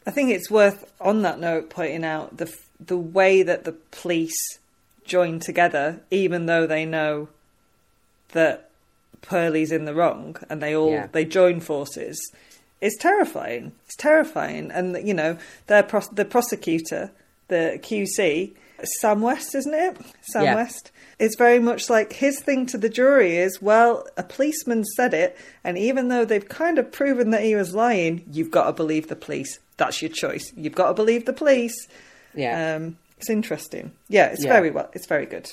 I 0.05 0.11
think 0.11 0.31
it's 0.31 0.49
worth, 0.49 0.91
on 1.01 1.21
that 1.23 1.39
note, 1.39 1.69
pointing 1.69 2.03
out 2.05 2.37
the 2.37 2.53
the 2.79 2.97
way 2.97 3.43
that 3.43 3.65
the 3.65 3.73
police 3.91 4.57
join 5.03 5.39
together, 5.39 5.99
even 6.11 6.45
though 6.45 6.65
they 6.65 6.85
know 6.85 7.27
that 8.31 8.69
Pulley's 9.21 9.71
in 9.71 9.85
the 9.85 9.93
wrong, 9.93 10.37
and 10.49 10.61
they 10.61 10.73
all 10.75 10.91
Yeah. 10.91 11.07
they 11.11 11.25
join 11.25 11.59
forces, 11.59 12.17
It's 12.81 12.95
terrifying. 12.97 13.73
It's 13.85 13.97
terrifying, 13.97 14.71
and 14.71 15.05
you 15.05 15.13
know 15.13 15.37
their 15.67 15.83
pros- 15.83 16.07
the 16.09 16.23
prosecutor, 16.23 17.11
the 17.49 17.77
QC, 17.83 18.53
Sam 18.85 19.21
West, 19.21 19.55
isn't 19.55 19.73
it? 19.73 19.97
Sam 20.21 20.43
Yeah. 20.43 20.55
West. 20.55 20.91
It's 21.19 21.35
very 21.35 21.59
much 21.59 21.89
like 21.89 22.13
his 22.13 22.39
thing 22.39 22.65
to 22.67 22.77
the 22.77 22.89
jury 22.89 23.37
is, 23.37 23.61
well, 23.61 24.07
a 24.17 24.23
policeman 24.23 24.85
said 24.85 25.13
it, 25.13 25.37
and 25.63 25.77
even 25.77 26.07
though 26.07 26.23
they've 26.25 26.47
kind 26.47 26.79
of 26.79 26.91
proven 26.91 27.31
that 27.31 27.43
he 27.43 27.55
was 27.55 27.73
lying, 27.75 28.23
you've 28.31 28.51
got 28.51 28.65
to 28.67 28.73
believe 28.73 29.07
the 29.07 29.15
police. 29.15 29.59
That's 29.77 30.01
your 30.01 30.11
choice. 30.11 30.51
You've 30.55 30.75
got 30.75 30.87
to 30.87 30.93
believe 30.93 31.25
the 31.25 31.33
police. 31.33 31.87
Yeah. 32.33 32.75
Um, 32.75 32.97
it's 33.17 33.29
interesting. 33.29 33.91
Yeah, 34.07 34.27
it's 34.27 34.43
Yeah. 34.45 34.53
very 34.53 34.71
well. 34.71 34.89
It's 34.93 35.07
very 35.07 35.25
good. 35.25 35.49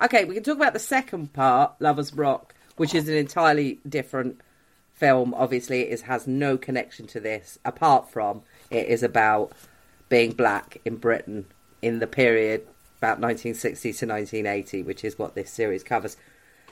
Okay, 0.00 0.24
we 0.24 0.34
can 0.34 0.42
talk 0.44 0.56
about 0.56 0.72
the 0.72 0.78
second 0.78 1.32
part, 1.32 1.72
Lovers 1.80 2.12
Rock, 2.14 2.54
which 2.76 2.94
is 2.94 3.08
an 3.08 3.14
entirely 3.16 3.80
different 3.88 4.40
film. 4.94 5.34
Obviously, 5.34 5.82
it 5.82 5.88
is, 5.88 6.02
has 6.02 6.26
no 6.28 6.56
connection 6.56 7.06
to 7.08 7.20
this 7.20 7.58
apart 7.64 8.10
from 8.10 8.42
it 8.70 8.86
is 8.86 9.02
about 9.02 9.52
being 10.08 10.30
black 10.32 10.78
in 10.84 10.96
Britain 10.96 11.46
in 11.82 11.98
the 11.98 12.06
period 12.06 12.66
about 12.98 13.18
1960 13.18 13.92
to 13.92 14.06
1980, 14.06 14.82
which 14.84 15.04
is 15.04 15.18
what 15.18 15.34
this 15.34 15.50
series 15.50 15.82
covers. 15.82 16.16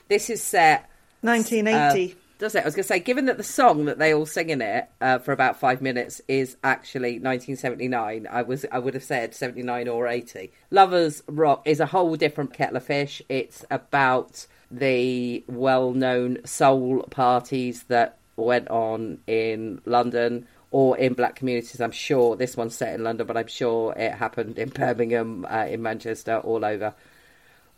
This 0.08 0.30
is 0.30 0.42
set 0.42 0.88
1980. 1.22 2.12
uh, 2.12 2.16
does 2.38 2.54
it? 2.54 2.62
I 2.62 2.64
was 2.64 2.74
going 2.74 2.84
to 2.84 2.88
say, 2.88 3.00
given 3.00 3.26
that 3.26 3.36
the 3.36 3.42
song 3.42 3.84
that 3.84 3.98
they 3.98 4.14
all 4.14 4.24
sing 4.24 4.48
in 4.48 4.62
it 4.62 4.88
uh, 5.00 5.18
for 5.18 5.32
about 5.32 5.60
five 5.60 5.82
minutes 5.82 6.22
is 6.26 6.56
actually 6.64 7.18
1979, 7.18 8.26
I 8.30 8.42
was 8.42 8.64
I 8.72 8.78
would 8.78 8.94
have 8.94 9.04
said 9.04 9.34
79 9.34 9.88
or 9.88 10.08
80. 10.08 10.50
Lovers 10.70 11.22
Rock 11.26 11.62
is 11.66 11.80
a 11.80 11.86
whole 11.86 12.16
different 12.16 12.54
kettle 12.54 12.78
of 12.78 12.84
fish. 12.84 13.20
It's 13.28 13.64
about 13.70 14.46
the 14.70 15.44
well-known 15.48 16.38
soul 16.46 17.02
parties 17.10 17.82
that 17.84 18.16
went 18.36 18.68
on 18.68 19.18
in 19.26 19.82
London 19.84 20.46
or 20.70 20.96
in 20.98 21.14
black 21.14 21.36
communities. 21.36 21.80
I'm 21.80 21.90
sure 21.90 22.36
this 22.36 22.56
one's 22.56 22.74
set 22.74 22.94
in 22.94 23.02
London, 23.02 23.26
but 23.26 23.36
I'm 23.36 23.48
sure 23.48 23.92
it 23.94 24.12
happened 24.12 24.58
in 24.58 24.68
Birmingham, 24.68 25.46
uh, 25.50 25.66
in 25.68 25.82
Manchester, 25.82 26.38
all 26.38 26.64
over 26.64 26.94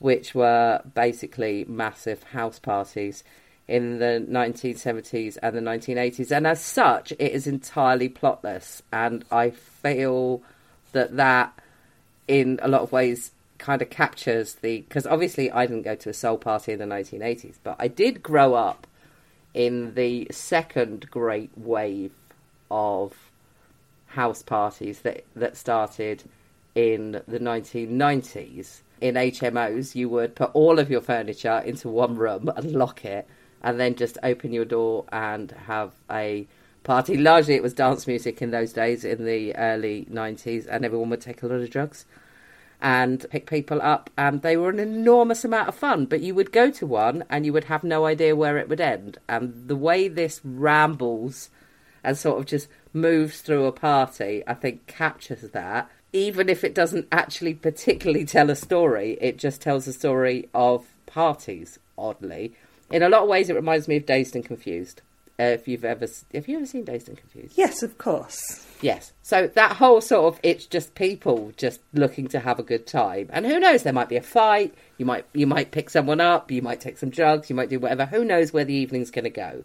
which 0.02 0.34
were 0.34 0.82
basically 0.94 1.64
massive 1.68 2.24
house 2.24 2.58
parties 2.58 3.22
in 3.68 4.00
the 4.00 4.26
1970s 4.28 5.38
and 5.40 5.56
the 5.56 5.60
1980s. 5.60 6.32
And 6.32 6.44
as 6.44 6.60
such, 6.60 7.12
it 7.12 7.20
is 7.20 7.46
entirely 7.46 8.08
plotless. 8.08 8.82
And 8.92 9.24
I 9.30 9.50
feel 9.50 10.42
that 10.90 11.16
that, 11.16 11.56
in 12.26 12.58
a 12.62 12.68
lot 12.68 12.82
of 12.82 12.90
ways, 12.90 13.30
kind 13.58 13.80
of 13.80 13.90
captures 13.90 14.54
the. 14.54 14.80
Because 14.80 15.06
obviously, 15.06 15.52
I 15.52 15.66
didn't 15.66 15.82
go 15.82 15.94
to 15.94 16.10
a 16.10 16.14
soul 16.14 16.36
party 16.36 16.72
in 16.72 16.80
the 16.80 16.84
1980s, 16.84 17.54
but 17.62 17.76
I 17.78 17.86
did 17.86 18.24
grow 18.24 18.54
up 18.54 18.88
in 19.54 19.94
the 19.94 20.26
second 20.32 21.08
great 21.10 21.50
wave 21.56 22.10
of 22.72 23.12
house 24.06 24.42
parties 24.42 25.00
that 25.00 25.24
that 25.36 25.56
started 25.56 26.24
in 26.74 27.12
the 27.28 27.38
1990s. 27.38 28.80
In 29.00 29.14
HMOs, 29.14 29.94
you 29.94 30.08
would 30.08 30.34
put 30.34 30.50
all 30.54 30.78
of 30.78 30.90
your 30.90 31.00
furniture 31.00 31.58
into 31.58 31.88
one 31.88 32.16
room 32.16 32.50
and 32.56 32.72
lock 32.72 33.04
it, 33.04 33.28
and 33.62 33.78
then 33.78 33.94
just 33.94 34.16
open 34.22 34.52
your 34.52 34.64
door 34.64 35.04
and 35.12 35.50
have 35.66 35.92
a 36.10 36.46
party. 36.84 37.16
Largely, 37.16 37.54
it 37.54 37.62
was 37.62 37.74
dance 37.74 38.06
music 38.06 38.40
in 38.40 38.50
those 38.50 38.72
days, 38.72 39.04
in 39.04 39.24
the 39.24 39.54
early 39.56 40.06
90s, 40.10 40.66
and 40.68 40.84
everyone 40.84 41.10
would 41.10 41.20
take 41.20 41.42
a 41.42 41.46
lot 41.46 41.60
of 41.60 41.70
drugs 41.70 42.06
and 42.80 43.26
pick 43.30 43.48
people 43.48 43.80
up, 43.80 44.10
and 44.16 44.42
they 44.42 44.56
were 44.56 44.70
an 44.70 44.80
enormous 44.80 45.44
amount 45.44 45.68
of 45.68 45.74
fun. 45.74 46.04
But 46.06 46.20
you 46.20 46.34
would 46.34 46.50
go 46.50 46.70
to 46.70 46.86
one, 46.86 47.24
and 47.28 47.46
you 47.46 47.52
would 47.52 47.64
have 47.64 47.84
no 47.84 48.06
idea 48.06 48.34
where 48.34 48.58
it 48.58 48.68
would 48.68 48.80
end. 48.80 49.18
And 49.28 49.68
the 49.68 49.76
way 49.76 50.08
this 50.08 50.40
rambles 50.44 51.50
and 52.04 52.16
sort 52.16 52.38
of 52.38 52.46
just 52.46 52.68
moves 52.92 53.40
through 53.40 53.66
a 53.66 53.72
party, 53.72 54.42
I 54.46 54.54
think 54.54 54.86
captures 54.86 55.42
that. 55.42 55.90
Even 56.12 56.48
if 56.48 56.62
it 56.62 56.74
doesn't 56.74 57.08
actually 57.10 57.54
particularly 57.54 58.24
tell 58.26 58.50
a 58.50 58.56
story, 58.56 59.16
it 59.20 59.38
just 59.38 59.62
tells 59.62 59.86
a 59.86 59.92
story 59.92 60.48
of 60.54 60.86
parties. 61.06 61.78
Oddly, 61.96 62.54
in 62.90 63.02
a 63.02 63.08
lot 63.08 63.22
of 63.22 63.28
ways, 63.28 63.48
it 63.48 63.54
reminds 63.54 63.86
me 63.86 63.96
of 63.96 64.06
Dazed 64.06 64.34
and 64.34 64.44
Confused. 64.44 65.02
Uh, 65.40 65.44
if 65.44 65.66
you've 65.66 65.84
ever, 65.84 66.06
have 66.34 66.46
you 66.46 66.56
ever 66.56 66.66
seen 66.66 66.84
Dazed 66.84 67.08
and 67.08 67.16
Confused? 67.16 67.56
yes, 67.56 67.82
of 67.82 67.96
course. 67.96 68.66
Yes. 68.82 69.12
So 69.22 69.46
that 69.46 69.76
whole 69.76 70.00
sort 70.00 70.34
of 70.34 70.40
it's 70.42 70.66
just 70.66 70.94
people 70.94 71.52
just 71.56 71.80
looking 71.94 72.26
to 72.28 72.40
have 72.40 72.58
a 72.58 72.62
good 72.62 72.86
time. 72.86 73.28
And 73.32 73.46
who 73.46 73.58
knows, 73.58 73.82
there 73.82 73.92
might 73.92 74.08
be 74.08 74.16
a 74.16 74.22
fight, 74.22 74.74
you 74.98 75.06
might 75.06 75.24
you 75.32 75.46
might 75.46 75.70
pick 75.70 75.88
someone 75.88 76.20
up, 76.20 76.50
you 76.50 76.60
might 76.60 76.80
take 76.80 76.98
some 76.98 77.10
drugs, 77.10 77.48
you 77.48 77.56
might 77.56 77.70
do 77.70 77.78
whatever. 77.78 78.06
Who 78.06 78.24
knows 78.24 78.52
where 78.52 78.64
the 78.64 78.74
evening's 78.74 79.10
going 79.10 79.24
to 79.24 79.30
go. 79.30 79.64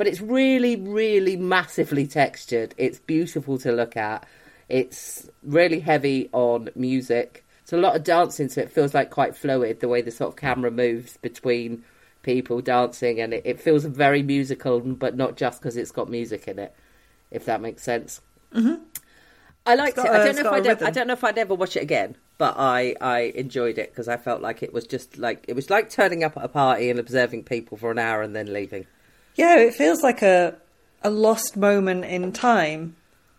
But 0.00 0.06
it's 0.06 0.22
really 0.22 0.76
really 0.76 1.36
massively 1.36 2.06
textured. 2.06 2.74
It's 2.78 2.98
beautiful 3.00 3.58
to 3.58 3.70
look 3.70 3.98
at. 3.98 4.26
It's 4.70 5.28
really 5.42 5.80
heavy 5.80 6.30
on 6.32 6.70
music. 6.74 7.44
It's 7.60 7.74
a 7.74 7.76
lot 7.76 7.96
of 7.96 8.02
dancing, 8.02 8.48
so 8.48 8.62
it 8.62 8.72
feels 8.72 8.94
like 8.94 9.10
quite 9.10 9.36
fluid 9.36 9.80
the 9.80 9.88
way 9.88 10.00
the 10.00 10.10
sort 10.10 10.30
of 10.30 10.36
camera 10.36 10.70
moves 10.70 11.18
between 11.18 11.84
people 12.22 12.62
dancing, 12.62 13.20
and 13.20 13.34
it, 13.34 13.42
it 13.44 13.60
feels 13.60 13.84
very 13.84 14.22
musical, 14.22 14.80
but 14.80 15.18
not 15.18 15.36
just 15.36 15.60
because 15.60 15.76
it's 15.76 15.90
got 15.90 16.08
music 16.08 16.48
in 16.48 16.58
it. 16.58 16.74
If 17.30 17.44
that 17.44 17.60
makes 17.60 17.82
sense. 17.82 18.22
I 19.66 19.74
liked 19.74 19.96
got 19.96 20.06
it. 20.06 20.12
I 20.12 20.16
don't 20.16 20.28
it's 20.28 20.38
know 20.40 20.48
if 20.48 20.54
I'd 20.54 20.66
ever. 20.66 20.84
I 20.86 20.90
don't 20.92 21.06
know 21.08 21.12
if 21.12 21.24
I'd 21.24 21.36
ever 21.36 21.54
watch 21.54 21.76
it 21.76 21.82
again, 21.82 22.16
but 22.38 22.54
I 22.56 22.94
I 23.02 23.32
enjoyed 23.34 23.76
it 23.76 23.90
because 23.90 24.08
I 24.08 24.16
felt 24.16 24.40
like 24.40 24.62
it 24.62 24.72
was 24.72 24.86
just 24.86 25.18
like 25.18 25.44
it 25.46 25.54
was 25.54 25.68
like 25.68 25.90
turning 25.90 26.24
up 26.24 26.38
at 26.38 26.44
a 26.44 26.48
party 26.48 26.88
and 26.88 26.98
observing 26.98 27.44
people 27.44 27.76
for 27.76 27.90
an 27.90 27.98
hour 27.98 28.22
and 28.22 28.34
then 28.34 28.50
leaving. 28.50 28.86
Yeah, 29.36 29.58
it 29.58 29.74
feels 29.74 30.02
like 30.02 30.22
a 30.22 30.56
a 31.02 31.10
lost 31.10 31.56
moment 31.56 32.04
in 32.04 32.32
time, 32.32 32.96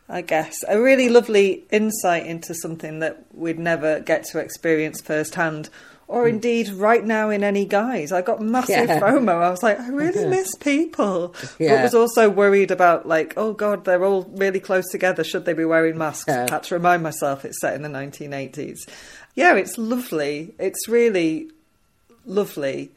I 0.10 0.22
guess. 0.22 0.56
A 0.68 0.80
really 0.80 1.10
lovely 1.10 1.64
insight 1.72 2.26
into 2.26 2.54
something 2.54 3.00
that 3.00 3.26
we'd 3.34 3.60
never 3.60 4.00
get 4.00 4.24
to 4.26 4.40
experience 4.40 5.00
firsthand, 5.02 5.70
or 6.08 6.24
hmm. 6.24 6.36
indeed 6.36 6.70
right 6.70 7.04
now 7.04 7.30
in 7.30 7.44
any 7.44 7.66
guise. 7.66 8.12
I 8.12 8.22
got 8.22 8.42
massive 8.42 8.90
Yeah. 8.90 9.00
FOMO. 9.00 9.42
I 9.44 9.50
was 9.50 9.64
like, 9.64 9.80
I 9.80 9.90
really 9.90 10.26
miss 10.28 10.54
people, 10.56 11.36
but 11.60 11.84
was 11.84 11.96
also 11.96 12.30
worried 12.30 12.72
about 12.72 13.08
like, 13.08 13.34
oh 13.38 13.54
god, 13.54 13.86
they're 13.86 14.04
all 14.04 14.24
really 14.32 14.60
close 14.60 14.90
together. 14.92 15.24
Should 15.24 15.46
they 15.46 15.54
be 15.54 15.66
wearing 15.66 15.98
masks? 15.98 16.26
Yeah. 16.28 16.50
Had 16.50 16.64
to 16.64 16.76
remind 16.76 17.04
myself 17.04 17.46
it's 17.46 17.62
set 17.62 17.76
in 17.76 17.82
the 17.82 17.90
1980s. 17.90 18.80
Yeah, 19.36 19.56
it's 19.56 19.78
lovely. 19.78 20.54
It's 20.60 20.90
really 20.90 21.52
lovely. 22.26 22.92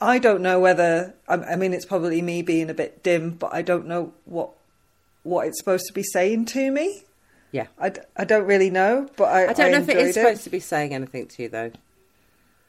I 0.00 0.18
don't 0.18 0.40
know 0.40 0.58
whether 0.58 1.14
I 1.28 1.34
I 1.34 1.56
mean 1.56 1.72
it's 1.72 1.84
probably 1.84 2.22
me 2.22 2.42
being 2.42 2.70
a 2.70 2.74
bit 2.74 3.02
dim, 3.02 3.32
but 3.32 3.52
I 3.52 3.62
don't 3.62 3.86
know 3.86 4.12
what 4.24 4.50
what 5.22 5.46
it's 5.46 5.58
supposed 5.58 5.86
to 5.88 5.92
be 5.92 6.02
saying 6.02 6.46
to 6.46 6.70
me. 6.70 7.02
Yeah, 7.52 7.66
I, 7.78 7.88
d- 7.88 8.00
I 8.16 8.24
don't 8.24 8.46
really 8.46 8.70
know, 8.70 9.08
but 9.16 9.24
I 9.24 9.48
I 9.48 9.52
don't 9.52 9.72
know 9.72 9.78
if 9.78 9.88
it 9.88 9.96
is 9.96 10.16
enjoyed 10.16 10.22
supposed 10.22 10.44
to 10.44 10.50
be 10.50 10.60
saying 10.60 10.94
anything 10.94 11.26
to 11.26 11.42
you 11.42 11.48
though, 11.48 11.72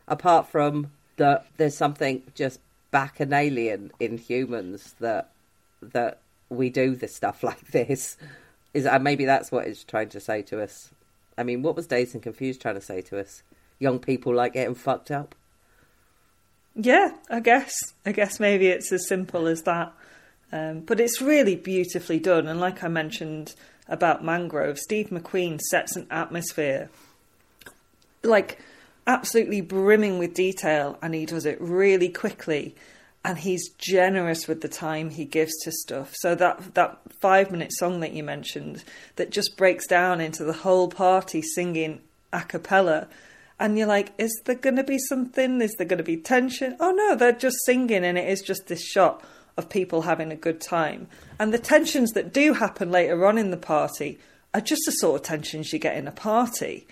apart 0.08 0.48
from 0.48 0.92
that 1.18 1.46
there's 1.58 1.78
something 1.78 2.24
just 2.36 2.60
bacchanalian 2.90 3.92
in 4.00 4.18
humans 4.18 4.96
that 5.00 5.30
that 5.82 6.20
we 6.50 6.70
do 6.70 6.96
this 6.96 7.16
stuff 7.16 7.44
like 7.50 7.68
this. 7.68 8.18
Is 8.74 8.86
uh, 8.86 9.00
maybe 9.00 9.26
that's 9.26 9.52
what 9.52 9.68
it's 9.68 9.84
trying 9.84 10.10
to 10.10 10.20
say 10.20 10.42
to 10.44 10.62
us. 10.62 10.92
I 11.38 11.44
mean, 11.44 11.62
what 11.62 11.76
was 11.76 11.88
Dazed 11.88 12.14
and 12.14 12.24
Confused 12.24 12.62
trying 12.62 12.76
to 12.76 12.82
say 12.82 13.02
to 13.02 13.20
us? 13.20 13.44
Young 13.80 14.00
people 14.00 14.34
like 14.34 14.54
getting 14.54 14.76
fucked 14.76 15.12
up. 15.12 15.36
Yeah, 16.76 17.12
I 17.30 17.40
guess. 17.40 17.76
I 18.06 18.12
guess 18.12 18.40
maybe 18.40 18.68
it's 18.68 18.92
as 18.92 19.08
simple 19.08 19.48
as 19.48 19.64
that. 19.64 19.94
Um, 20.52 20.82
but 20.82 21.00
it's 21.00 21.22
really 21.22 21.56
beautifully 21.56 22.20
done. 22.20 22.48
And 22.48 22.60
like 22.60 22.84
I 22.84 22.88
mentioned 22.88 23.56
about 23.88 24.24
Mangrove, 24.24 24.80
Steve 24.80 25.10
McQueen 25.10 25.60
sets 25.60 25.96
an 25.96 26.08
atmosphere 26.10 26.90
like 28.24 28.60
absolutely 29.08 29.62
brimming 29.62 30.20
with 30.20 30.34
detail 30.34 30.98
and 31.02 31.14
he 31.14 31.26
does 31.26 31.46
it 31.46 31.60
really 31.60 32.10
quickly 32.10 32.76
and 33.24 33.40
he's 33.40 33.70
generous 33.78 34.48
with 34.48 34.62
the 34.62 34.68
time 34.68 35.10
he 35.10 35.26
gives 35.26 35.52
to 35.64 35.72
stuff 35.72 36.14
so 36.16 36.36
that 36.36 36.74
that 36.76 37.00
5 37.20 37.52
minute 37.52 37.72
song 37.74 38.00
that 38.00 38.14
you 38.14 38.24
mentioned 38.24 38.84
that 39.16 39.32
just 39.32 39.58
breaks 39.58 39.88
down 39.88 40.22
into 40.22 40.44
the 40.44 40.54
whole 40.54 40.88
party 40.88 41.42
singing 41.42 42.02
a 42.32 42.42
cappella 42.42 43.08
and 43.62 43.78
you're 43.78 43.88
like 43.88 44.12
is 44.18 44.41
there 44.45 44.55
going 44.55 44.76
to 44.76 44.84
be 44.84 44.97
something? 44.97 45.62
Is 45.62 45.74
there 45.78 45.88
going 45.88 45.99
to 45.99 46.03
be 46.03 46.18
tension? 46.18 46.76
Oh 46.80 46.91
no 46.91 47.16
they're 47.16 47.32
just 47.32 47.64
singing 47.66 48.03
and 48.03 48.18
it 48.18 48.28
is 48.28 48.41
just 48.41 48.68
this 48.68 48.84
shot 48.84 49.24
of 49.55 49.70
people 49.70 50.01
having 50.01 50.32
a 50.32 50.36
good 50.36 50.59
time. 50.59 51.07
And 51.39 51.53
the 51.53 51.59
tensions 51.59 52.12
that 52.12 52.34
do 52.34 52.53
happen 52.53 52.91
later 52.91 53.26
on 53.26 53.38
in 53.38 53.51
the 53.51 53.57
party 53.57 54.20
are 54.53 54.62
just 54.62 54.82
the 54.86 54.91
sort 54.93 55.22
of 55.22 55.26
tensions 55.26 55.72
you 55.72 55.80
get 55.80 55.95
in 55.95 56.07
a 56.07 56.12
party. 56.12 56.88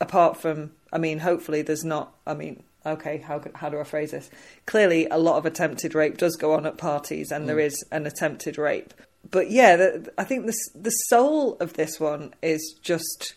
Apart 0.00 0.36
from 0.36 0.72
i 0.92 0.98
mean 0.98 1.20
hopefully 1.20 1.62
there's 1.62 1.84
not 1.84 2.12
i 2.26 2.34
mean 2.34 2.62
okay 2.84 3.18
how 3.18 3.40
how 3.54 3.68
do 3.68 3.78
i 3.78 3.84
phrase 3.84 4.10
this? 4.10 4.28
Clearly 4.66 5.06
a 5.06 5.18
lot 5.18 5.36
of 5.36 5.46
attempted 5.46 5.94
rape 5.94 6.18
does 6.18 6.36
go 6.36 6.52
on 6.52 6.66
at 6.66 6.78
parties 6.78 7.30
and 7.30 7.48
there 7.48 7.56
mm. 7.56 7.66
is 7.66 7.84
an 7.92 8.06
attempted 8.06 8.58
rape. 8.58 8.92
But 9.30 9.52
yeah 9.52 9.76
the, 9.76 10.12
i 10.18 10.24
think 10.24 10.46
the 10.46 10.56
the 10.74 10.90
soul 10.90 11.56
of 11.60 11.74
this 11.74 12.00
one 12.00 12.34
is 12.42 12.74
just 12.82 13.34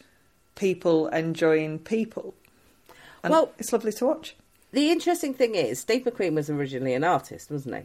people 0.56 1.08
enjoying 1.08 1.80
people 1.80 2.34
and 3.24 3.32
Well- 3.32 3.52
it's 3.58 3.74
lovely 3.74 3.92
to 3.94 4.06
watch 4.06 4.36
The 4.72 4.92
interesting 4.92 5.34
thing 5.36 5.54
is, 5.56 5.80
Steve 5.80 6.04
McQueen 6.04 6.34
was 6.34 6.50
originally 6.50 6.94
an 6.96 7.04
artist, 7.04 7.52
wasn't 7.52 7.76
he? 7.76 7.82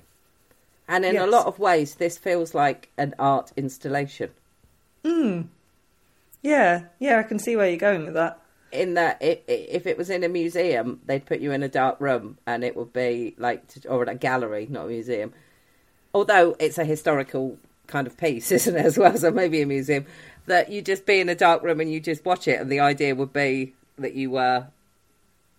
And 0.88 1.04
in 1.04 1.16
a 1.18 1.26
lot 1.26 1.46
of 1.46 1.58
ways, 1.58 1.96
this 1.96 2.16
feels 2.16 2.54
like 2.54 2.88
an 2.96 3.14
art 3.18 3.52
installation. 3.56 4.30
Hmm. 5.04 5.42
yeah 6.42 6.84
yeah 6.98 7.18
i 7.18 7.22
can 7.22 7.38
see 7.38 7.56
where 7.56 7.68
you're 7.68 7.76
going 7.90 8.04
with 8.04 8.14
that 8.14 8.38
In 8.72 8.94
that, 8.94 9.18
i 9.20 9.40
i 9.48 9.52
if 9.78 9.86
it 9.86 9.96
was 9.98 10.10
in 10.10 10.24
a 10.24 10.28
museum, 10.28 11.00
they'd 11.06 11.24
put 11.26 11.40
you 11.40 11.52
in 11.52 11.62
a 11.62 11.68
dark 11.68 11.96
room, 12.00 12.36
and 12.46 12.62
it 12.64 12.76
would 12.76 12.92
be 12.92 13.34
like, 13.38 13.66
to, 13.68 13.88
or 13.88 14.02
a 14.04 14.14
gallery, 14.14 14.66
not 14.68 14.86
a 14.86 14.88
museum. 14.88 15.32
Although 16.12 16.54
it's 16.58 16.78
a 16.78 16.84
historical 16.84 17.58
kind 17.88 18.06
of 18.06 18.16
piece, 18.16 18.52
isn't 18.58 18.76
it, 18.76 18.84
as 18.86 18.96
well? 18.96 19.16
So 19.16 19.30
maybe 19.32 19.60
a 19.62 19.66
museum 19.66 20.06
that 20.46 20.70
you 20.70 20.80
just 20.80 21.04
be 21.04 21.18
in 21.20 21.28
a 21.28 21.34
dark 21.34 21.62
room 21.62 21.80
and 21.80 21.90
you 21.92 21.98
just 22.00 22.24
watch 22.24 22.46
it, 22.48 22.60
and 22.60 22.70
the 22.70 22.80
idea 22.80 23.14
would 23.14 23.32
be 23.32 23.74
that 23.98 24.14
you 24.14 24.30
were 24.30 24.68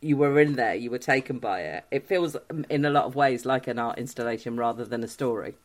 you 0.01 0.15
were 0.15 0.39
in 0.39 0.55
there, 0.55 0.75
you 0.75 0.89
were 0.89 0.97
taken 0.97 1.39
by 1.39 1.59
it. 1.59 1.83
It 1.91 2.07
feels, 2.07 2.37
um, 2.49 2.65
in 2.69 2.85
a 2.85 2.89
lot 2.89 3.03
of 3.03 3.15
ways, 3.15 3.45
like 3.45 3.67
an 3.67 3.77
art 3.77 3.99
installation 3.99 4.55
rather 4.55 4.85
than 4.85 5.03
a 5.03 5.09
story. 5.09 5.55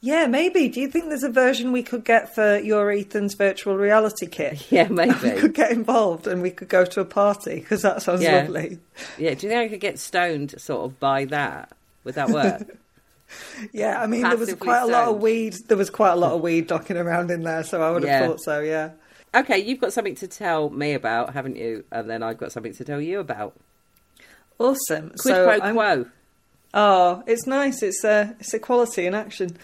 Yeah, 0.00 0.26
maybe. 0.26 0.68
Do 0.68 0.80
you 0.80 0.88
think 0.88 1.06
there's 1.10 1.22
a 1.22 1.30
version 1.30 1.70
we 1.70 1.82
could 1.82 2.02
get 2.02 2.34
for 2.34 2.56
your 2.58 2.90
Ethan's 2.90 3.34
virtual 3.34 3.76
reality 3.76 4.26
kit? 4.26 4.66
Yeah, 4.72 4.88
maybe. 4.88 5.12
we 5.22 5.30
could 5.40 5.52
get 5.54 5.70
involved 5.70 6.26
and 6.26 6.40
we 6.40 6.50
could 6.50 6.68
go 6.70 6.86
to 6.86 7.00
a 7.00 7.04
party 7.04 7.56
because 7.56 7.82
that 7.82 8.00
sounds 8.00 8.22
Yeah. 8.22 8.42
lovely. 8.42 8.78
yeah, 9.18 9.34
do 9.34 9.46
you 9.46 9.52
think 9.52 9.60
I 9.60 9.68
could 9.68 9.80
get 9.80 9.98
stoned 9.98 10.54
sort 10.58 10.86
of 10.86 10.98
by 10.98 11.26
that? 11.26 11.76
Would 12.04 12.14
that 12.14 12.30
work? 12.30 12.78
Yeah, 13.72 14.00
I 14.00 14.06
mean 14.06 14.22
there 14.22 14.36
was 14.36 14.52
quite 14.54 14.80
a 14.82 14.86
lot 14.86 15.08
of 15.08 15.20
weed. 15.20 15.54
There 15.68 15.76
was 15.76 15.90
quite 15.90 16.12
a 16.12 16.16
lot 16.16 16.32
of 16.32 16.40
weed 16.40 16.68
knocking 16.70 16.96
around 16.96 17.30
in 17.30 17.42
there, 17.42 17.62
so 17.64 17.82
I 17.82 17.90
would 17.90 18.02
have 18.02 18.10
Yeah. 18.22 18.26
thought 18.28 18.40
so. 18.40 18.60
Yeah. 18.60 18.90
okay, 19.34 19.58
you've 19.58 19.80
got 19.80 19.92
something 19.92 20.14
to 20.16 20.28
tell 20.28 20.70
me 20.70 20.92
about, 20.94 21.34
haven't 21.34 21.56
you? 21.56 21.84
And 21.92 22.08
then 22.10 22.22
I've 22.22 22.38
got 22.38 22.52
something 22.52 22.74
to 22.74 22.84
tell 22.84 23.00
you 23.00 23.20
about. 23.20 23.54
Awesome. 24.58 25.08
Quid 25.10 25.20
so 25.20 25.44
pro 25.44 25.58
I'm- 25.58 25.74
quo. 25.74 26.06
Oh, 26.76 27.22
it's 27.26 27.46
nice. 27.46 27.82
It's 27.82 28.04
uh, 28.04 28.32
it's 28.40 28.52
equality 28.52 29.06
in 29.06 29.14
action. 29.14 29.56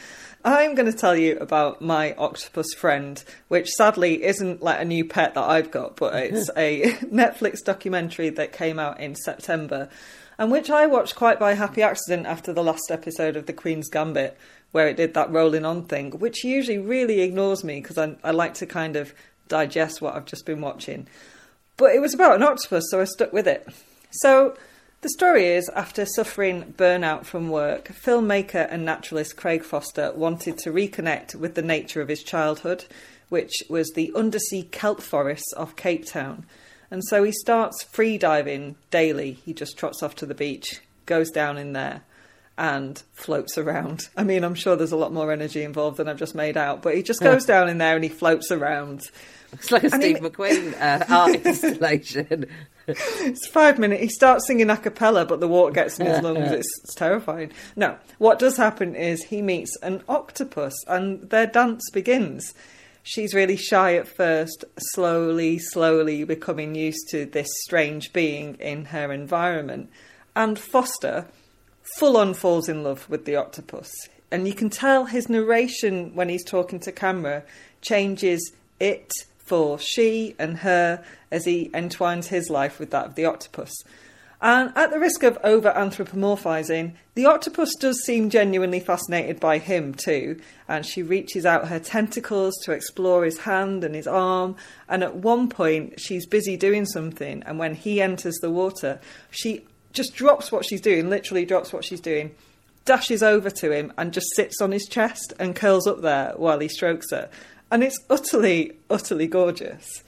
I'm 0.45 0.75
going 0.75 0.91
to 0.91 0.97
tell 0.97 1.15
you 1.17 1.37
about 1.39 1.83
my 1.83 2.15
octopus 2.15 2.73
friend, 2.73 3.23
which 3.49 3.69
sadly 3.71 4.23
isn't 4.25 4.63
like 4.63 4.81
a 4.81 4.85
new 4.87 5.05
pet 5.05 5.35
that 5.35 5.43
I've 5.45 5.71
got, 5.71 5.97
but 5.97 6.15
it's 6.15 6.49
a 6.57 6.83
Netflix 7.13 7.63
documentary 7.65 8.31
that 8.31 8.53
came 8.53 8.79
out 8.79 9.01
in 9.01 9.15
September, 9.17 9.89
and 10.41 10.51
which 10.51 10.71
I 10.71 10.87
watched 10.87 11.17
quite 11.17 11.39
by 11.39 11.53
happy 11.53 11.83
accident 11.83 12.27
after 12.27 12.51
the 12.51 12.63
last 12.63 12.91
episode 12.91 13.37
of 13.37 13.45
The 13.45 13.53
Queen's 13.53 13.91
Gambit, 13.91 14.39
where 14.73 14.89
it 14.89 14.97
did 14.97 15.13
that 15.13 15.31
rolling 15.31 15.67
on 15.67 15.85
thing, 15.85 16.13
which 16.13 16.45
usually 16.45 16.79
really 16.79 17.21
ignores 17.21 17.63
me 17.63 17.83
because 17.83 17.99
I, 17.99 18.17
I 18.25 18.31
like 18.31 18.55
to 18.55 18.67
kind 18.67 18.97
of 18.97 19.13
digest 19.49 20.01
what 20.01 20.15
I've 20.15 20.25
just 20.25 20.47
been 20.47 20.63
watching. 20.63 21.07
But 21.77 21.95
it 21.95 22.01
was 22.01 22.15
about 22.15 22.37
an 22.37 22.43
octopus, 22.43 22.87
so 22.91 23.03
I 23.03 23.05
stuck 23.05 23.35
with 23.35 23.47
it. 23.47 23.69
So 24.13 24.57
the 25.03 25.11
story 25.11 25.45
is 25.45 25.69
after 25.77 26.07
suffering 26.07 26.73
burnout 26.75 27.27
from 27.27 27.51
work, 27.51 27.89
filmmaker 27.89 28.67
and 28.71 28.83
naturalist 28.83 29.37
Craig 29.37 29.63
Foster 29.63 30.11
wanted 30.13 30.57
to 30.61 30.73
reconnect 30.73 31.35
with 31.35 31.55
the 31.55 31.61
nature 31.61 32.01
of 32.01 32.09
his 32.09 32.23
childhood, 32.23 32.87
which 33.29 33.53
was 33.69 33.91
the 33.91 34.11
undersea 34.17 34.63
kelp 34.63 35.03
forests 35.03 35.53
off 35.59 35.77
Cape 35.77 36.07
Town. 36.07 36.47
And 36.91 37.05
so 37.05 37.23
he 37.23 37.33
starts 37.33 37.83
free 37.85 38.19
diving 38.19 38.77
daily. 38.91 39.33
He 39.45 39.53
just 39.53 39.79
trots 39.79 40.03
off 40.03 40.17
to 40.17 40.27
the 40.27 40.35
beach, 40.35 40.81
goes 41.07 41.31
down 41.31 41.57
in 41.57 41.73
there, 41.73 42.03
and 42.59 43.03
floats 43.13 43.57
around. 43.57 44.09
I 44.17 44.25
mean, 44.25 44.43
I'm 44.45 44.55
sure 44.57 44.77
there's 44.77 44.93
a 44.93 44.97
lot 44.97 45.13
more 45.13 45.31
energy 45.33 45.63
involved 45.63 45.97
than 45.99 46.09
I've 46.09 46.19
just 46.19 46.35
made 46.35 46.57
out, 46.57 46.83
but 46.83 46.95
he 46.97 47.03
just 47.03 47.21
goes 47.21 47.45
down 47.45 47.69
in 47.69 47.79
there 47.79 47.95
and 47.95 48.03
he 48.05 48.11
floats 48.11 48.51
around. 48.51 49.03
It's 49.53 49.71
like 49.73 49.83
a 49.85 49.87
And 49.87 49.95
Steve 50.03 50.17
he- 50.19 50.23
McQueen 50.23 50.81
uh, 50.81 51.05
art 51.15 51.35
installation. 51.37 52.47
It's 52.89 53.47
five 53.47 53.79
minutes. 53.79 54.03
He 54.03 54.09
starts 54.09 54.49
singing 54.49 54.69
a 54.69 54.77
cappella, 54.77 55.25
but 55.25 55.39
the 55.39 55.47
water 55.47 55.73
gets 55.73 56.01
in 56.01 56.07
his 56.07 56.23
lungs. 56.23 56.51
It's, 56.51 56.81
it's 56.83 56.95
terrifying. 56.97 57.53
No, 57.77 57.97
what 58.19 58.41
does 58.41 58.57
happen 58.57 58.97
is 58.97 59.23
he 59.23 59.43
meets 59.43 59.77
an 59.81 60.03
octopus 60.09 60.75
and 60.89 61.31
their 61.31 61.47
dance 61.47 61.89
begins. 61.93 62.53
She's 63.11 63.35
really 63.35 63.57
shy 63.57 63.97
at 63.97 64.07
first, 64.07 64.65
slowly, 64.79 65.59
slowly 65.59 66.23
becoming 66.23 66.77
used 66.77 67.09
to 67.09 67.27
this 67.27 67.49
strange 67.63 68.13
being 68.13 68.55
in 68.61 68.85
her 68.85 69.13
environment. 69.13 69.91
And 70.37 70.57
Foster 70.57 71.27
full 71.99 72.17
on 72.17 72.35
falls 72.35 72.69
in 72.69 72.85
love 72.85 73.11
with 73.11 73.25
the 73.25 73.35
octopus. 73.35 73.91
And 74.31 74.47
you 74.47 74.55
can 74.55 74.71
tell 74.71 75.07
his 75.07 75.29
narration 75.29 76.15
when 76.15 76.29
he's 76.29 76.45
talking 76.45 76.79
to 76.79 76.93
camera 76.93 77.43
changes 77.81 78.53
it 78.79 79.11
for 79.39 79.77
she 79.81 80.37
and 80.39 80.59
her 80.59 81.05
as 81.33 81.47
he 81.47 81.69
entwines 81.75 82.29
his 82.29 82.49
life 82.49 82.79
with 82.79 82.93
that 82.93 83.07
of 83.07 83.15
the 83.17 83.25
octopus. 83.25 83.73
And 84.43 84.73
at 84.75 84.91
the 84.91 84.99
risk 84.99 85.23
of 85.23 85.39
over 85.45 85.71
anthropomorphizing, 85.71 86.95
the 87.15 87.27
octopus 87.27 87.75
does 87.75 88.03
seem 88.05 88.31
genuinely 88.31 88.81
fascinated 88.81 89.39
by 89.39 89.59
him 89.59 89.93
too. 89.93 90.41
And 90.67 90.87
she 90.87 91.03
reaches 91.03 91.45
out 91.45 91.69
her 91.69 91.79
tentacles 91.79 92.55
to 92.65 92.73
explore 92.73 93.25
his 93.25 93.41
hand 93.41 93.85
and 93.85 93.95
his 93.95 94.07
arm. 94.07 94.57
And 94.89 95.03
at 95.03 95.17
one 95.17 95.49
point, 95.51 96.01
she's 96.01 96.27
busy 96.27 96.57
doing 96.57 96.87
something. 96.87 97.43
And 97.45 97.59
when 97.59 97.75
he 97.75 98.01
enters 98.01 98.37
the 98.37 98.51
water, 98.51 98.99
she 99.31 99.67
just 99.93 100.15
drops 100.15 100.51
what 100.51 100.65
she's 100.65 100.81
doing, 100.81 101.11
literally 101.11 101.45
drops 101.45 101.73
what 101.73 101.85
she's 101.85 102.01
doing, 102.01 102.35
dashes 102.87 103.23
over 103.23 103.51
to 103.51 103.73
him 103.73 103.93
and 103.99 104.13
just 104.13 104.35
sits 104.35 104.63
on 104.63 104.73
his 104.73 104.87
chest 104.87 105.35
and 105.39 105.55
curls 105.55 105.87
up 105.87 106.01
there 106.01 106.33
while 106.37 106.61
he 106.61 106.69
strokes 106.69 107.11
her. 107.11 107.29
And 107.71 107.85
it's 107.85 107.99
utterly, 108.09 108.73
utterly 108.89 109.27
gorgeous. 109.27 110.03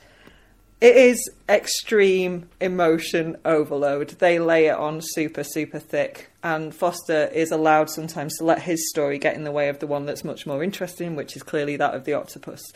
It 0.82 0.96
is 0.96 1.30
extreme 1.48 2.48
emotion 2.60 3.36
overload. 3.44 4.08
They 4.18 4.40
lay 4.40 4.66
it 4.66 4.74
on 4.74 5.00
super, 5.00 5.44
super 5.44 5.78
thick. 5.78 6.32
And 6.42 6.74
Foster 6.74 7.26
is 7.26 7.52
allowed 7.52 7.88
sometimes 7.88 8.36
to 8.38 8.44
let 8.44 8.62
his 8.62 8.90
story 8.90 9.20
get 9.20 9.36
in 9.36 9.44
the 9.44 9.52
way 9.52 9.68
of 9.68 9.78
the 9.78 9.86
one 9.86 10.06
that's 10.06 10.24
much 10.24 10.44
more 10.44 10.60
interesting, 10.60 11.14
which 11.14 11.36
is 11.36 11.44
clearly 11.44 11.76
that 11.76 11.94
of 11.94 12.04
the 12.04 12.14
octopus. 12.14 12.72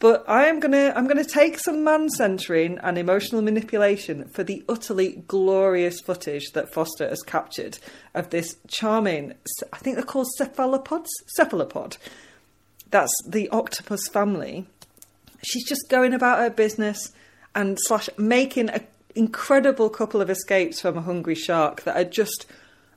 But 0.00 0.24
I 0.26 0.46
am 0.46 0.58
gonna 0.58 0.92
I'm 0.96 1.06
gonna 1.06 1.24
take 1.24 1.60
some 1.60 1.84
man 1.84 2.08
centering 2.08 2.78
and 2.78 2.98
emotional 2.98 3.42
manipulation 3.42 4.26
for 4.26 4.42
the 4.42 4.64
utterly 4.68 5.22
glorious 5.28 6.00
footage 6.00 6.50
that 6.54 6.72
Foster 6.72 7.08
has 7.08 7.22
captured 7.22 7.78
of 8.12 8.30
this 8.30 8.56
charming 8.66 9.34
I 9.72 9.76
think 9.76 9.94
they're 9.94 10.04
called 10.04 10.26
cephalopods 10.36 11.10
cephalopod. 11.36 11.96
That's 12.90 13.14
the 13.24 13.48
octopus 13.50 14.08
family. 14.08 14.66
She's 15.44 15.68
just 15.68 15.88
going 15.88 16.12
about 16.12 16.40
her 16.40 16.50
business 16.50 17.12
and 17.56 17.78
slash 17.80 18.08
making 18.18 18.68
an 18.68 18.86
incredible 19.16 19.88
couple 19.88 20.20
of 20.20 20.30
escapes 20.30 20.80
from 20.80 20.98
a 20.98 21.02
hungry 21.02 21.34
shark 21.34 21.82
that 21.82 21.96
are 21.96 22.08
just 22.08 22.46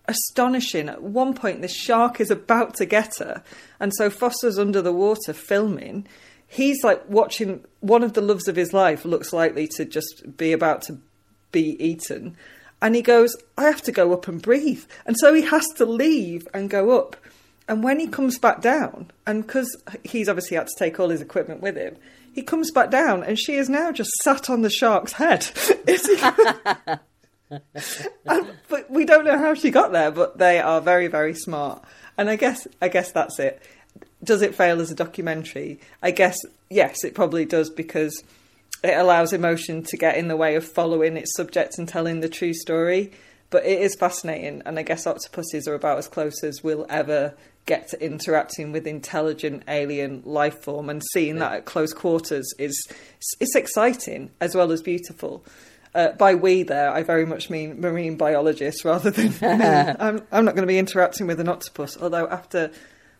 astonishing. 0.05 0.89
At 0.89 1.01
one 1.01 1.33
point, 1.33 1.61
the 1.61 1.67
shark 1.67 2.19
is 2.19 2.29
about 2.29 2.75
to 2.75 2.85
get 2.85 3.17
her, 3.17 3.41
and 3.79 3.93
so 3.95 4.11
Foster's 4.11 4.59
under 4.59 4.81
the 4.81 4.93
water 4.93 5.33
filming. 5.33 6.05
He's 6.45 6.83
like 6.83 7.07
watching 7.07 7.63
one 7.79 8.03
of 8.03 8.13
the 8.13 8.21
loves 8.21 8.47
of 8.47 8.55
his 8.55 8.73
life 8.73 9.05
looks 9.05 9.31
likely 9.31 9.67
to 9.77 9.85
just 9.85 10.35
be 10.35 10.51
about 10.51 10.81
to 10.83 10.97
be 11.51 11.81
eaten. 11.83 12.35
And 12.81 12.95
he 12.95 13.01
goes, 13.01 13.35
I 13.57 13.63
have 13.65 13.81
to 13.83 13.91
go 13.91 14.13
up 14.13 14.27
and 14.27 14.41
breathe. 14.41 14.83
And 15.05 15.17
so 15.17 15.33
he 15.33 15.43
has 15.43 15.67
to 15.75 15.85
leave 15.85 16.47
and 16.53 16.69
go 16.69 16.97
up. 16.97 17.17
And 17.67 17.83
when 17.83 17.99
he 17.99 18.07
comes 18.07 18.39
back 18.39 18.61
down, 18.61 19.11
and 19.27 19.45
because 19.45 19.69
he's 20.03 20.27
obviously 20.27 20.57
had 20.57 20.67
to 20.67 20.79
take 20.79 20.99
all 20.99 21.09
his 21.09 21.21
equipment 21.21 21.61
with 21.61 21.75
him, 21.75 21.97
he 22.33 22.41
comes 22.41 22.71
back 22.71 22.89
down 22.89 23.23
and 23.23 23.39
she 23.39 23.55
is 23.55 23.69
now 23.69 23.91
just 23.91 24.11
sat 24.23 24.49
on 24.49 24.61
the 24.61 24.69
shark's 24.69 25.13
head. 25.13 25.49
And, 28.25 28.47
but 28.67 28.91
we 28.91 29.05
don't 29.05 29.25
know 29.25 29.37
how 29.37 29.55
she 29.55 29.71
got 29.71 29.91
there, 29.91 30.11
but 30.11 30.37
they 30.37 30.59
are 30.59 30.79
very, 30.79 31.07
very 31.07 31.33
smart. 31.33 31.83
And 32.17 32.29
I 32.29 32.35
guess 32.35 32.67
I 32.81 32.89
guess 32.89 33.11
that's 33.11 33.39
it. 33.39 33.61
Does 34.23 34.41
it 34.41 34.53
fail 34.53 34.81
as 34.81 34.91
a 34.91 34.95
documentary? 34.95 35.79
I 36.03 36.11
guess 36.11 36.37
yes, 36.69 37.03
it 37.03 37.15
probably 37.15 37.45
does 37.45 37.69
because 37.69 38.23
it 38.83 38.97
allows 38.97 39.33
emotion 39.33 39.83
to 39.83 39.97
get 39.97 40.17
in 40.17 40.27
the 40.27 40.37
way 40.37 40.55
of 40.55 40.65
following 40.65 41.17
its 41.17 41.35
subject 41.35 41.77
and 41.77 41.87
telling 41.87 42.19
the 42.19 42.29
true 42.29 42.53
story. 42.53 43.11
But 43.49 43.65
it 43.65 43.81
is 43.81 43.95
fascinating, 43.95 44.61
and 44.65 44.77
I 44.77 44.83
guess 44.83 45.07
octopuses 45.07 45.67
are 45.67 45.73
about 45.73 45.97
as 45.97 46.07
close 46.07 46.43
as 46.43 46.63
we'll 46.63 46.85
ever 46.87 47.33
get 47.69 47.87
to 47.89 48.03
interacting 48.03 48.73
with 48.73 48.85
intelligent 48.85 49.63
alien 49.69 50.23
life 50.25 50.63
form, 50.63 50.89
and 50.89 51.01
seeing 51.13 51.37
that 51.37 51.53
at 51.53 51.65
close 51.65 51.93
quarters 51.93 52.51
is 52.57 52.75
it's 53.39 53.55
exciting 53.55 54.31
as 54.41 54.55
well 54.55 54.71
as 54.71 54.81
beautiful. 54.81 55.45
Uh, 55.95 56.11
by 56.13 56.35
we 56.35 56.63
there, 56.63 56.91
I 56.91 57.03
very 57.03 57.25
much 57.25 57.49
mean 57.49 57.79
marine 57.79 58.17
biologists 58.17 58.83
rather 58.83 59.09
than 59.09 59.27
me. 59.41 59.65
I'm, 59.99 60.21
I'm 60.31 60.45
not 60.45 60.55
going 60.55 60.67
to 60.67 60.73
be 60.73 60.77
interacting 60.77 61.27
with 61.27 61.39
an 61.39 61.47
octopus. 61.47 61.97
Although 61.99 62.27
after 62.27 62.71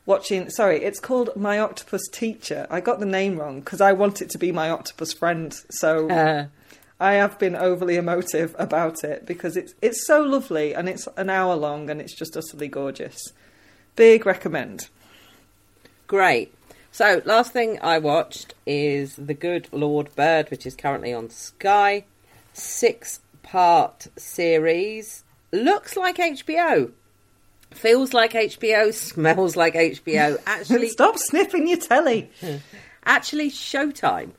watching, 0.06 0.50
sorry, 0.50 0.84
it's 0.84 1.00
called 1.00 1.30
My 1.36 1.60
Octopus 1.60 2.08
Teacher. 2.12 2.68
I 2.70 2.82
got 2.82 3.00
the 3.00 3.06
name 3.06 3.40
wrong 3.40 3.62
because 3.62 3.82
I 3.82 3.94
want 3.94 4.22
it 4.22 4.30
to 4.32 4.38
be 4.38 4.52
my 4.52 4.70
octopus 4.70 5.14
friend. 5.14 5.54
So 5.72 6.10
Uh, 6.10 6.48
I 7.00 7.14
have 7.14 7.40
been 7.40 7.56
overly 7.56 7.96
emotive 7.96 8.56
about 8.60 9.04
it 9.06 9.26
because 9.26 9.56
it's 9.56 9.74
it's 9.82 10.06
so 10.06 10.22
lovely 10.22 10.76
and 10.76 10.90
it's 10.90 11.08
an 11.16 11.30
hour 11.30 11.56
long 11.56 11.90
and 11.90 12.02
it's 12.02 12.14
just 12.14 12.36
utterly 12.36 12.68
gorgeous. 12.68 13.18
Big 14.00 14.26
recommend. 14.26 14.88
Great. 16.08 16.54
So, 16.90 17.22
last 17.26 17.52
thing 17.52 17.80
I 17.82 17.98
watched 17.98 18.54
is 18.66 19.18
The 19.18 19.34
Good 19.34 19.68
Lord 19.74 20.16
Bird, 20.16 20.50
which 20.50 20.66
is 20.66 20.74
currently 20.74 21.12
on 21.12 21.30
Sky. 21.30 22.06
Six 22.54 23.20
part 23.44 24.08
series. 24.16 25.26
Looks 25.52 25.98
like 25.98 26.16
HBO. 26.16 26.92
Feels 27.72 28.14
like 28.14 28.32
HBO. 28.32 28.94
Smells 28.94 29.58
like 29.58 29.74
HBO. 29.74 30.38
Actually, 30.46 30.88
Stop 30.98 31.18
sniffing 31.18 31.68
your 31.68 31.80
telly. 31.80 32.32
actually 33.06 33.52
Showtime. 33.52 34.32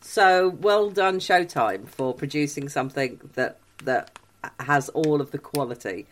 So 0.00 0.48
well 0.48 0.88
done, 0.88 1.18
Showtime, 1.18 1.86
for 1.86 2.14
producing 2.14 2.70
something 2.70 3.20
that 3.34 3.58
that 3.84 4.18
has 4.58 4.88
all 4.88 5.20
of 5.20 5.32
the 5.32 5.38
quality 5.38 6.06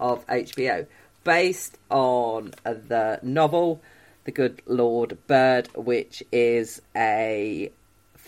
of 0.00 0.26
HBO, 0.28 0.86
based 1.24 1.78
on 1.90 2.54
the 2.64 3.20
novel 3.22 3.80
"The 4.24 4.32
Good 4.32 4.62
Lord 4.66 5.18
Bird," 5.26 5.68
which 5.74 6.22
is 6.32 6.82
a 6.96 7.70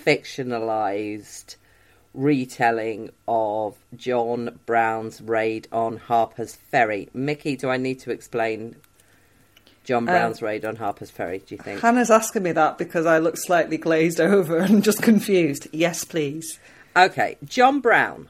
fictionalized 0.04 1.56
retelling 2.14 3.10
of 3.28 3.76
John 3.96 4.58
Brown's 4.66 5.20
raid 5.20 5.68
on 5.72 5.96
Harper's 5.96 6.56
Ferry. 6.56 7.08
Mickey, 7.14 7.56
do 7.56 7.68
I 7.68 7.76
need 7.76 8.00
to 8.00 8.10
explain 8.10 8.76
John 9.84 10.00
um, 10.00 10.06
Brown's 10.06 10.42
raid 10.42 10.64
on 10.64 10.76
Harper's 10.76 11.10
Ferry? 11.10 11.38
Do 11.38 11.54
you 11.54 11.60
think? 11.60 11.80
Hannah's 11.80 12.10
asking 12.10 12.42
me 12.42 12.52
that 12.52 12.78
because 12.78 13.06
I 13.06 13.18
look 13.18 13.36
slightly 13.36 13.78
glazed 13.78 14.20
over 14.20 14.58
and 14.58 14.82
just 14.82 15.02
confused. 15.02 15.68
Yes, 15.72 16.04
please. 16.04 16.58
Okay, 16.96 17.36
John 17.44 17.80
Brown. 17.80 18.28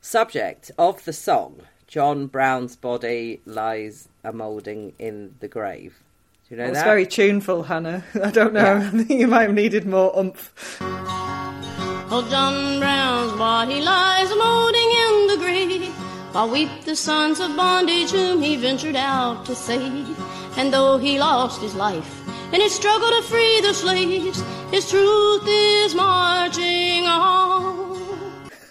Subject 0.00 0.70
of 0.78 1.04
the 1.04 1.12
song 1.12 1.62
John 1.94 2.26
Brown's 2.26 2.74
body 2.74 3.40
lies 3.46 4.08
a 4.24 4.32
moulding 4.32 4.94
in 4.98 5.36
the 5.38 5.46
grave. 5.46 6.02
Do 6.48 6.56
you 6.56 6.60
know 6.60 6.64
It's 6.66 6.78
that? 6.78 6.86
very 6.86 7.06
tuneful, 7.06 7.62
Hannah. 7.62 8.02
I 8.20 8.32
don't 8.32 8.52
know. 8.52 8.64
Yeah. 8.64 8.90
I 8.92 9.04
think 9.04 9.10
you 9.10 9.28
might 9.28 9.42
have 9.42 9.54
needed 9.54 9.86
more 9.86 10.12
oomph. 10.18 10.50
Oh, 10.80 12.26
John 12.28 12.80
Brown's 12.80 13.38
body 13.38 13.80
lies 13.80 14.28
a 14.28 14.34
molding 14.34 14.90
in 14.90 15.26
the 15.28 15.36
grave, 15.38 15.94
while 16.32 16.50
weep 16.50 16.68
the 16.84 16.96
sons 16.96 17.38
of 17.38 17.54
bondage 17.54 18.10
whom 18.10 18.42
he 18.42 18.56
ventured 18.56 18.96
out 18.96 19.46
to 19.46 19.54
save. 19.54 20.18
And 20.58 20.72
though 20.74 20.98
he 20.98 21.20
lost 21.20 21.62
his 21.62 21.76
life 21.76 22.22
in 22.52 22.60
his 22.60 22.74
struggle 22.74 23.10
to 23.10 23.22
free 23.22 23.60
the 23.60 23.72
slaves, 23.72 24.42
his 24.72 24.90
truth 24.90 25.44
is 25.46 25.94
marching 25.94 27.04
on. 27.04 27.94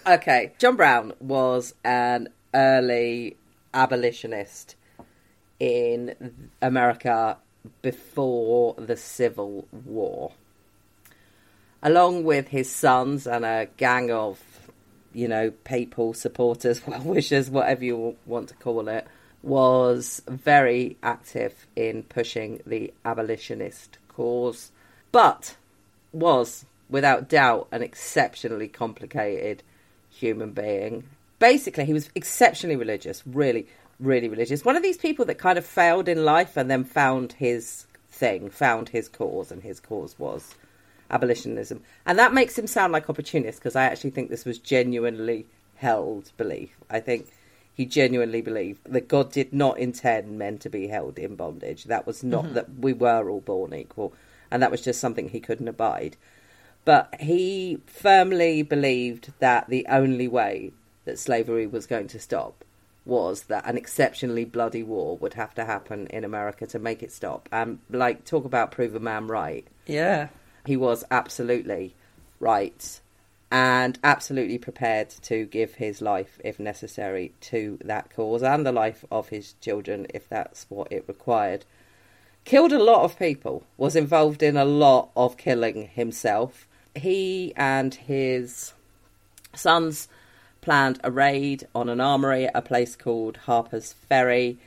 Okay, 0.06 0.52
John 0.58 0.76
Brown 0.76 1.14
was 1.20 1.72
an 1.84 2.28
early 2.54 3.36
abolitionist 3.72 4.76
in 5.58 6.48
America 6.62 7.36
before 7.82 8.74
the 8.78 8.96
Civil 8.96 9.66
War. 9.84 10.32
Along 11.82 12.24
with 12.24 12.48
his 12.48 12.70
sons 12.70 13.26
and 13.26 13.44
a 13.44 13.68
gang 13.76 14.10
of, 14.10 14.40
you 15.12 15.28
know, 15.28 15.50
papal 15.64 16.14
supporters, 16.14 16.80
well 16.86 17.02
wishers, 17.02 17.50
whatever 17.50 17.84
you 17.84 18.16
want 18.26 18.48
to 18.48 18.54
call 18.54 18.88
it, 18.88 19.06
was 19.42 20.22
very 20.26 20.96
active 21.02 21.66
in 21.76 22.02
pushing 22.04 22.60
the 22.66 22.92
abolitionist 23.04 23.98
cause, 24.08 24.72
but 25.12 25.56
was, 26.12 26.64
without 26.88 27.28
doubt, 27.28 27.68
an 27.70 27.82
exceptionally 27.82 28.68
complicated 28.68 29.62
human 30.08 30.52
being. 30.52 31.04
Basically, 31.38 31.84
he 31.84 31.92
was 31.92 32.10
exceptionally 32.14 32.76
religious, 32.76 33.22
really, 33.26 33.66
really 33.98 34.28
religious. 34.28 34.64
One 34.64 34.76
of 34.76 34.82
these 34.82 34.96
people 34.96 35.24
that 35.26 35.38
kind 35.38 35.58
of 35.58 35.66
failed 35.66 36.08
in 36.08 36.24
life 36.24 36.56
and 36.56 36.70
then 36.70 36.84
found 36.84 37.32
his 37.34 37.86
thing, 38.08 38.50
found 38.50 38.88
his 38.88 39.08
cause, 39.08 39.50
and 39.50 39.62
his 39.62 39.80
cause 39.80 40.18
was 40.18 40.54
abolitionism. 41.10 41.82
And 42.06 42.18
that 42.18 42.32
makes 42.32 42.58
him 42.58 42.66
sound 42.66 42.92
like 42.92 43.10
opportunist 43.10 43.58
because 43.58 43.76
I 43.76 43.84
actually 43.84 44.10
think 44.10 44.30
this 44.30 44.44
was 44.44 44.58
genuinely 44.58 45.46
held 45.76 46.32
belief. 46.36 46.76
I 46.88 47.00
think 47.00 47.30
he 47.74 47.84
genuinely 47.84 48.40
believed 48.40 48.80
that 48.84 49.08
God 49.08 49.32
did 49.32 49.52
not 49.52 49.78
intend 49.78 50.38
men 50.38 50.58
to 50.58 50.70
be 50.70 50.86
held 50.86 51.18
in 51.18 51.34
bondage. 51.34 51.84
That 51.84 52.06
was 52.06 52.22
not 52.22 52.44
mm-hmm. 52.44 52.54
that 52.54 52.78
we 52.78 52.92
were 52.92 53.28
all 53.28 53.40
born 53.40 53.74
equal, 53.74 54.14
and 54.50 54.62
that 54.62 54.70
was 54.70 54.80
just 54.80 55.00
something 55.00 55.28
he 55.28 55.40
couldn't 55.40 55.68
abide. 55.68 56.16
But 56.84 57.14
he 57.20 57.78
firmly 57.86 58.62
believed 58.62 59.32
that 59.40 59.68
the 59.68 59.86
only 59.88 60.28
way 60.28 60.72
that 61.04 61.18
slavery 61.18 61.66
was 61.66 61.86
going 61.86 62.08
to 62.08 62.18
stop 62.18 62.64
was 63.06 63.42
that 63.44 63.66
an 63.68 63.76
exceptionally 63.76 64.44
bloody 64.44 64.82
war 64.82 65.16
would 65.18 65.34
have 65.34 65.54
to 65.54 65.64
happen 65.64 66.06
in 66.06 66.24
America 66.24 66.66
to 66.66 66.78
make 66.78 67.02
it 67.02 67.12
stop. 67.12 67.48
And 67.52 67.78
like 67.90 68.24
talk 68.24 68.44
about 68.44 68.70
prove 68.70 68.94
a 68.94 69.00
man 69.00 69.26
right 69.26 69.66
Yeah. 69.86 70.28
he 70.64 70.76
was 70.76 71.04
absolutely 71.10 71.94
right 72.40 73.00
and 73.52 73.98
absolutely 74.02 74.58
prepared 74.58 75.10
to 75.10 75.44
give 75.46 75.74
his 75.74 76.00
life, 76.02 76.40
if 76.42 76.58
necessary, 76.58 77.32
to 77.40 77.78
that 77.84 78.10
cause 78.10 78.42
and 78.42 78.66
the 78.66 78.72
life 78.72 79.04
of 79.12 79.28
his 79.28 79.52
children, 79.60 80.06
if 80.12 80.28
that's 80.28 80.66
what 80.68 80.90
it 80.90 81.04
required. 81.06 81.64
Killed 82.44 82.72
a 82.72 82.82
lot 82.82 83.04
of 83.04 83.18
people, 83.18 83.62
was 83.76 83.94
involved 83.94 84.42
in 84.42 84.56
a 84.56 84.64
lot 84.64 85.10
of 85.14 85.36
killing 85.36 85.86
himself. 85.88 86.66
He 86.96 87.52
and 87.56 87.94
his 87.94 88.72
sons 89.54 90.08
planned 90.64 90.98
a 91.04 91.10
raid 91.10 91.68
on 91.74 91.90
an 91.90 92.00
armory 92.00 92.46
at 92.46 92.56
a 92.56 92.62
place 92.62 92.96
called 92.96 93.36
Harper's 93.36 93.92
Ferry 93.92 94.58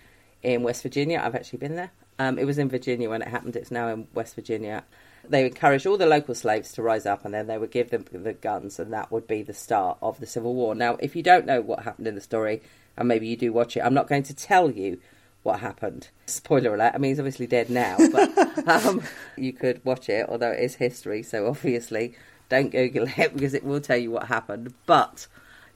in 0.43 0.61
West 0.61 0.83
Virginia. 0.83 1.19
I've 1.23 1.33
actually 1.33 1.57
been 1.57 1.75
there. 1.75 1.89
Um, 2.19 2.37
it 2.37 2.45
was 2.45 2.59
in 2.59 2.69
Virginia 2.69 3.09
when 3.09 3.23
it 3.23 3.27
happened. 3.27 3.55
It's 3.55 3.71
now 3.71 3.87
in 3.87 4.07
West 4.13 4.35
Virginia. 4.35 4.83
They 5.27 5.43
encouraged 5.45 5.87
all 5.87 5.97
the 5.97 6.05
local 6.05 6.35
slaves 6.35 6.71
to 6.73 6.83
rise 6.83 7.07
up, 7.07 7.25
and 7.25 7.33
then 7.33 7.47
they 7.47 7.57
would 7.57 7.71
give 7.71 7.89
them 7.89 8.05
the 8.11 8.33
guns, 8.33 8.77
and 8.77 8.93
that 8.93 9.11
would 9.11 9.27
be 9.27 9.41
the 9.41 9.55
start 9.55 9.97
of 10.01 10.19
the 10.19 10.27
Civil 10.27 10.53
War. 10.53 10.75
Now, 10.75 10.97
if 10.99 11.15
you 11.15 11.23
don't 11.23 11.47
know 11.47 11.61
what 11.61 11.79
happened 11.79 12.05
in 12.05 12.13
the 12.13 12.21
story, 12.21 12.61
and 12.95 13.07
maybe 13.07 13.27
you 13.27 13.35
do 13.35 13.51
watch 13.51 13.75
it, 13.75 13.81
I'm 13.81 13.95
not 13.95 14.07
going 14.07 14.23
to 14.23 14.35
tell 14.35 14.69
you 14.69 14.99
what 15.41 15.61
happened. 15.61 16.09
Spoiler 16.27 16.75
alert! 16.75 16.93
I 16.93 16.99
mean, 16.99 17.09
he's 17.09 17.19
obviously 17.19 17.47
dead 17.47 17.71
now, 17.71 17.97
but 18.11 18.67
um, 18.67 19.01
you 19.35 19.51
could 19.51 19.83
watch 19.83 20.09
it, 20.09 20.27
although 20.29 20.51
it 20.51 20.59
is 20.59 20.75
history. 20.75 21.23
So 21.23 21.47
obviously, 21.47 22.15
don't 22.49 22.69
Google 22.69 23.07
it 23.17 23.33
because 23.33 23.55
it 23.55 23.63
will 23.63 23.81
tell 23.81 23.97
you 23.97 24.11
what 24.11 24.27
happened. 24.27 24.75
But 24.85 25.25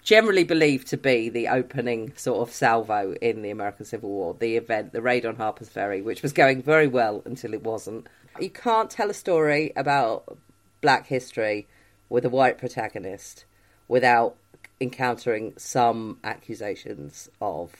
generally 0.04 0.44
believed 0.44 0.88
to 0.88 0.98
be 0.98 1.30
the 1.30 1.48
opening 1.48 2.14
sort 2.16 2.48
of 2.48 2.54
salvo 2.54 3.14
in 3.22 3.42
the 3.42 3.52
American 3.52 3.86
Civil 3.86 4.10
War, 4.10 4.36
the 4.40 4.58
event, 4.58 4.94
the 4.94 5.02
raid 5.02 5.26
on 5.26 5.36
Harper's 5.36 5.70
Ferry, 5.70 6.02
which 6.02 6.22
was 6.22 6.34
going 6.34 6.62
very 6.62 6.88
well 6.88 7.22
until 7.26 7.54
it 7.54 7.64
wasn't. 7.64 8.08
You 8.40 8.50
can't 8.50 8.90
tell 8.90 9.10
a 9.10 9.14
story 9.14 9.72
about 9.76 10.38
black 10.82 11.08
history 11.08 11.68
with 12.10 12.26
a 12.26 12.30
white 12.30 12.58
protagonist 12.58 13.46
without 13.88 14.36
encountering 14.80 15.54
some 15.58 16.18
accusations 16.24 17.30
of 17.40 17.72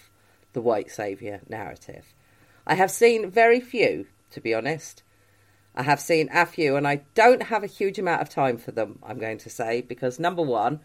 the 0.54 0.62
white 0.62 0.92
saviour 0.92 1.42
narrative. 1.50 2.14
I 2.68 2.76
have 2.76 2.92
seen 2.92 3.32
very 3.32 3.60
few, 3.60 4.06
to 4.32 4.42
be 4.42 4.54
honest. 4.54 5.02
I 5.74 5.84
have 5.84 6.00
seen 6.00 6.30
a 6.32 6.46
few, 6.46 6.76
and 6.76 6.88
I 6.88 7.02
don't 7.16 7.44
have 7.44 7.64
a 7.64 7.68
huge 7.68 7.98
amount 7.98 8.22
of 8.22 8.30
time 8.30 8.58
for 8.58 8.72
them, 8.72 9.00
I'm 9.02 9.18
going 9.18 9.40
to 9.40 9.50
say, 9.50 9.82
because 9.82 10.20
number 10.20 10.44
one, 10.44 10.82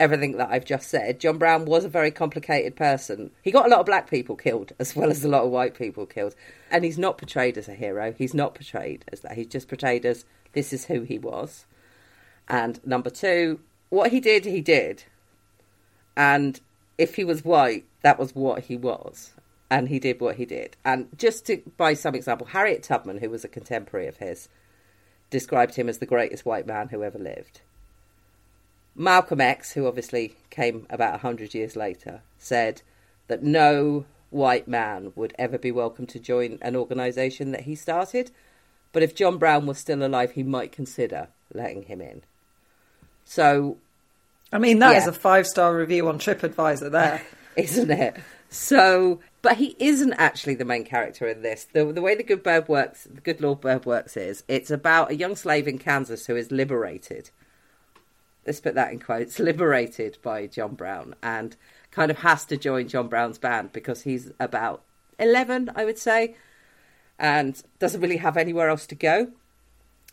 everything 0.00 0.36
that 0.36 0.50
I've 0.50 0.64
just 0.64 0.88
said, 0.88 1.20
John 1.20 1.38
Brown 1.38 1.64
was 1.64 1.84
a 1.84 1.88
very 1.88 2.10
complicated 2.10 2.76
person. 2.76 3.30
He 3.42 3.50
got 3.50 3.66
a 3.66 3.68
lot 3.68 3.80
of 3.80 3.86
black 3.86 4.08
people 4.08 4.36
killed 4.36 4.72
as 4.78 4.94
well 4.94 5.10
as 5.10 5.24
a 5.24 5.28
lot 5.28 5.44
of 5.44 5.50
white 5.50 5.74
people 5.74 6.06
killed. 6.06 6.34
And 6.70 6.84
he's 6.84 6.98
not 6.98 7.18
portrayed 7.18 7.58
as 7.58 7.68
a 7.68 7.74
hero. 7.74 8.14
He's 8.16 8.34
not 8.34 8.54
portrayed 8.54 9.04
as 9.12 9.20
that. 9.20 9.32
He's 9.32 9.48
just 9.48 9.68
portrayed 9.68 10.06
as 10.06 10.24
this 10.52 10.72
is 10.72 10.86
who 10.86 11.02
he 11.02 11.18
was. 11.18 11.64
And 12.48 12.84
number 12.86 13.10
two, 13.10 13.60
what 13.90 14.10
he 14.10 14.20
did, 14.20 14.44
he 14.44 14.60
did. 14.60 15.04
And 16.16 16.60
if 16.96 17.16
he 17.16 17.24
was 17.24 17.44
white, 17.44 17.84
that 18.02 18.18
was 18.18 18.34
what 18.34 18.64
he 18.64 18.76
was. 18.76 19.32
And 19.70 19.88
he 19.88 19.98
did 19.98 20.20
what 20.20 20.36
he 20.36 20.46
did. 20.46 20.76
And 20.84 21.08
just 21.16 21.46
to, 21.46 21.60
by 21.76 21.94
some 21.94 22.14
example, 22.14 22.46
Harriet 22.46 22.82
Tubman, 22.82 23.18
who 23.18 23.30
was 23.30 23.44
a 23.44 23.48
contemporary 23.48 24.06
of 24.06 24.16
his, 24.16 24.48
described 25.30 25.74
him 25.74 25.88
as 25.88 25.98
the 25.98 26.06
greatest 26.06 26.46
white 26.46 26.66
man 26.66 26.88
who 26.88 27.02
ever 27.02 27.18
lived. 27.18 27.60
Malcolm 28.98 29.40
X, 29.40 29.72
who 29.72 29.86
obviously 29.86 30.34
came 30.50 30.86
about 30.90 31.14
a 31.14 31.18
hundred 31.18 31.54
years 31.54 31.76
later, 31.76 32.20
said 32.38 32.82
that 33.28 33.42
no 33.42 34.04
white 34.30 34.66
man 34.68 35.12
would 35.14 35.32
ever 35.38 35.56
be 35.56 35.70
welcome 35.70 36.06
to 36.08 36.18
join 36.18 36.58
an 36.60 36.74
organisation 36.76 37.52
that 37.52 37.62
he 37.62 37.74
started, 37.74 38.30
but 38.92 39.02
if 39.02 39.14
John 39.14 39.38
Brown 39.38 39.66
was 39.66 39.78
still 39.78 40.04
alive, 40.04 40.32
he 40.32 40.42
might 40.42 40.72
consider 40.72 41.28
letting 41.54 41.82
him 41.84 42.00
in. 42.00 42.22
So, 43.24 43.76
I 44.52 44.58
mean, 44.58 44.78
that 44.80 44.96
is 44.96 45.04
Yeah. 45.04 45.10
a 45.10 45.12
five 45.12 45.46
star 45.46 45.76
review 45.76 46.08
on 46.08 46.18
TripAdvisor 46.18 46.90
there. 46.90 47.22
isn't 47.56 47.90
it? 47.90 48.16
So, 48.50 49.20
but 49.42 49.56
he 49.58 49.76
isn't 49.78 50.14
actually 50.14 50.54
the 50.54 50.64
main 50.64 50.84
character 50.84 51.28
in 51.28 51.42
this. 51.42 51.66
The 51.72 51.84
the 51.92 52.00
way 52.02 52.14
the 52.14 52.22
good 52.22 52.42
bird 52.42 52.66
works, 52.68 53.04
the 53.04 53.20
good 53.20 53.40
Lord 53.40 53.60
Bird 53.60 53.84
works 53.84 54.16
is 54.16 54.42
it's 54.48 54.70
about 54.70 55.10
a 55.10 55.16
young 55.16 55.36
slave 55.36 55.68
in 55.68 55.78
Kansas 55.78 56.26
who 56.26 56.36
is 56.36 56.50
liberated. 56.50 57.30
Let's 58.48 58.60
put 58.60 58.76
that 58.76 58.92
in 58.92 58.98
quotes. 58.98 59.38
Liberated 59.38 60.16
by 60.22 60.46
John 60.46 60.74
Brown 60.74 61.14
and 61.22 61.54
kind 61.90 62.10
of 62.10 62.16
has 62.20 62.46
to 62.46 62.56
join 62.56 62.88
John 62.88 63.06
Brown's 63.06 63.36
band 63.36 63.74
because 63.74 64.00
he's 64.00 64.32
about 64.40 64.82
eleven, 65.18 65.70
I 65.76 65.84
would 65.84 65.98
say, 65.98 66.34
and 67.18 67.62
doesn't 67.78 68.00
really 68.00 68.16
have 68.16 68.38
anywhere 68.38 68.70
else 68.70 68.86
to 68.86 68.94
go 68.94 69.28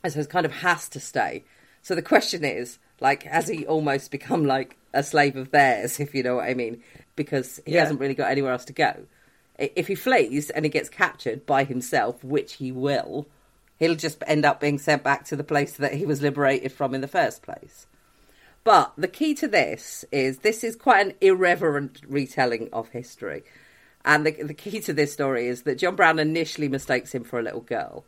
and 0.04 0.12
so 0.12 0.22
kind 0.26 0.46
of 0.46 0.52
has 0.52 0.90
to 0.90 1.00
stay. 1.00 1.46
So 1.82 1.96
the 1.96 2.02
question 2.02 2.44
is, 2.44 2.78
like, 3.00 3.24
has 3.24 3.48
he 3.48 3.66
almost 3.66 4.12
become 4.12 4.46
like 4.46 4.76
a 4.94 5.02
slave 5.02 5.38
of 5.38 5.52
theirs, 5.52 6.02
if 6.02 6.14
you 6.14 6.22
know 6.22 6.36
what 6.36 6.50
I 6.50 6.56
mean? 6.56 6.84
Because 7.16 7.62
he 7.66 7.76
Yeah. 7.76 7.84
hasn't 7.84 8.02
really 8.02 8.16
got 8.16 8.32
anywhere 8.32 8.52
else 8.52 8.66
to 8.66 8.74
go. 8.74 9.06
If 9.58 9.88
he 9.88 9.96
flees 9.96 10.50
and 10.50 10.66
he 10.66 10.70
gets 10.70 10.90
captured 10.90 11.46
by 11.46 11.64
himself, 11.64 12.22
which 12.22 12.56
he 12.56 12.74
will, 12.74 13.28
he'll 13.80 13.96
just 13.96 14.22
end 14.28 14.44
up 14.44 14.60
being 14.60 14.78
sent 14.78 15.04
back 15.04 15.24
to 15.28 15.38
the 15.38 15.44
place 15.46 15.72
that 15.78 15.94
he 15.94 16.06
was 16.06 16.22
liberated 16.22 16.74
from 16.74 16.94
in 16.94 17.00
the 17.00 17.08
first 17.08 17.42
place. 17.42 17.88
But 18.66 18.94
the 18.98 19.08
key 19.08 19.36
to 19.36 19.48
this 19.48 20.04
is 20.12 20.40
this 20.40 20.64
is 20.64 20.76
quite 20.76 21.06
an 21.06 21.14
irreverent 21.22 22.02
retelling 22.08 22.68
of 22.74 22.90
history. 22.90 23.44
And 24.04 24.26
the, 24.26 24.32
the 24.32 24.56
key 24.56 24.82
to 24.82 24.92
this 24.92 25.14
story 25.14 25.48
is 25.48 25.62
that 25.62 25.78
John 25.78 25.96
Brown 25.96 26.18
initially 26.18 26.68
mistakes 26.68 27.14
him 27.14 27.24
for 27.24 27.40
a 27.40 27.44
little 27.44 27.62
girl. 27.62 28.06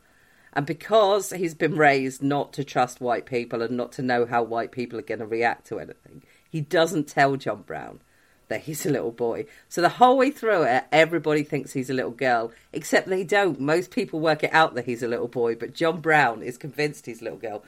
And 0.53 0.66
because 0.66 1.30
he's 1.30 1.53
been 1.53 1.78
raised 1.78 2.24
not 2.24 2.53
to 2.53 2.64
trust 2.64 2.99
white 2.99 3.28
people 3.28 3.62
and 3.62 3.78
not 3.78 3.91
to 3.93 4.01
know 4.01 4.26
how 4.26 4.41
white 4.41 4.72
people 4.72 4.97
are 4.97 5.03
going 5.03 5.20
to 5.20 5.28
react 5.28 5.68
to 5.68 5.80
anything, 5.80 6.24
he 6.49 6.60
doesn't 6.60 7.08
tell 7.08 7.36
John 7.36 7.62
Brown 7.62 8.01
that 8.47 8.62
he's 8.62 8.84
a 8.84 8.89
little 8.89 9.12
boy. 9.12 9.45
So 9.70 9.82
the 9.82 9.89
whole 9.89 10.18
way 10.18 10.32
through 10.32 10.64
it, 10.64 10.86
everybody 10.91 11.43
thinks 11.43 11.74
he's 11.74 11.91
a 11.91 11.93
little 11.93 12.10
girl, 12.10 12.51
except 12.74 13.10
they 13.10 13.24
don't. 13.24 13.60
Most 13.60 13.91
people 13.91 14.20
work 14.20 14.43
it 14.43 14.53
out 14.53 14.74
that 14.74 14.86
he's 14.86 15.03
a 15.03 15.08
little 15.08 15.28
boy, 15.28 15.53
but 15.53 15.76
John 15.76 16.01
Brown 16.01 16.41
is 16.41 16.58
convinced 16.58 17.05
he's 17.05 17.22
a 17.22 17.26
little 17.26 17.38
girl. 17.38 17.64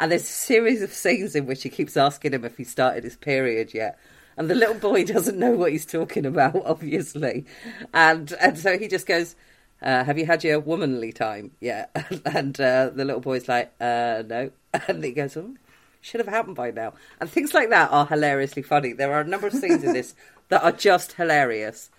And 0.00 0.10
there's 0.10 0.22
a 0.22 0.26
series 0.26 0.80
of 0.80 0.94
scenes 0.94 1.36
in 1.36 1.44
which 1.44 1.62
he 1.62 1.68
keeps 1.68 1.94
asking 1.94 2.32
him 2.32 2.42
if 2.42 2.56
he 2.56 2.64
started 2.64 3.04
his 3.04 3.16
period 3.16 3.74
yet. 3.74 3.98
And 4.38 4.48
the 4.48 4.54
little 4.54 4.74
boy 4.74 5.04
doesn't 5.04 5.38
know 5.38 5.52
what 5.52 5.72
he's 5.72 5.84
talking 5.84 6.24
about, 6.24 6.56
obviously. 6.64 7.44
And 7.92 8.32
and 8.40 8.58
so 8.58 8.78
he 8.78 8.88
just 8.88 9.06
goes, 9.06 9.36
uh, 9.82 10.02
have 10.04 10.16
you 10.18 10.24
had 10.24 10.42
your 10.42 10.58
womanly 10.58 11.12
time 11.12 11.50
yet? 11.60 11.90
and 12.24 12.58
uh, 12.58 12.88
the 12.88 13.04
little 13.04 13.20
boy's 13.20 13.46
like, 13.46 13.72
uh, 13.78 14.22
no. 14.26 14.50
And 14.88 15.04
he 15.04 15.12
goes, 15.12 15.36
oh, 15.36 15.54
should 16.00 16.20
have 16.20 16.28
happened 16.28 16.56
by 16.56 16.70
now. 16.70 16.94
And 17.20 17.28
things 17.28 17.52
like 17.52 17.68
that 17.68 17.90
are 17.92 18.06
hilariously 18.06 18.62
funny. 18.62 18.94
There 18.94 19.12
are 19.12 19.20
a 19.20 19.26
number 19.26 19.48
of 19.48 19.52
scenes 19.52 19.84
in 19.84 19.92
this 19.92 20.14
that 20.48 20.64
are 20.64 20.72
just 20.72 21.12
hilarious. 21.12 21.90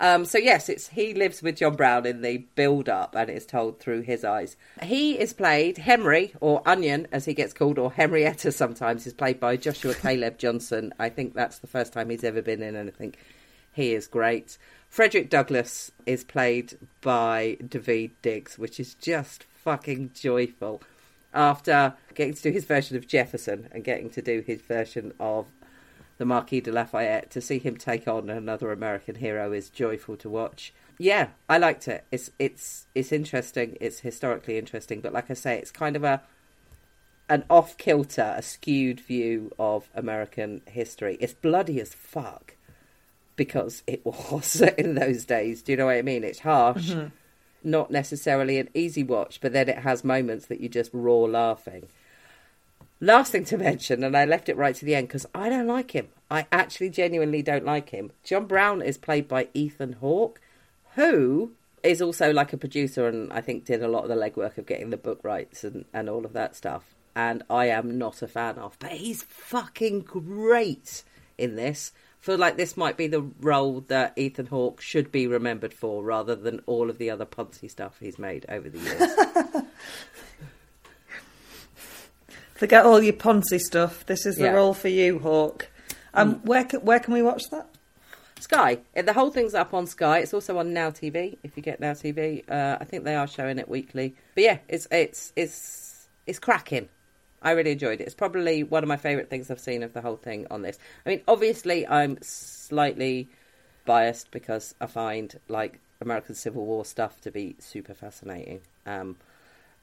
Um, 0.00 0.24
so 0.24 0.38
yes, 0.38 0.68
it's 0.68 0.88
he 0.88 1.12
lives 1.12 1.42
with 1.42 1.56
John 1.56 1.74
Brown 1.74 2.06
in 2.06 2.22
the 2.22 2.38
build 2.54 2.88
up, 2.88 3.14
and 3.16 3.28
it's 3.28 3.46
told 3.46 3.80
through 3.80 4.02
his 4.02 4.24
eyes. 4.24 4.56
He 4.82 5.18
is 5.18 5.32
played 5.32 5.78
Henry 5.78 6.34
or 6.40 6.62
Onion, 6.66 7.08
as 7.10 7.24
he 7.24 7.34
gets 7.34 7.52
called, 7.52 7.78
or 7.78 7.92
Henrietta. 7.92 8.52
Sometimes 8.52 9.06
is 9.06 9.12
played 9.12 9.40
by 9.40 9.56
Joshua 9.56 9.94
Caleb 9.94 10.38
Johnson. 10.38 10.94
I 10.98 11.08
think 11.08 11.34
that's 11.34 11.58
the 11.58 11.66
first 11.66 11.92
time 11.92 12.10
he's 12.10 12.24
ever 12.24 12.42
been 12.42 12.62
in 12.62 12.76
anything. 12.76 13.14
He 13.72 13.94
is 13.94 14.06
great. 14.06 14.56
Frederick 14.88 15.30
Douglass 15.30 15.92
is 16.06 16.24
played 16.24 16.78
by 17.00 17.58
Daveed 17.62 18.12
Diggs, 18.22 18.58
which 18.58 18.80
is 18.80 18.94
just 18.94 19.44
fucking 19.44 20.12
joyful. 20.14 20.80
After 21.34 21.94
getting 22.14 22.34
to 22.34 22.42
do 22.42 22.50
his 22.50 22.64
version 22.64 22.96
of 22.96 23.06
Jefferson 23.06 23.68
and 23.70 23.84
getting 23.84 24.10
to 24.10 24.22
do 24.22 24.42
his 24.46 24.62
version 24.62 25.12
of 25.20 25.46
the 26.18 26.24
Marquis 26.24 26.60
de 26.60 26.70
Lafayette, 26.70 27.30
to 27.30 27.40
see 27.40 27.58
him 27.58 27.76
take 27.76 28.06
on 28.06 28.28
another 28.28 28.70
American 28.70 29.16
hero 29.16 29.52
is 29.52 29.70
joyful 29.70 30.16
to 30.18 30.28
watch. 30.28 30.72
Yeah, 30.98 31.28
I 31.48 31.58
liked 31.58 31.86
it. 31.88 32.04
It's 32.10 32.30
it's 32.38 32.86
it's 32.94 33.12
interesting. 33.12 33.76
It's 33.80 34.00
historically 34.00 34.58
interesting, 34.58 35.00
but 35.00 35.12
like 35.12 35.30
I 35.30 35.34
say, 35.34 35.56
it's 35.56 35.70
kind 35.70 35.94
of 35.94 36.02
a 36.02 36.22
an 37.28 37.44
off 37.48 37.76
kilter, 37.76 38.34
a 38.36 38.42
skewed 38.42 39.00
view 39.00 39.52
of 39.58 39.88
American 39.94 40.62
history. 40.66 41.16
It's 41.20 41.34
bloody 41.34 41.80
as 41.80 41.94
fuck 41.94 42.56
because 43.36 43.82
it 43.86 44.04
was 44.04 44.60
in 44.76 44.96
those 44.96 45.24
days. 45.24 45.62
Do 45.62 45.72
you 45.72 45.78
know 45.78 45.86
what 45.86 45.96
I 45.96 46.02
mean? 46.02 46.24
It's 46.24 46.40
harsh, 46.40 46.90
mm-hmm. 46.90 47.08
not 47.62 47.90
necessarily 47.90 48.58
an 48.58 48.68
easy 48.74 49.04
watch, 49.04 49.40
but 49.40 49.52
then 49.52 49.68
it 49.68 49.78
has 49.78 50.02
moments 50.02 50.46
that 50.46 50.60
you 50.60 50.68
just 50.68 50.90
roar 50.92 51.28
laughing. 51.28 51.88
Last 53.00 53.30
thing 53.30 53.44
to 53.46 53.58
mention, 53.58 54.02
and 54.02 54.16
I 54.16 54.24
left 54.24 54.48
it 54.48 54.56
right 54.56 54.74
to 54.74 54.84
the 54.84 54.96
end 54.96 55.08
because 55.08 55.26
I 55.34 55.48
don't 55.48 55.68
like 55.68 55.92
him. 55.92 56.08
I 56.30 56.46
actually 56.50 56.90
genuinely 56.90 57.42
don't 57.42 57.64
like 57.64 57.90
him. 57.90 58.10
John 58.24 58.46
Brown 58.46 58.82
is 58.82 58.98
played 58.98 59.28
by 59.28 59.48
Ethan 59.54 59.94
Hawke, 59.94 60.40
who 60.94 61.52
is 61.84 62.02
also 62.02 62.32
like 62.32 62.52
a 62.52 62.58
producer 62.58 63.06
and 63.06 63.32
I 63.32 63.40
think 63.40 63.64
did 63.64 63.82
a 63.82 63.88
lot 63.88 64.02
of 64.02 64.08
the 64.08 64.16
legwork 64.16 64.58
of 64.58 64.66
getting 64.66 64.90
the 64.90 64.96
book 64.96 65.20
rights 65.22 65.62
and, 65.62 65.84
and 65.92 66.10
all 66.10 66.24
of 66.24 66.32
that 66.32 66.56
stuff. 66.56 66.96
And 67.14 67.44
I 67.48 67.66
am 67.66 67.98
not 67.98 68.20
a 68.20 68.28
fan 68.28 68.58
of, 68.58 68.76
but 68.80 68.90
he's 68.90 69.22
fucking 69.22 70.00
great 70.00 71.04
in 71.36 71.54
this. 71.54 71.92
Feel 72.20 72.36
like 72.36 72.56
this 72.56 72.76
might 72.76 72.96
be 72.96 73.06
the 73.06 73.22
role 73.40 73.84
that 73.88 74.12
Ethan 74.16 74.46
Hawke 74.46 74.80
should 74.80 75.12
be 75.12 75.28
remembered 75.28 75.72
for 75.72 76.02
rather 76.02 76.34
than 76.34 76.62
all 76.66 76.90
of 76.90 76.98
the 76.98 77.10
other 77.10 77.24
poncy 77.24 77.70
stuff 77.70 77.98
he's 78.00 78.18
made 78.18 78.44
over 78.48 78.68
the 78.68 78.78
years. 78.78 79.64
Forget 82.58 82.84
all 82.84 83.00
your 83.00 83.12
Ponzi 83.12 83.60
stuff. 83.60 84.04
This 84.06 84.26
is 84.26 84.34
the 84.34 84.46
yeah. 84.46 84.50
role 84.50 84.74
for 84.74 84.88
you, 84.88 85.20
Hawke. 85.20 85.68
Um, 86.12 86.34
mm. 86.34 86.44
Where 86.44 86.64
can, 86.64 86.80
where 86.80 86.98
can 86.98 87.14
we 87.14 87.22
watch 87.22 87.44
that? 87.52 87.68
Sky. 88.40 88.78
The 88.96 89.12
whole 89.12 89.30
thing's 89.30 89.54
up 89.54 89.72
on 89.72 89.86
Sky. 89.86 90.18
It's 90.18 90.34
also 90.34 90.58
on 90.58 90.72
Now 90.72 90.90
TV. 90.90 91.38
If 91.44 91.56
you 91.56 91.62
get 91.62 91.78
Now 91.78 91.92
TV, 91.92 92.42
uh, 92.50 92.76
I 92.80 92.84
think 92.84 93.04
they 93.04 93.14
are 93.14 93.28
showing 93.28 93.60
it 93.60 93.68
weekly. 93.68 94.16
But 94.34 94.42
yeah, 94.42 94.58
it's 94.66 94.88
it's 94.90 95.32
it's 95.36 96.08
it's 96.26 96.40
cracking. 96.40 96.88
I 97.42 97.52
really 97.52 97.70
enjoyed 97.70 98.00
it. 98.00 98.04
It's 98.04 98.16
probably 98.16 98.64
one 98.64 98.82
of 98.82 98.88
my 98.88 98.96
favourite 98.96 99.30
things 99.30 99.52
I've 99.52 99.60
seen 99.60 99.84
of 99.84 99.92
the 99.92 100.00
whole 100.00 100.16
thing 100.16 100.48
on 100.50 100.62
this. 100.62 100.80
I 101.06 101.10
mean, 101.10 101.22
obviously, 101.28 101.86
I'm 101.86 102.18
slightly 102.22 103.28
biased 103.84 104.32
because 104.32 104.74
I 104.80 104.86
find 104.86 105.38
like 105.46 105.78
American 106.00 106.34
Civil 106.34 106.66
War 106.66 106.84
stuff 106.84 107.20
to 107.20 107.30
be 107.30 107.54
super 107.60 107.94
fascinating. 107.94 108.62
Um, 108.84 109.14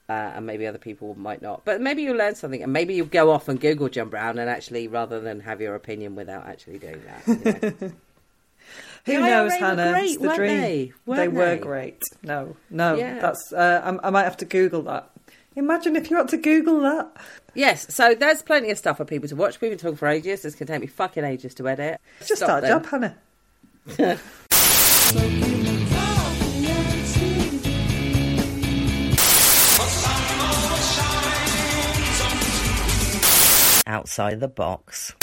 uh, 0.08 0.12
and 0.36 0.46
maybe 0.46 0.68
other 0.68 0.78
people 0.78 1.16
might 1.16 1.42
not. 1.42 1.66
But 1.66 1.82
maybe 1.82 2.04
you'll 2.04 2.18
learn 2.18 2.36
something, 2.36 2.62
and 2.62 2.72
maybe 2.72 2.94
you'll 2.94 3.08
go 3.08 3.32
off 3.32 3.48
and 3.48 3.60
Google 3.60 3.90
John 3.90 4.10
Brown, 4.10 4.38
and 4.38 4.50
actually, 4.50 4.88
rather 4.88 5.20
than 5.20 5.40
have 5.42 5.62
your 5.62 5.76
opinion 5.76 6.16
without 6.16 6.48
actually 6.48 6.80
doing 6.80 7.02
that. 7.06 7.28
You 7.28 7.90
know? 7.90 7.92
Who 9.06 9.14
the 9.14 9.20
knows, 9.20 9.54
Hannah? 9.54 9.92
Great, 9.92 10.14
it's 10.14 10.18
the 10.18 10.36
dream. 10.36 10.94
They, 11.06 11.16
they 11.16 11.28
were 11.28 11.58
great. 11.58 12.02
No, 12.24 12.56
no, 12.72 12.96
yeah. 12.96 13.20
that's. 13.20 13.54
Uh, 13.54 14.00
I, 14.02 14.08
I 14.08 14.10
might 14.10 14.24
have 14.24 14.38
to 14.38 14.46
Google 14.46 14.82
that. 14.84 15.12
Imagine 15.56 15.96
if 15.96 16.10
you 16.10 16.18
had 16.18 16.28
to 16.30 16.38
Google 16.38 16.82
that. 16.82 17.16
Yes, 17.54 17.94
so 17.94 18.14
there's 18.16 18.42
plenty 18.42 18.72
of 18.72 18.78
stuff 18.78 18.98
for 18.98 19.06
people 19.06 19.30
to 19.30 19.36
watch. 19.36 19.62
We've 19.62 19.72
been 19.72 19.78
talking 19.78 19.96
for 19.96 20.08
ages. 20.08 20.42
This 20.42 20.56
can 20.56 20.68
take 20.68 20.82
me 20.82 20.88
fucking 20.88 21.24
ages 21.24 21.54
to 21.56 21.70
edit. 21.70 22.02
Just 22.26 22.42
Stop 22.42 22.64
our 22.64 22.68
job, 22.68 22.86
Hannah. 22.88 23.16
outside 33.96 34.42
the 34.42 34.50
box. 34.50 35.16